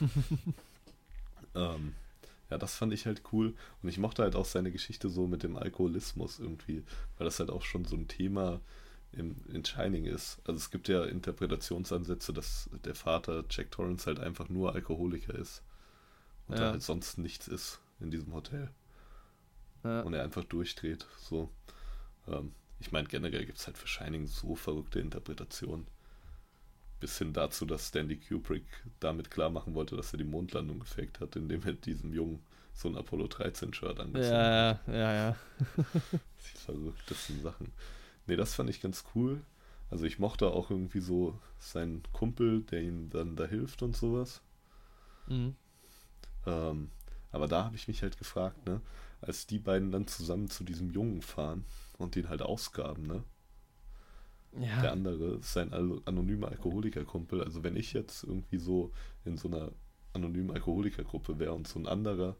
[1.54, 1.94] ähm,
[2.50, 3.54] ja, das fand ich halt cool.
[3.82, 6.84] Und ich mochte halt auch seine Geschichte so mit dem Alkoholismus irgendwie,
[7.18, 8.60] weil das halt auch schon so ein Thema
[9.12, 10.40] im, in Shining ist.
[10.44, 15.62] Also es gibt ja Interpretationsansätze, dass der Vater Jack Torrance halt einfach nur Alkoholiker ist.
[16.48, 16.66] Und Ja.
[16.66, 18.70] er halt sonst nichts ist in diesem Hotel.
[19.84, 20.00] Ja.
[20.02, 21.06] Und er einfach durchdreht.
[21.18, 21.50] So.
[22.26, 25.86] Ähm, ich meine, generell gibt es halt für Shining so verrückte Interpretationen.
[27.04, 28.64] Bis hin dazu, dass Stanley Kubrick
[28.98, 32.88] damit klar machen wollte, dass er die Mondlandung gefaked hat, indem er diesem Jungen so
[32.88, 34.80] ein Apollo 13-Shirt angezogen hat.
[34.86, 35.36] Ja, ja, ja.
[35.76, 37.72] Die verrücktesten Sachen.
[38.26, 39.42] Nee, das fand ich ganz cool.
[39.90, 44.40] Also ich mochte auch irgendwie so seinen Kumpel, der ihm dann da hilft und sowas.
[45.26, 45.56] Mhm.
[46.46, 46.90] Ähm,
[47.32, 48.80] aber da habe ich mich halt gefragt, ne,
[49.20, 51.66] als die beiden dann zusammen zu diesem Jungen fahren
[51.98, 53.24] und den halt ausgaben, ne?
[54.60, 54.82] Ja.
[54.82, 57.42] Der andere ist sein anonymer Alkoholikerkumpel.
[57.42, 58.92] Also wenn ich jetzt irgendwie so
[59.24, 59.72] in so einer
[60.12, 62.36] anonymen Alkoholikergruppe wäre und so ein anderer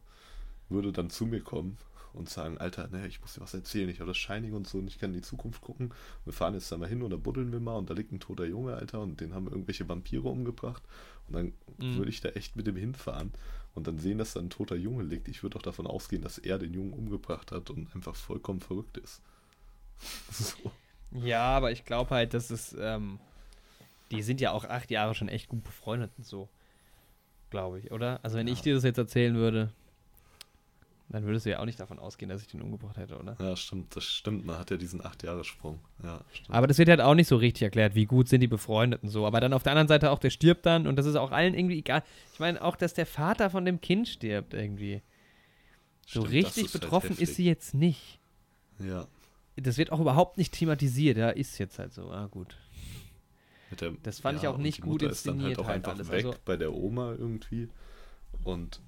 [0.69, 1.77] würde dann zu mir kommen
[2.13, 4.77] und sagen, Alter, ne, ich muss dir was erzählen, ich habe das Shining und so
[4.77, 5.93] und ich kann in die Zukunft gucken.
[6.23, 8.21] Wir fahren jetzt da mal hin und da buddeln wir mal und da liegt ein
[8.21, 10.81] toter Junge, Alter, und den haben irgendwelche Vampire umgebracht.
[11.27, 11.97] Und dann Mhm.
[11.97, 13.33] würde ich da echt mit dem hinfahren
[13.73, 15.27] und dann sehen, dass da ein toter Junge liegt.
[15.27, 18.97] Ich würde auch davon ausgehen, dass er den Jungen umgebracht hat und einfach vollkommen verrückt
[18.97, 19.21] ist.
[20.31, 20.71] so.
[21.11, 23.19] Ja, aber ich glaube halt, dass es, ähm,
[24.11, 26.49] die sind ja auch acht Jahre schon echt gut befreundet und so.
[27.49, 28.19] Glaube ich, oder?
[28.23, 28.53] Also wenn Ja.
[28.53, 29.71] ich dir das jetzt erzählen würde,
[31.09, 33.37] dann würdest du ja auch nicht davon ausgehen, dass ich den umgebracht hätte, oder?
[33.39, 34.45] Ja, stimmt, das stimmt.
[34.45, 35.79] Man hat ja diesen 8-Jahre-Sprung.
[36.03, 36.49] Ja, stimmt.
[36.49, 39.09] Aber das wird halt auch nicht so richtig erklärt, wie gut sind die befreundet und
[39.09, 39.25] so.
[39.25, 41.53] Aber dann auf der anderen Seite auch, der stirbt dann und das ist auch allen
[41.53, 42.03] irgendwie egal.
[42.33, 45.01] Ich meine auch, dass der Vater von dem Kind stirbt irgendwie.
[46.07, 47.35] So Stimmt, das richtig ist halt betroffen ist heftig.
[47.35, 48.19] sie jetzt nicht.
[48.79, 49.05] Ja,
[49.57, 51.17] Das wird auch überhaupt nicht thematisiert.
[51.17, 52.09] Ja, ist jetzt halt so.
[52.11, 52.57] Ah, gut.
[53.71, 55.59] mit der, Das fand ich ja, auch und nicht gut Mutter ist dann halt inszeniert
[55.59, 56.09] auch halt einfach alles.
[56.11, 57.69] weg Also- bei der Oma irgendwie.
[58.43, 58.81] Und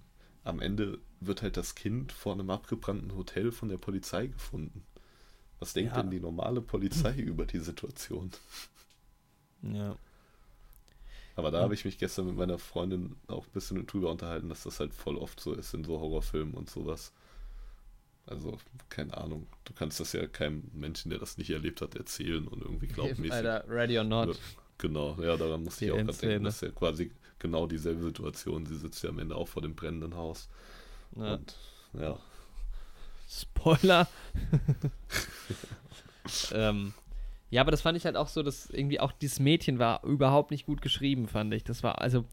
[0.43, 4.83] am Ende wird halt das Kind vor einem abgebrannten Hotel von der Polizei gefunden.
[5.59, 6.01] Was denkt Ja.
[6.01, 8.29] denn die normale Polizei über die Situation?
[9.63, 9.95] Ja.
[11.35, 11.63] Aber da Ja.
[11.63, 14.93] habe ich mich gestern mit meiner Freundin auch ein bisschen drüber unterhalten, dass das halt
[14.93, 17.13] voll oft so ist in so Horrorfilmen und sowas.
[18.27, 18.57] Also,
[18.89, 19.47] keine Ahnung.
[19.63, 23.31] Du kannst das ja keinem Menschen, der das nicht erlebt hat, erzählen und irgendwie glaubmäßig.
[23.31, 24.37] Alter, ready or not.
[24.77, 26.43] Genau, ja, daran musste Die ich auch gerade denken.
[26.43, 28.65] Das ist ja quasi genau dieselbe Situation.
[28.65, 30.49] Sie sitzt ja am Ende auch vor dem brennenden Haus.
[31.15, 31.35] Ja.
[31.35, 31.55] Und
[31.93, 32.19] ja,
[33.27, 34.07] Spoiler.
[36.53, 36.93] ähm,
[37.49, 40.51] ja, aber das fand ich halt auch so, dass irgendwie auch dieses Mädchen war überhaupt
[40.51, 41.63] nicht gut geschrieben, fand ich.
[41.63, 42.25] Das war also.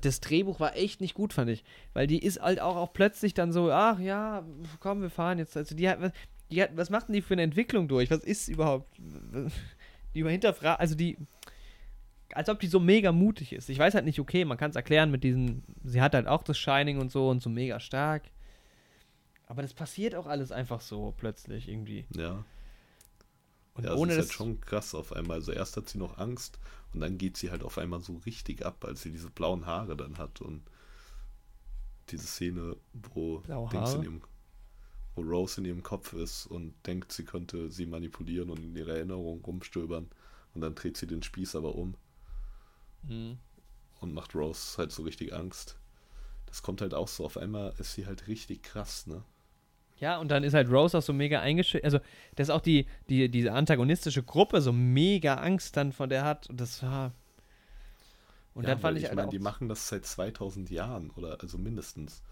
[0.00, 1.64] Das Drehbuch war echt nicht gut, fand ich.
[1.92, 4.44] Weil die ist halt auch, auch plötzlich dann so, ach ja,
[4.80, 5.56] komm, wir fahren jetzt.
[5.56, 6.12] Also die hat, was-
[6.50, 8.10] die hat, was macht denn die für eine Entwicklung durch?
[8.10, 8.96] Was ist überhaupt?
[10.14, 11.18] Die überhinterfragt, also die,
[12.32, 13.68] als ob die so mega mutig ist.
[13.68, 16.42] Ich weiß halt nicht, okay, man kann es erklären mit diesen, sie hat halt auch
[16.42, 18.22] das Shining und so und so mega stark.
[19.46, 22.06] Aber das passiert auch alles einfach so plötzlich irgendwie.
[22.16, 22.44] ja.
[23.76, 24.26] Und ja, es ohne ist das.
[24.26, 25.38] halt schon krass auf einmal.
[25.38, 26.58] Also erst hat sie noch Angst
[26.92, 29.96] und dann geht sie halt auf einmal so richtig ab, als sie diese blauen Haare
[29.96, 30.62] dann hat und
[32.10, 33.42] diese Szene, wo
[33.72, 34.22] Dings in ihrem,
[35.16, 38.94] wo Rose in ihrem Kopf ist und denkt, sie könnte sie manipulieren und in ihrer
[38.96, 40.08] Erinnerung rumstöbern
[40.54, 41.96] und dann dreht sie den Spieß aber um
[43.02, 43.38] Mhm.
[44.00, 45.78] und macht Rose halt so richtig Angst.
[46.46, 49.24] Das kommt halt auch so, auf einmal ist sie halt richtig krass, ne?
[49.98, 51.84] Ja, und dann ist halt Rose auch so mega eingeschüchtert.
[51.84, 51.98] Also,
[52.34, 56.48] dass auch die, die, diese antagonistische Gruppe so mega Angst dann von der hat.
[56.50, 57.12] Und das war.
[58.54, 61.38] Und Ja, dann fand ich, ich halt meine, die machen das seit 2000 Jahren oder
[61.40, 62.22] also mindestens.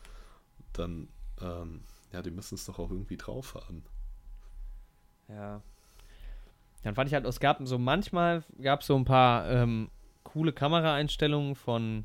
[0.72, 1.08] Dann,
[1.40, 1.82] ähm,
[2.12, 3.84] ja, die müssen es doch auch irgendwie drauf haben.
[5.28, 5.62] Ja.
[6.82, 9.90] Dann fand ich halt, es gab so manchmal gab es so ein paar ähm,
[10.22, 12.04] coole Kameraeinstellungen von,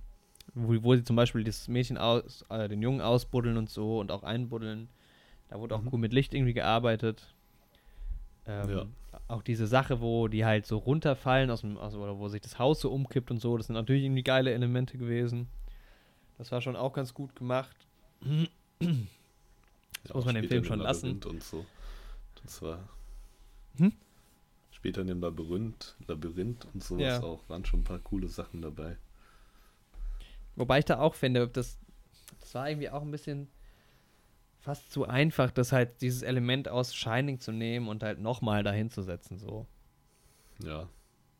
[0.53, 4.11] wo, wo sie zum Beispiel das Mädchen aus, äh, den Jungen ausbuddeln und so und
[4.11, 4.87] auch einbuddeln.
[5.49, 5.89] Da wurde auch Mhm.
[5.89, 7.33] gut mit Licht irgendwie gearbeitet.
[8.45, 8.85] Ähm, Ja.
[9.27, 12.59] Auch diese Sache, wo die halt so runterfallen aus dem, also, oder wo sich das
[12.59, 15.47] Haus so umkippt und so, das sind natürlich irgendwie geile Elemente gewesen.
[16.37, 17.75] Das war schon auch ganz gut gemacht.
[20.07, 21.21] Ja, muss man dem später Film schon lassen.
[21.23, 21.65] Und so.
[22.41, 22.87] Das war.
[23.77, 23.91] Hm?
[24.71, 27.21] Später in dem Labyrinth, Labyrinth und sowas Ja.
[27.21, 28.95] auch, waren schon ein paar coole Sachen dabei.
[30.55, 31.77] Wobei ich da auch finde, das,
[32.39, 33.49] das war irgendwie auch ein bisschen
[34.59, 38.89] fast zu einfach, das halt dieses Element aus Shining zu nehmen und halt nochmal dahin
[38.89, 39.65] zu setzen, so.
[40.63, 40.87] Ja.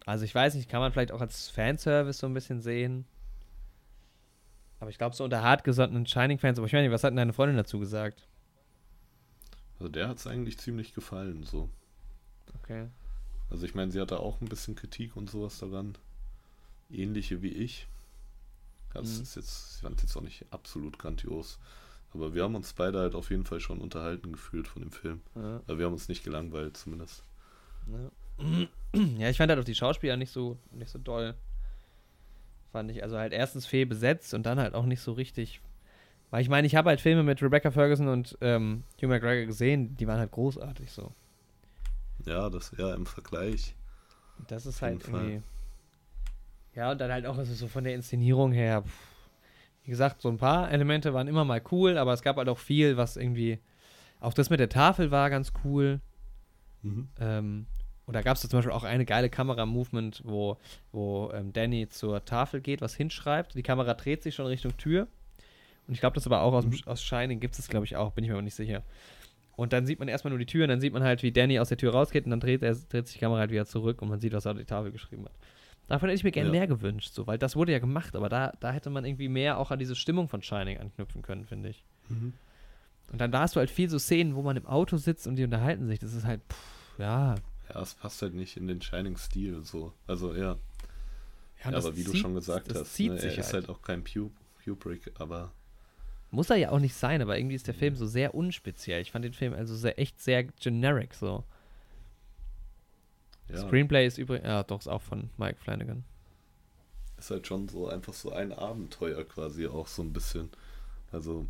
[0.06, 3.06] Also ich weiß nicht, kann man vielleicht auch als Fanservice so ein bisschen sehen.
[4.80, 7.58] Aber ich glaube, so unter hartgesottenen Shining-Fans, aber ich meine, was hat denn deine Freundin
[7.58, 8.26] dazu gesagt?
[9.78, 11.70] Also der hat es eigentlich ziemlich gefallen, so.
[12.64, 12.88] Okay.
[13.50, 15.98] Also ich meine, sie hatte auch ein bisschen Kritik und sowas daran.
[16.90, 17.88] Ähnliche wie ich.
[18.94, 19.22] Das Mhm.
[19.24, 21.60] ist jetzt, ich fand jetzt auch nicht absolut grandios.
[22.14, 25.22] Aber wir haben uns beide halt auf jeden Fall schon unterhalten gefühlt von dem Film.
[25.36, 27.24] Ja, Aber wir haben uns nicht gelangweilt, zumindest.
[27.88, 28.12] ja.
[29.18, 31.36] ja, ich fand halt auch die Schauspieler nicht so, nicht so doll.
[32.72, 33.04] Fand ich.
[33.04, 35.62] Also halt erstens fehl besetzt und dann halt auch nicht so richtig.
[36.32, 39.98] Weil ich meine, ich habe halt Filme mit Rebecca Ferguson und ähm, Hugh McGregor gesehen,
[39.98, 41.14] die waren halt großartig so.
[42.26, 43.76] Ja, das ja im Vergleich.
[44.48, 45.30] Das ist halt jeden Fall.
[45.30, 45.44] irgendwie.
[46.76, 48.84] Ja, und dann halt auch also so von der Inszenierung her.
[48.84, 49.09] Pff.
[49.90, 52.60] Wie gesagt, so ein paar Elemente waren immer mal cool, aber es gab halt auch
[52.60, 53.58] viel, was irgendwie.
[54.20, 56.00] Auch das mit der Tafel war ganz cool.
[56.84, 57.08] Mhm.
[57.20, 57.66] Ähm,
[58.06, 60.58] und da gab es zum Beispiel auch eine geile Kamera-Movement, wo,
[60.92, 63.56] wo ähm, Danny zur Tafel geht, was hinschreibt.
[63.56, 65.08] Die Kamera dreht sich schon Richtung Tür.
[65.88, 66.82] Und ich glaube, das aber auch aus, Mhm.
[66.86, 68.84] aus Shining gibt es, glaube ich, auch, bin ich mir aber nicht sicher.
[69.56, 71.58] Und dann sieht man erstmal nur die Tür und dann sieht man halt, wie Danny
[71.58, 74.04] aus der Tür rausgeht und dann dreht, er, dreht sich die Kamera halt wieder zurück
[74.04, 75.34] und man sieht, was er auf die Tafel geschrieben hat.
[75.90, 76.54] Davon hätte ich mir gerne Ja.
[76.54, 79.58] mehr gewünscht, so, weil das wurde ja gemacht, aber da, da hätte man irgendwie mehr
[79.58, 81.84] auch an diese Stimmung von Shining anknüpfen können, finde ich.
[82.08, 82.34] Mhm.
[83.12, 85.36] Und dann da hast du halt viel so Szenen, wo man im Auto sitzt und
[85.36, 86.00] die unterhalten sich.
[86.00, 87.36] Das ist halt, pff, ja.
[87.74, 89.94] Ja, es passt halt nicht in den Shining-Stil so.
[90.08, 90.58] Also ja.
[91.64, 93.82] Ja, Ja, aber wie du zieht- schon gesagt hast, zieht ne, er ist halt auch
[93.82, 94.04] kein
[94.64, 95.52] Kubrick, aber
[96.32, 99.02] Muss er ja auch nicht sein, aber irgendwie ist der Film so sehr unspeziell.
[99.02, 101.44] Ich fand den Film also sehr, echt sehr generic so.
[103.50, 106.04] Ja, Screenplay ist übrigens, ja doch, ist auch von Mike Flanagan.
[107.18, 110.50] ist halt schon so einfach so ein Abenteuer quasi auch so ein bisschen.
[111.12, 111.48] Also,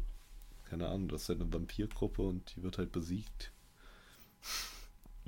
[0.69, 3.51] keine Ahnung, das ist halt eine Vampirgruppe und die wird halt besiegt.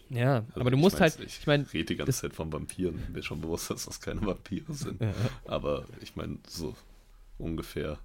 [0.10, 1.39] Ja, Also aber du musst halt, nicht.
[1.39, 3.02] ich meine, rede die ganze Zeit von Vampiren.
[3.11, 5.02] Mir ist schon bewusst, dass das keine Vampire sind.
[5.02, 5.14] ja,
[5.45, 6.76] Aber ich meine, so
[7.38, 7.98] ungefähr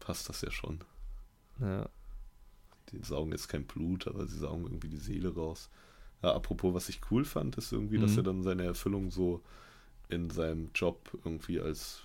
[0.00, 0.80] passt das ja schon.
[1.60, 1.88] ja.
[2.90, 5.70] Die saugen jetzt kein Blut, aber sie saugen irgendwie die Seele raus.
[6.22, 8.18] Ja, apropos, was ich cool fand, ist irgendwie, dass Mhm.
[8.18, 9.40] er dann seine Erfüllung so
[10.08, 12.02] in seinem Job irgendwie als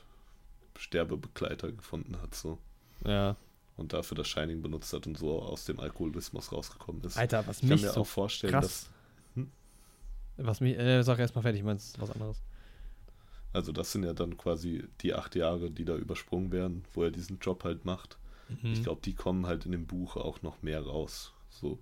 [0.78, 2.58] Sterbebegleiter gefunden hat, so.
[3.06, 3.36] ja.
[3.76, 7.16] Und dafür das Shining benutzt hat und so aus dem Alkoholismus rausgekommen ist.
[7.16, 8.90] Alter, was ich kann mich mir so auch vorstellen, krass-
[9.36, 9.48] dass.
[10.48, 12.42] Was mich, äh, sag erst mal fertig, ich meinst was anderes.
[13.54, 17.12] Also, das sind ja dann quasi die acht Jahre, die da übersprungen werden, wo er
[17.12, 18.18] diesen Job halt macht.
[18.50, 18.74] Mhm.
[18.74, 21.34] Ich glaube, die kommen halt in dem Buch auch noch mehr raus.
[21.50, 21.78] So.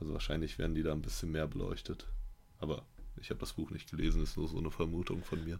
[0.00, 2.06] Also wahrscheinlich werden die da ein bisschen mehr beleuchtet.
[2.58, 2.82] Aber
[3.20, 5.58] ich habe das Buch nicht gelesen, ist nur so eine Vermutung von mir.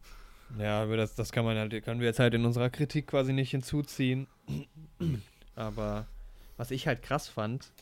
[0.58, 3.32] Ja, aber das, das kann man halt, können wir jetzt halt in unserer Kritik quasi
[3.32, 4.26] nicht hinzuziehen.
[5.54, 6.06] Aber
[6.56, 7.72] was ich halt krass fand,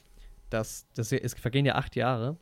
[0.51, 2.37] dass das hier- es vergehen ja acht Jahre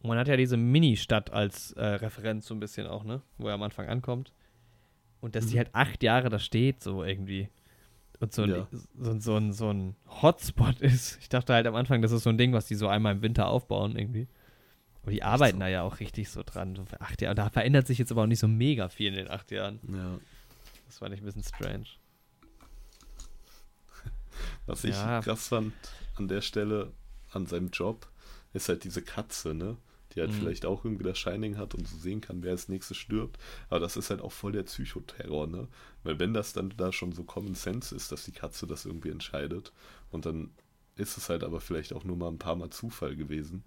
[0.00, 3.22] und man hat ja diese Mini-Stadt als äh, Referenz so ein bisschen auch, ne?
[3.38, 4.32] Wo er am Anfang ankommt.
[5.20, 5.58] Und dass die Mhm.
[5.58, 7.48] halt acht Jahre da steht, so irgendwie.
[8.20, 8.68] Und so ein, Ja.
[8.98, 11.18] so, so, ein, so ein Hotspot ist.
[11.20, 13.22] Ich dachte halt am Anfang, das ist so ein Ding, was die so einmal im
[13.22, 14.28] Winter aufbauen irgendwie.
[15.02, 15.60] Aber die arbeiten so.
[15.60, 16.78] da ja auch richtig so dran.
[16.98, 17.34] Acht Jahre.
[17.34, 19.78] Da verändert sich jetzt aber auch nicht so mega viel in den acht Jahren.
[19.92, 20.18] Ja.
[20.86, 21.86] Das fand ich ein bisschen strange.
[24.66, 25.20] Was ich Ja.
[25.20, 25.72] krass fand
[26.16, 26.92] an der Stelle,
[27.32, 28.08] an seinem Job,
[28.52, 29.76] ist halt diese Katze, ne?
[30.16, 30.36] Die halt Mhm.
[30.36, 33.38] vielleicht auch irgendwie das Shining hat und so sehen kann, wer als nächstes stirbt.
[33.68, 35.68] Aber das ist halt auch voll der Psychoterror, ne?
[36.02, 39.10] Weil wenn das dann da schon so Common Sense ist, dass die Katze das irgendwie
[39.10, 39.72] entscheidet
[40.10, 40.50] und dann
[40.96, 43.62] ist es halt aber vielleicht auch nur mal ein paar Mal Zufall gewesen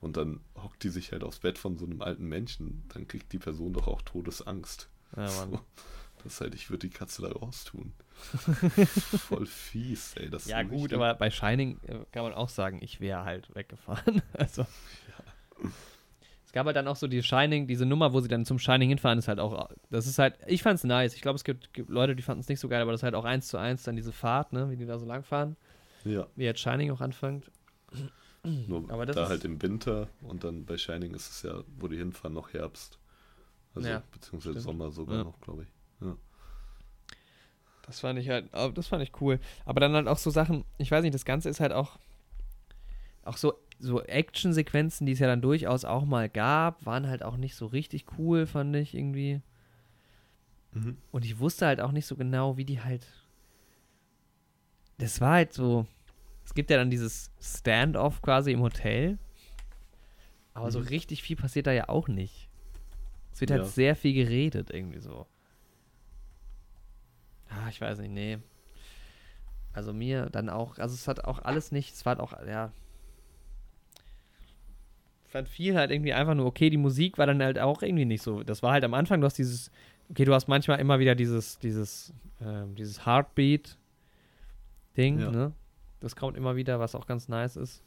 [0.00, 3.32] und dann hockt die sich halt aufs Bett von so einem alten Menschen, dann kriegt
[3.32, 4.88] die Person doch auch Todesangst.
[5.16, 5.50] Ja, Mann.
[5.52, 5.60] So.
[6.24, 7.92] Das ist halt, ich würde die Katze da raustun.
[9.28, 10.28] Voll fies, ey.
[10.28, 14.20] Das Ja, gut, aber bei Shining äh, kann man auch sagen, ich wäre halt weggefahren.
[14.34, 14.66] Also.
[16.46, 18.88] Es gab halt dann auch so die Shining, diese Nummer, wo sie dann zum Shining
[18.88, 21.14] hinfahren, ist halt auch, das ist halt, ich fand's nice.
[21.14, 23.04] Ich glaube, es gibt, gibt Leute, die fanden es nicht so geil, aber das ist
[23.04, 25.56] halt auch eins zu eins dann diese Fahrt, ne, wie die da so lang fahren,
[26.04, 27.50] Ja, wie jetzt Shining auch anfängt.
[28.42, 31.86] nur Aber das da halt im Winter und dann bei Shining ist es ja, wo
[31.88, 32.98] die hinfahren, noch Herbst.
[33.74, 34.64] Also, Ja, beziehungsweise stimmt.
[34.64, 35.24] Sommer sogar Ja.
[35.24, 35.68] noch, glaube ich.
[37.82, 39.40] Das fand ich halt, oh, das fand ich cool.
[39.64, 41.98] Aber dann halt auch so Sachen, ich weiß nicht, das Ganze ist halt auch,
[43.24, 47.36] auch so, so Action-Sequenzen, die es ja dann durchaus auch mal gab, waren halt auch
[47.36, 49.40] nicht so richtig cool, fand ich irgendwie.
[50.72, 50.96] Mhm.
[51.12, 53.06] Und ich wusste halt auch nicht so genau, wie die halt.
[54.98, 55.86] Das war halt so.
[56.44, 59.18] Es gibt ja dann dieses Stand-off quasi im Hotel.
[60.54, 60.86] Aber so Mhm.
[60.86, 62.48] richtig viel passiert da ja auch nicht.
[63.32, 63.68] Es wird halt Ja.
[63.68, 65.26] sehr viel geredet, irgendwie so.
[67.48, 68.38] Ah, ich weiß nicht, nee.
[69.72, 72.72] Also mir dann auch, also es hat auch alles nicht, es war halt auch, ja.
[75.28, 78.06] Ich fand viel halt irgendwie einfach nur, okay, die Musik war dann halt auch irgendwie
[78.06, 78.42] nicht so.
[78.42, 79.70] Das war halt am Anfang, du hast dieses,
[80.08, 83.76] okay, du hast manchmal immer wieder dieses, dieses, ähm, dieses Heartbeat-Ding,
[85.18, 85.30] Ja.
[85.30, 85.52] ne?
[86.00, 87.82] Das kommt immer wieder, was auch ganz nice ist.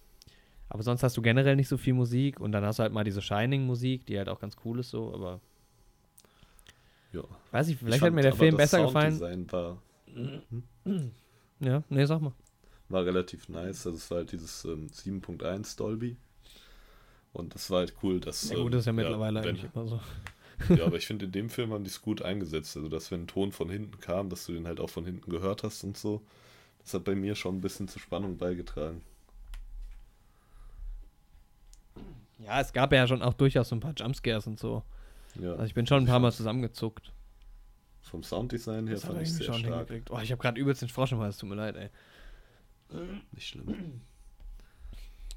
[0.70, 3.04] Aber sonst hast du generell nicht so viel Musik und dann hast du halt mal
[3.04, 5.40] diese Shining-Musik, die halt auch ganz cool ist so, aber
[7.12, 7.24] Ja.
[7.52, 9.20] weiß ich, Ich vielleicht hat fand mir der Film das besser gefallen.
[9.52, 9.82] War,
[11.60, 12.34] Ja, nee, sag mal.
[12.90, 13.88] war relativ nice.
[13.88, 16.18] Also, es war halt dieses ähm, 7.1 Dolby.
[17.34, 18.50] Und das war halt cool, dass.
[18.50, 20.00] Ja gut, ähm, das ist ja mittlerweile wenn- eigentlich immer so.
[20.70, 22.76] Ja, aber ich finde, in dem Film haben die es gut eingesetzt.
[22.78, 25.32] Also, dass wenn ein Ton von hinten kam, dass du den halt auch von hinten
[25.32, 26.22] gehört hast und so.
[26.84, 29.02] Das hat bei mir schon ein bisschen zur Spannung beigetragen.
[32.40, 34.84] Ja, es gab ja schon auch durchaus so ein paar Jumpscares und so.
[35.40, 37.12] Ja, Also ich bin schon ein paar Mal zusammengezuckt.
[38.02, 39.90] vom Sounddesign her Das fand ich sehr stark.
[40.10, 41.90] Oh, ich habe gerade übelst den Frosch im Hals, tut mir leid, ey.
[43.32, 44.02] Nicht schlimm.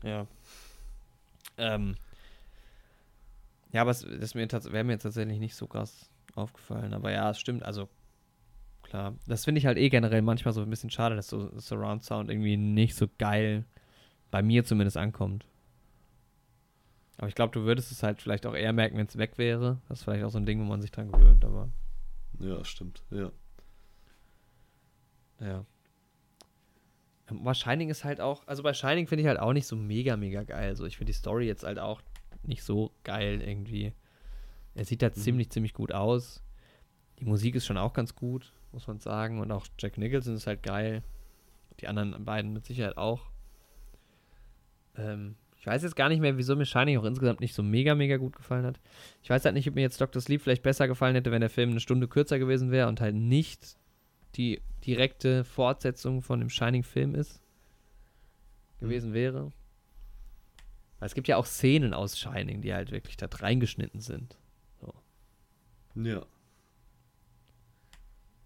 [0.02, 0.26] Ja.
[1.59, 1.97] Ähm.
[3.72, 6.94] Ja, aber es das mir wäre mir jetzt tatsächlich nicht so krass aufgefallen.
[6.94, 7.64] Aber ja, es stimmt.
[7.64, 7.89] Also,
[8.82, 9.14] klar.
[9.26, 12.31] Das finde ich halt eh generell manchmal so ein bisschen schade, dass so Surround Sound
[12.31, 13.64] irgendwie nicht so geil
[14.31, 15.47] bei mir zumindest ankommt.
[17.18, 19.81] Aber ich glaube, du würdest es halt vielleicht auch eher merken, wenn es weg wäre.
[19.89, 21.68] Das ist vielleicht auch so ein Ding, wo man sich dran gewöhnt, aber
[22.40, 23.02] Ja, stimmt.
[23.10, 23.31] Ja.
[25.40, 25.64] ja.
[27.26, 30.16] Aber Shining ist halt auch, also bei Shining finde ich halt auch nicht so mega,
[30.16, 30.76] mega geil.
[30.76, 32.02] So, ich finde die Story jetzt halt auch
[32.42, 33.92] nicht so geil irgendwie.
[34.74, 35.20] Er sieht halt Mhm.
[35.20, 36.42] ziemlich, ziemlich gut aus.
[37.20, 39.40] Die Musik ist schon auch ganz gut, muss man sagen.
[39.40, 41.02] Und auch Jack Nicholson ist halt geil.
[41.80, 43.22] Die anderen beiden mit Sicherheit auch.
[44.96, 47.94] Ähm, ich weiß jetzt gar nicht mehr, wieso mir Shining auch insgesamt nicht so mega,
[47.94, 48.78] mega gut gefallen hat.
[49.22, 50.20] Ich weiß halt nicht, ob mir jetzt Dr.
[50.20, 53.14] Sleep vielleicht besser gefallen hätte, wenn der Film eine Stunde kürzer gewesen wäre und halt
[53.14, 53.76] nicht
[54.36, 57.40] die direkte Fortsetzung von dem Shining-Film ist.
[58.81, 59.52] Gewesen wäre.
[60.98, 64.36] Weil es gibt ja auch Szenen aus Shining, die halt wirklich da reingeschnitten sind.
[65.94, 66.27] Ja.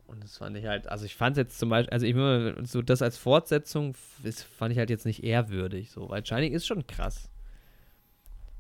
[0.07, 2.65] Und das fand ich halt, also ich fand es jetzt zum Beispiel, also ich meine,
[2.67, 6.67] so das als Fortsetzung das fand ich halt jetzt nicht ehrwürdig, so, weil Shining ist
[6.67, 7.31] schon krass.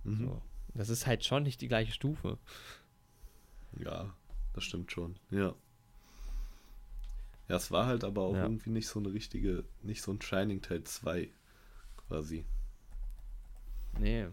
[0.05, 0.27] Mhm.
[0.27, 0.43] So.
[0.75, 2.39] Das ist halt schon nicht die gleiche Stufe.
[3.83, 4.15] Ja,
[4.53, 5.19] das stimmt schon.
[5.31, 5.55] Ja.
[7.49, 8.43] Ja, es war halt aber auch Ja.
[8.43, 11.31] irgendwie nicht so eine richtige, nicht so ein Shining Teil 2
[12.09, 12.45] quasi.
[13.99, 14.29] Nee.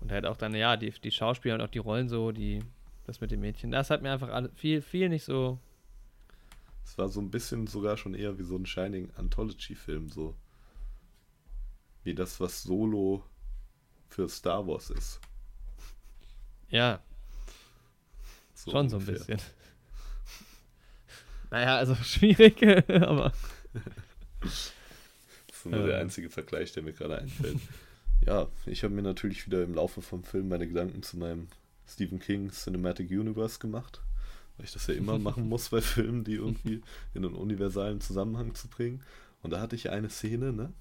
[0.00, 2.64] Und halt auch dann, ja, die, die Schauspieler und auch die Rollen so, die,
[3.04, 5.58] das mit dem Mädchen, das hat mir einfach viel, viel nicht so,
[6.84, 10.34] Es war so ein bisschen sogar schon eher wie so ein Shining Anthology-Film, so.
[12.02, 13.24] Wie das, was Solo
[14.08, 15.20] für Star Wars ist.
[16.70, 17.00] ja,
[18.54, 19.06] So schon so ein ungefähr.
[19.06, 19.40] bisschen.
[21.50, 23.32] Naja, also schwierig, aber
[25.46, 26.02] Das ist nur der Ähm.
[26.02, 27.58] einzige Vergleich, der mir gerade einfällt.
[28.26, 31.48] ja, ich habe mir natürlich wieder im Laufe vom Film meine Gedanken zu meinem
[31.86, 34.02] Stephen King Cinematic Universe gemacht.
[34.56, 36.82] Weil ich das ja immer machen muss bei Filmen, die irgendwie
[37.14, 39.02] in einen universalen Zusammenhang zu bringen.
[39.42, 40.72] Und da hatte ich eine Szene, ne?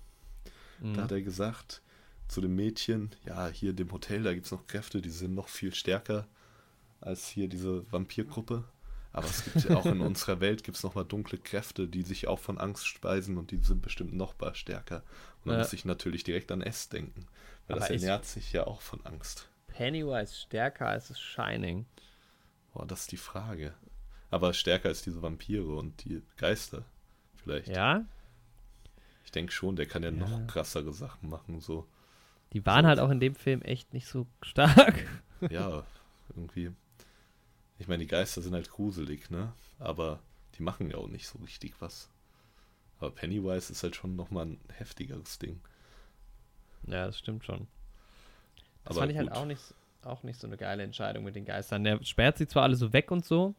[0.94, 1.18] Da hat Mhm.
[1.18, 1.81] er gesagt
[2.27, 5.34] zu dem Mädchen, ja, hier in dem Hotel, da gibt es noch Kräfte, die sind
[5.34, 6.27] noch viel stärker
[7.02, 8.64] als hier diese Vampirgruppe.
[9.18, 12.27] Aber es gibt ja auch in unserer Welt gibt es nochmal dunkle Kräfte, die sich
[12.27, 15.03] auch von Angst speisen und die sind bestimmt noch mal stärker.
[15.44, 15.57] Und da Ja.
[15.60, 17.26] muss ich natürlich direkt an S denken.
[17.68, 19.49] Weil Aber das ernährt sich ja auch von Angst.
[19.68, 21.85] Pennywise stärker als das Shining.
[22.73, 23.73] Boah, das ist die Frage.
[24.30, 26.84] Aber stärker als diese Vampire und die Geister.
[27.44, 27.69] Vielleicht.
[27.69, 28.06] Ja,
[29.26, 30.15] Ich denke schon, der kann ja, Ja.
[30.15, 31.60] noch krassere Sachen machen.
[31.60, 31.88] So.
[32.53, 32.89] die waren So.
[32.89, 35.06] halt auch in dem Film echt nicht so stark.
[35.49, 35.84] ja,
[36.35, 36.72] irgendwie.
[37.80, 39.54] Ich meine, die Geister sind halt gruselig, ne?
[39.80, 40.20] Aber
[40.58, 42.10] die machen ja auch nicht so richtig was.
[42.99, 45.60] Aber Pennywise ist halt schon nochmal ein heftigeres Ding.
[46.88, 47.68] Ja, das stimmt schon.
[48.84, 49.38] Das Aber fand ich halt gut.
[49.38, 49.62] auch nicht,
[50.04, 51.84] auch nicht so eine geile Entscheidung mit den Geistern.
[51.84, 53.54] Der sperrt sie zwar alle so weg und so,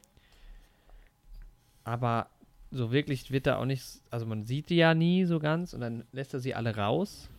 [1.84, 2.28] aber
[2.70, 5.80] so wirklich wird da auch nicht, also man sieht die ja nie so ganz und
[5.80, 7.30] dann lässt er sie alle raus.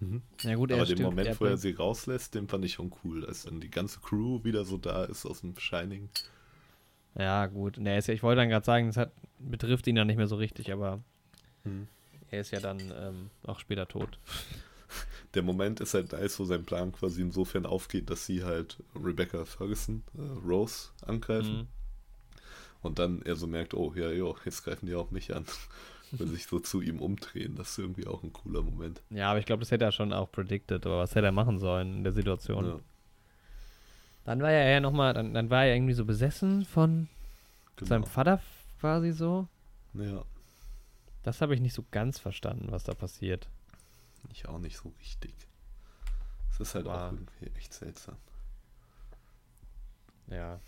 [0.00, 0.22] Mhm.
[0.42, 2.92] Ja gut, Aber er den stimmt, Moment, wo er sie rauslässt, den fand ich schon
[3.04, 3.24] cool.
[3.26, 6.08] Als dann die ganze Crew wieder so da ist aus dem Shining.
[7.14, 7.78] Ja, gut.
[7.78, 10.26] Er ist ja, ich wollte dann gerade sagen, das hat, betrifft ihn dann nicht mehr
[10.28, 11.00] so richtig, aber
[11.64, 11.86] Mhm.
[12.30, 14.18] er ist ja dann ähm, auch später tot.
[15.34, 19.44] Der Moment ist halt nice, wo sein Plan quasi insofern aufgeht, dass sie halt Rebecca
[19.44, 21.58] Ferguson, äh, Rose, angreifen.
[21.58, 21.66] Mhm.
[22.82, 25.44] Und dann er so merkt, oh ja, jo, jetzt greifen die auch mich an.
[26.12, 27.54] Will sich so zu ihm umdrehen.
[27.54, 29.00] Das ist irgendwie auch ein cooler Moment.
[29.10, 31.58] Ja, aber ich glaube, das hätte er schon auch predicted, oder was hätte er machen
[31.58, 32.64] sollen in der Situation.
[32.66, 32.80] Ja,
[34.24, 37.08] Dann war er ja nochmal, dann, dann war er irgendwie so besessen von
[37.80, 38.12] seinem genau.
[38.12, 38.40] Vater
[38.80, 39.46] quasi so.
[39.94, 40.24] Ja,
[41.22, 43.48] Das habe ich nicht so ganz verstanden, was da passiert.
[44.32, 45.32] ich auch nicht so richtig.
[46.50, 48.16] Es ist halt auch Aber- irgendwie echt seltsam.
[50.28, 50.60] Ja.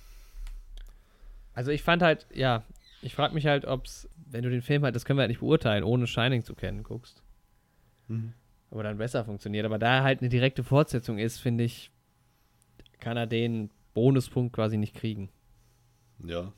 [1.54, 2.62] Also ich fand halt, ja,
[3.02, 5.30] ich frage mich halt, ob es, wenn du den Film halt, das können wir halt
[5.30, 7.22] nicht beurteilen, ohne Shining zu kennen, guckst.
[8.08, 8.32] Mhm.
[8.70, 9.66] Aber dann besser funktioniert.
[9.66, 11.90] Aber da er halt eine direkte Fortsetzung ist, finde ich,
[13.00, 15.28] kann er den Bonuspunkt quasi nicht kriegen.
[16.24, 16.52] Ja,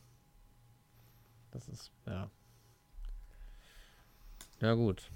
[1.51, 2.31] Das ist, ja.
[4.61, 5.11] Ja, gut.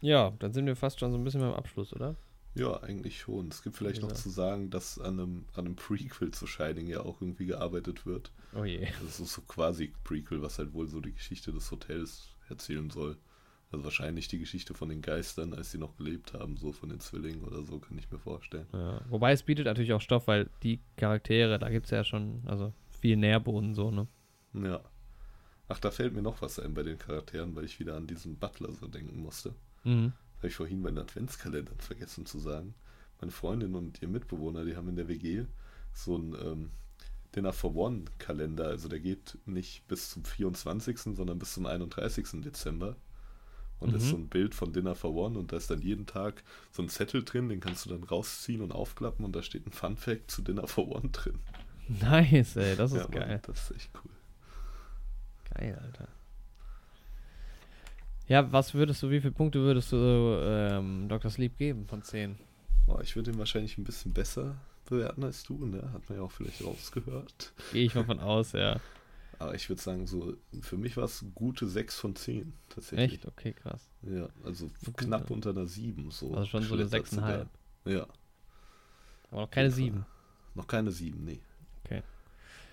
[0.00, 2.16] Ja, dann sind wir fast schon so ein bisschen beim Abschluss, oder?
[2.54, 3.48] Ja, eigentlich schon.
[3.48, 7.00] Es gibt vielleicht noch zu sagen, dass an einem, an einem Prequel zu Shining ja
[7.00, 8.32] auch irgendwie gearbeitet wird.
[8.54, 8.88] Oh je.
[9.02, 13.16] Das ist so quasi Prequel, was halt wohl so die Geschichte des Hotels erzählen soll.
[13.70, 16.98] Also wahrscheinlich die Geschichte von den Geistern, als sie noch gelebt haben, so von den
[16.98, 18.66] Zwillingen oder so, kann ich mir vorstellen.
[18.72, 19.00] Ja.
[19.08, 22.72] Wobei es bietet natürlich auch Stoff, weil die Charaktere, da gibt es ja schon, also
[22.88, 24.08] viel Nährboden so, ne?
[24.54, 24.80] Ja.
[25.68, 28.36] Ach, da fällt mir noch was ein bei den Charakteren, weil ich wieder an diesen
[28.36, 29.54] Butler so denken musste.
[29.84, 30.12] Mhm.
[30.40, 32.74] Habe ich vorhin bei den Adventskalendern vergessen zu sagen.
[33.20, 35.44] Meine Freundin und ihr Mitbewohner, die haben in der WG
[35.92, 36.70] so einen ähm,
[37.36, 38.66] Dinner for One Kalender.
[38.68, 42.42] Also der geht nicht bis zum 24., sondern bis zum 31.
[42.42, 42.96] Dezember.
[43.78, 44.08] Und ist Mhm.
[44.10, 46.90] so ein Bild von Dinner for One und da ist dann jeden Tag so ein
[46.90, 50.30] Zettel drin, den kannst du dann rausziehen und aufklappen und da steht ein Fun Fact
[50.30, 51.38] zu Dinner for One drin.
[51.88, 53.40] Nice, ey, das ist Ja, Mann, geil.
[53.42, 54.10] das ist echt cool.
[55.54, 56.08] Geil, Alter.
[58.30, 59.96] Ja, was würdest du, wie viele Punkte würdest du
[60.40, 61.32] ähm, Dr.
[61.32, 62.38] Sleep geben von 10?
[62.86, 64.54] Boah, ich würde ihn wahrscheinlich ein bisschen besser
[64.88, 65.90] bewerten als du, ne?
[65.92, 67.52] Hat man ja auch vielleicht rausgehört.
[67.72, 68.78] Gehe ich mal von aus, ja.
[69.40, 73.14] Aber ich würde sagen, so, für mich war es gute 6 von 10, tatsächlich.
[73.14, 73.26] Echt?
[73.26, 73.88] Okay, krass.
[74.02, 76.12] Ja, also Gut, knapp unter einer 7.
[76.12, 77.26] So Also schon so eine schlittert sie da.
[77.26, 77.46] 6,5.
[77.92, 78.06] Ja,
[79.32, 80.04] Aber noch keine jeden Fall.
[80.04, 80.06] 7.
[80.54, 81.40] noch keine 7, nee.
[81.84, 82.02] Okay.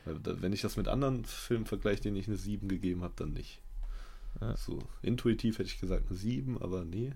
[0.06, 3.60] Wenn ich das mit anderen Filmen vergleiche, denen ich eine 7 gegeben habe, dann nicht.
[4.42, 4.56] Ja.
[4.58, 7.14] So, intuitiv hätte ich gesagt eine 7, aber nee.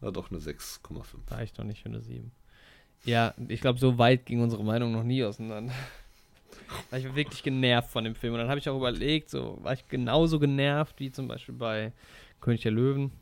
[0.00, 1.04] War doch eine 6,5.
[1.28, 2.30] War ich doch nicht für eine 7.
[3.04, 5.72] Ja, ich glaube, so weit ging unsere Meinung noch nie auseinander.
[6.90, 8.32] Ich war wirklich genervt von dem Film.
[8.32, 11.92] Und dann habe ich auch überlegt, so war ich genauso genervt wie zum Beispiel bei
[12.40, 13.12] König der Löwen.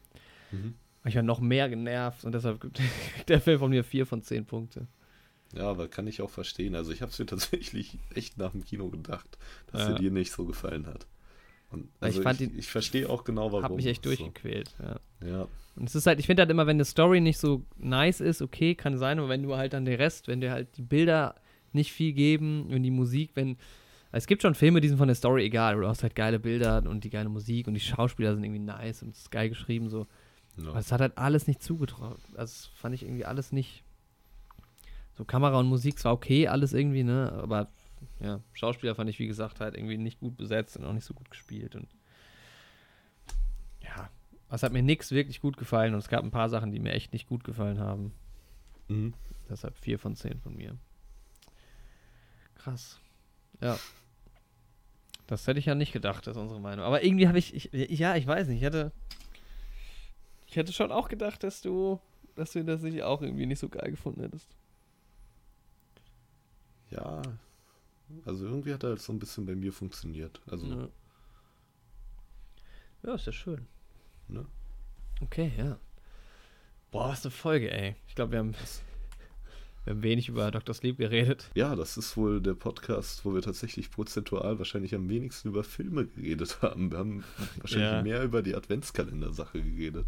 [0.50, 0.74] Mhm.
[1.04, 2.80] Ich war noch mehr genervt und deshalb gibt
[3.28, 4.86] der Film von mir 4 von 10 Punkte.
[5.54, 6.74] Ja, aber kann ich auch verstehen.
[6.74, 9.36] Also ich habe es mir tatsächlich echt nach dem Kino gedacht,
[9.72, 9.88] dass Ja.
[9.90, 11.06] er dir nicht so gefallen hat.
[11.74, 13.64] Und ich also ich, ihn- ich verstehe auch genau, warum.
[13.64, 14.10] Hab mich echt So.
[14.10, 14.74] durchgequält.
[14.80, 15.00] Ja.
[15.26, 18.20] Ja, Und es ist halt, ich finde halt immer, wenn eine Story nicht so nice
[18.20, 20.82] ist, okay, kann sein, aber wenn du halt dann den Rest, wenn dir halt die
[20.82, 21.34] Bilder
[21.72, 23.56] nicht viel geben und die Musik, wenn.
[24.12, 26.84] Es gibt schon Filme, die sind von der Story egal, du hast halt geile Bilder
[26.88, 29.88] und die geile Musik und die Schauspieler sind irgendwie nice und es ist geil geschrieben
[29.90, 30.06] so.
[30.56, 30.68] ja.
[30.68, 32.20] Aber es hat halt alles nicht zugetraut.
[32.28, 33.82] Also das fand ich irgendwie alles nicht.
[35.16, 37.32] So Kamera und Musik zwar okay, alles irgendwie, ne?
[37.42, 37.68] Aber
[38.20, 41.14] ja, Schauspieler fand ich, wie gesagt, halt irgendwie nicht gut besetzt und auch nicht so
[41.14, 41.74] gut gespielt.
[41.74, 41.88] Und
[43.80, 44.10] ja,
[44.50, 46.92] es hat mir nichts wirklich gut gefallen und es gab ein paar Sachen, die mir
[46.92, 48.12] echt nicht gut gefallen haben.
[48.88, 49.14] Mhm.
[49.48, 50.76] Deshalb 4 von 10 von mir.
[52.56, 52.98] Krass.
[53.60, 53.78] Ja.
[55.26, 56.84] Das hätte ich ja nicht gedacht, das ist unsere Meinung.
[56.84, 58.92] Aber irgendwie habe ich, ich, ja, ich weiß nicht, ich hätte,
[60.46, 62.00] ich hätte schon auch gedacht, dass du,
[62.36, 64.48] dass du das nicht auch irgendwie nicht so geil gefunden hättest.
[66.90, 67.22] ja,
[68.24, 70.40] also irgendwie hat er halt so ein bisschen bei mir funktioniert.
[70.50, 70.88] Also, Ja.
[73.04, 73.66] ja, ist ja schön.
[74.28, 74.46] ne?
[75.20, 75.78] Okay, ja.
[76.90, 77.94] Boah, was eine Folge, ey.
[78.08, 78.54] Ich glaube, wir haben,
[79.84, 80.74] wir haben wenig über Dr.
[80.74, 81.50] Sleep geredet.
[81.54, 86.06] Ja, das ist wohl der Podcast, wo wir tatsächlich prozentual wahrscheinlich am wenigsten über Filme
[86.06, 86.90] geredet haben.
[86.90, 87.24] Wir haben
[87.58, 88.02] wahrscheinlich Ja.
[88.02, 90.06] mehr über die Adventskalender-Sache geredet.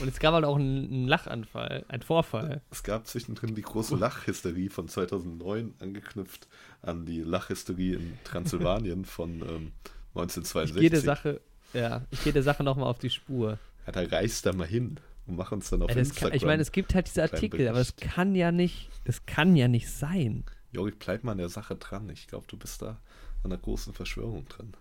[0.00, 2.60] Und es gab halt auch einen, Lachanfall, einen Vorfall.
[2.70, 6.48] Es gab zwischendrin die große Lachhysterie von 2009, angeknüpft
[6.82, 10.80] an die Lachhysterie in Transsilvanien von ähm, Ich 1962.
[10.80, 11.40] gehe der Sache,
[11.72, 13.58] ja, ich gehe der Sache nochmal auf die Spur.
[13.86, 16.30] Ja, da reist da mal hin und mach uns dann auf das Instagram.
[16.30, 18.14] kann, ich meine, es gibt halt diese Artikel, aber das Bericht.
[18.14, 20.44] kann ja nicht, das kann ja nicht sein.
[20.72, 22.08] Jorik, bleib mal an der Sache dran.
[22.08, 23.00] Ich glaube, du bist da
[23.42, 24.74] an einer großen Verschwörung dran.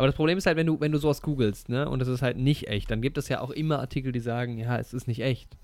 [0.00, 2.22] Aber das Problem ist halt, wenn du, wenn du sowas googelst, ne, und das ist
[2.22, 5.06] halt nicht echt, dann gibt es ja auch immer Artikel, die sagen, ja, es ist
[5.06, 5.58] nicht echt.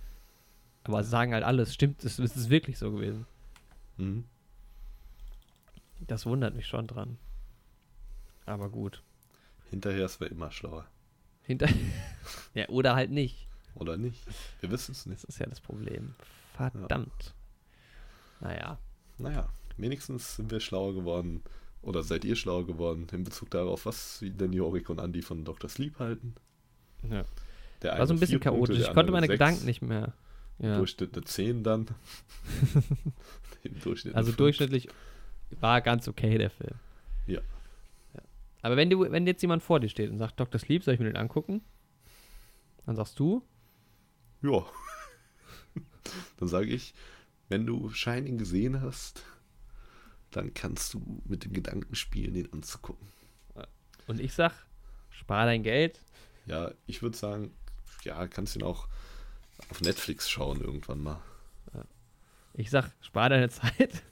[0.85, 3.25] Aber sie sagen halt alles, stimmt, es, es ist wirklich so gewesen.
[3.97, 4.25] Mhm.
[6.07, 7.17] Das wundert mich schon dran.
[8.45, 9.03] Aber gut.
[9.71, 10.85] Hinterher ist wer immer schlauer.
[11.45, 11.71] Hinter.
[12.53, 13.49] ja, oder halt nicht.
[13.75, 14.23] Oder nicht?
[14.61, 15.23] Wir wissen es nicht.
[15.23, 16.15] Das ist ja das Problem.
[16.53, 17.35] Verdammt.
[18.41, 18.79] Naja.
[19.17, 19.49] Naja,
[19.79, 21.43] wenigstens sind wir schlauer geworden.
[21.87, 25.71] Oder seid ihr schlauer geworden in Bezug darauf, was denn Jorik und Andi von Dr.
[25.71, 26.35] Sleep halten.
[27.09, 27.25] Ja.
[27.81, 28.79] Der War so ein bisschen Punkte, chaotisch.
[28.79, 29.39] der Ich konnte meine sechs.
[29.39, 30.13] Gedanken nicht mehr.
[30.59, 30.79] Ja.
[30.79, 31.87] Durchschnitt eine 10 dann.
[33.85, 34.89] Durchschnitt Also durchschnittlich
[35.61, 36.75] war ganz okay der Film.
[37.29, 37.41] Ja.
[38.15, 38.21] Ja.
[38.63, 40.59] Aber wenn du, wenn jetzt jemand vor dir steht und sagt, Dr.
[40.59, 41.61] Sleep, soll ich mir den angucken?
[42.85, 43.43] Dann sagst du,
[44.43, 44.65] Ja.
[46.39, 46.95] dann sage ich,
[47.49, 49.23] wenn du Shining gesehen hast,
[50.37, 53.09] dann kannst du mit dem Gedanken spielen, den anzugucken.
[54.07, 54.53] und ich sag,
[55.11, 56.01] spar dein Geld.
[56.47, 57.53] Ja, ich würde sagen,
[58.05, 58.87] ja, kannst ihn auch
[59.71, 61.21] auf Netflix schauen irgendwann mal.
[62.55, 64.03] Ich sag, spar deine Zeit.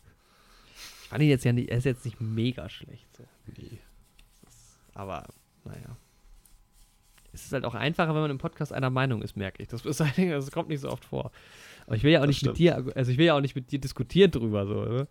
[1.02, 3.06] Ich fand ihn jetzt ja nicht, er ist jetzt nicht mega schlecht.
[3.16, 3.24] So.
[3.56, 3.78] Nee.
[4.94, 5.26] Aber,
[5.64, 5.96] naja.
[7.32, 9.68] Es ist halt auch einfacher, wenn man im Podcast einer Meinung ist, merke ich.
[9.68, 11.30] Das, ist halt, das kommt nicht so oft vor.
[11.86, 12.86] Aber ich will ja auch Das nicht mit stimmt.
[12.86, 15.08] dir, also ich will ja auch nicht mit dir diskutieren drüber, so, ne?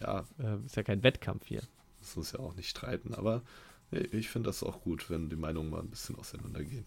[0.00, 1.62] Ja, Ähm, ist ja kein Wettkampf hier.
[2.00, 3.42] das muss ja auch nicht streiten, aber
[3.90, 6.86] nee, ich finde das auch gut, wenn die Meinungen mal ein bisschen auseinandergehen.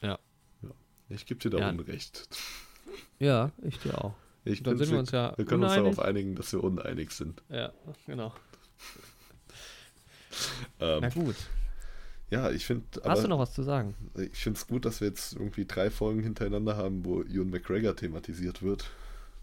[0.00, 0.18] Ja.
[0.62, 0.70] ja.
[1.10, 1.68] Ich gebe dir da Ja.
[1.70, 2.28] Unrecht.
[3.18, 4.14] Ja, ich dir auch.
[4.44, 5.94] Ich Dann sind wir uns ja wir können uns uneinig.
[5.96, 7.42] darauf einigen, dass wir uneinig sind.
[7.48, 7.72] Ja,
[8.06, 8.32] genau.
[10.80, 11.34] Ähm, Na gut.
[12.30, 13.94] ja, ich finde Hast du noch was zu sagen?
[14.16, 17.96] Ich finde es gut, dass wir jetzt irgendwie drei Folgen hintereinander haben, wo Ewan McGregor
[17.96, 18.90] thematisiert wird.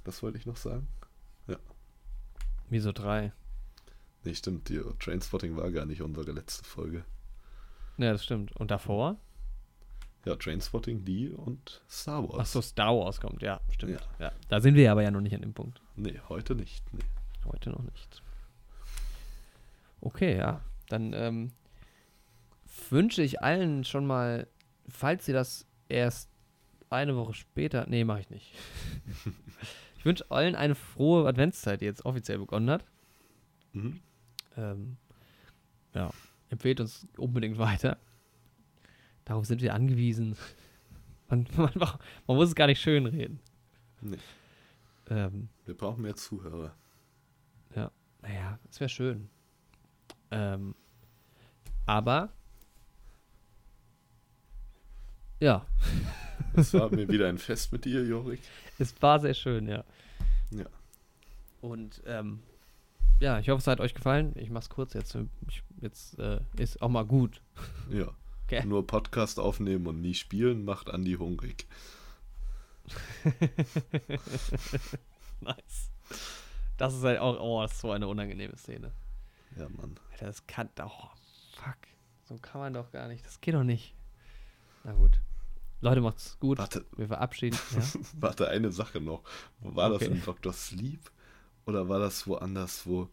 [0.03, 0.87] Das wollte ich noch sagen.
[2.69, 3.31] Wieso drei?
[4.23, 7.05] Nee, stimmt, die Trainspotting war gar nicht unsere letzte Folge.
[7.97, 8.55] Ja, das stimmt.
[8.55, 9.17] Und davor?
[10.25, 12.39] Ja, Trainspotting, die und Star Wars.
[12.39, 14.01] Ach so, Star Wars kommt, ja, stimmt.
[14.19, 14.25] Ja.
[14.27, 14.31] Ja.
[14.49, 15.81] Da sind wir aber ja noch nicht an dem Punkt.
[15.95, 16.83] Nee, heute nicht.
[16.93, 17.03] Nee.
[17.45, 18.23] Heute noch nicht.
[20.01, 20.61] Okay, ja.
[20.89, 21.51] Dann ähm,
[22.89, 24.47] wünsche ich allen schon mal
[24.89, 26.29] falls ihr das erst
[26.89, 27.85] eine Woche später.
[27.87, 28.53] Nee, mache ich nicht.
[30.05, 32.85] ich wünsche allen eine frohe Adventszeit, die jetzt offiziell begonnen hat.
[33.73, 34.01] Mhm.
[34.55, 34.97] Ähm,
[35.95, 36.11] ja,
[36.49, 37.97] empfehlt uns unbedingt weiter.
[39.25, 40.37] Darauf sind wir angewiesen.
[41.27, 43.39] Man, man, man muss es gar nicht schönreden.
[43.99, 44.19] Nee.
[45.09, 46.75] Ähm, Wir brauchen mehr Zuhörer.
[48.21, 49.27] naja, es wäre schön.
[50.29, 50.75] Ähm,
[51.87, 52.29] aber
[55.39, 55.65] ja,
[56.55, 58.39] Es war mir wieder ein Fest mit dir, Jorik.
[58.79, 59.83] es war sehr schön, ja.
[60.51, 60.65] Ja.
[61.61, 62.39] Und ähm,
[63.19, 64.33] ja, ich hoffe, es hat euch gefallen.
[64.35, 65.17] Ich mach's kurz jetzt.
[65.47, 67.41] Ich, jetzt äh, ist auch mal gut.
[67.89, 68.09] Ja.
[68.45, 68.63] Okay.
[68.65, 71.65] Nur Podcast aufnehmen und nie spielen macht Andi hungrig.
[75.41, 75.89] nice.
[76.77, 78.91] Das ist halt auch, oh, das ist so eine unangenehme Szene.
[79.57, 79.95] Ja, Mann.
[80.11, 81.09] Alter, das kann, oh,
[81.55, 81.77] fuck.
[82.25, 83.25] So kann man doch gar nicht.
[83.25, 83.95] Das geht doch nicht.
[84.83, 85.19] Na gut.
[85.81, 86.57] Leute, macht's gut.
[86.57, 87.57] Warte, Wir verabschieden.
[87.75, 87.81] Ja?
[88.19, 89.23] warte, eine Sache noch.
[89.59, 90.05] War Okay.
[90.05, 90.53] das in Dr.
[90.53, 90.99] Sleep?
[91.65, 93.09] Oder war das woanders, wo,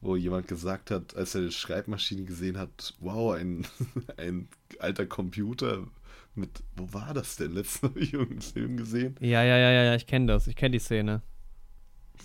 [0.00, 3.66] wo jemand gesagt hat, als er die Schreibmaschine gesehen hat, wow, ein,
[4.16, 5.86] ein alter Computer
[6.34, 7.52] mit, wo war das denn?
[7.52, 9.16] Letzten habe ich irgendeinen Film gesehen.
[9.20, 10.46] ja, ja, ja, ja, ja, ich kenne das.
[10.46, 11.22] Ich kenne die Szene.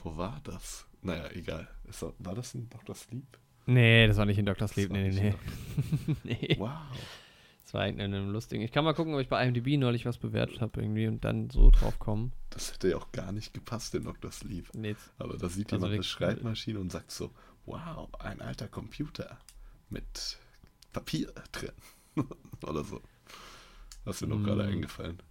[0.03, 0.85] Wo war das?
[1.01, 1.67] Naja, egal.
[2.19, 2.95] War das in Dr.
[2.95, 3.25] Sleep?
[3.65, 4.67] Nee, das war nicht in Dr.
[4.67, 4.91] Sleep.
[4.91, 6.15] Nee, nee, nee.
[6.23, 6.55] nee.
[6.57, 6.69] Wow.
[7.71, 8.61] Das war in einem lustigen.
[8.63, 11.49] Ich kann mal gucken, ob ich bei IMDb neulich was bewertet habe irgendwie und dann
[11.49, 12.33] so drauf kommen.
[12.49, 14.29] Das hätte ja auch gar nicht gepasst in Dr.
[14.29, 14.67] Sleep.
[14.75, 17.31] Nee, Aber da sieht Also jemand eine Schreibmaschine und sagt so,
[17.65, 19.37] wow, ein alter Computer
[19.89, 20.37] mit
[20.91, 21.71] Papier drin.
[22.67, 23.01] Oder so.
[24.03, 24.73] Das ist mir noch gerade Mm.
[24.73, 25.23] eingefallen.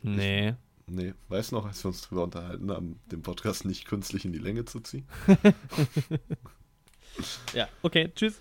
[0.00, 0.54] nee.
[0.86, 4.32] Nee, weißt du noch, als wir uns drüber unterhalten haben, den Podcast nicht künstlich in
[4.32, 5.06] die Länge zu ziehen?
[7.52, 8.40] Ja, okay, tschüss.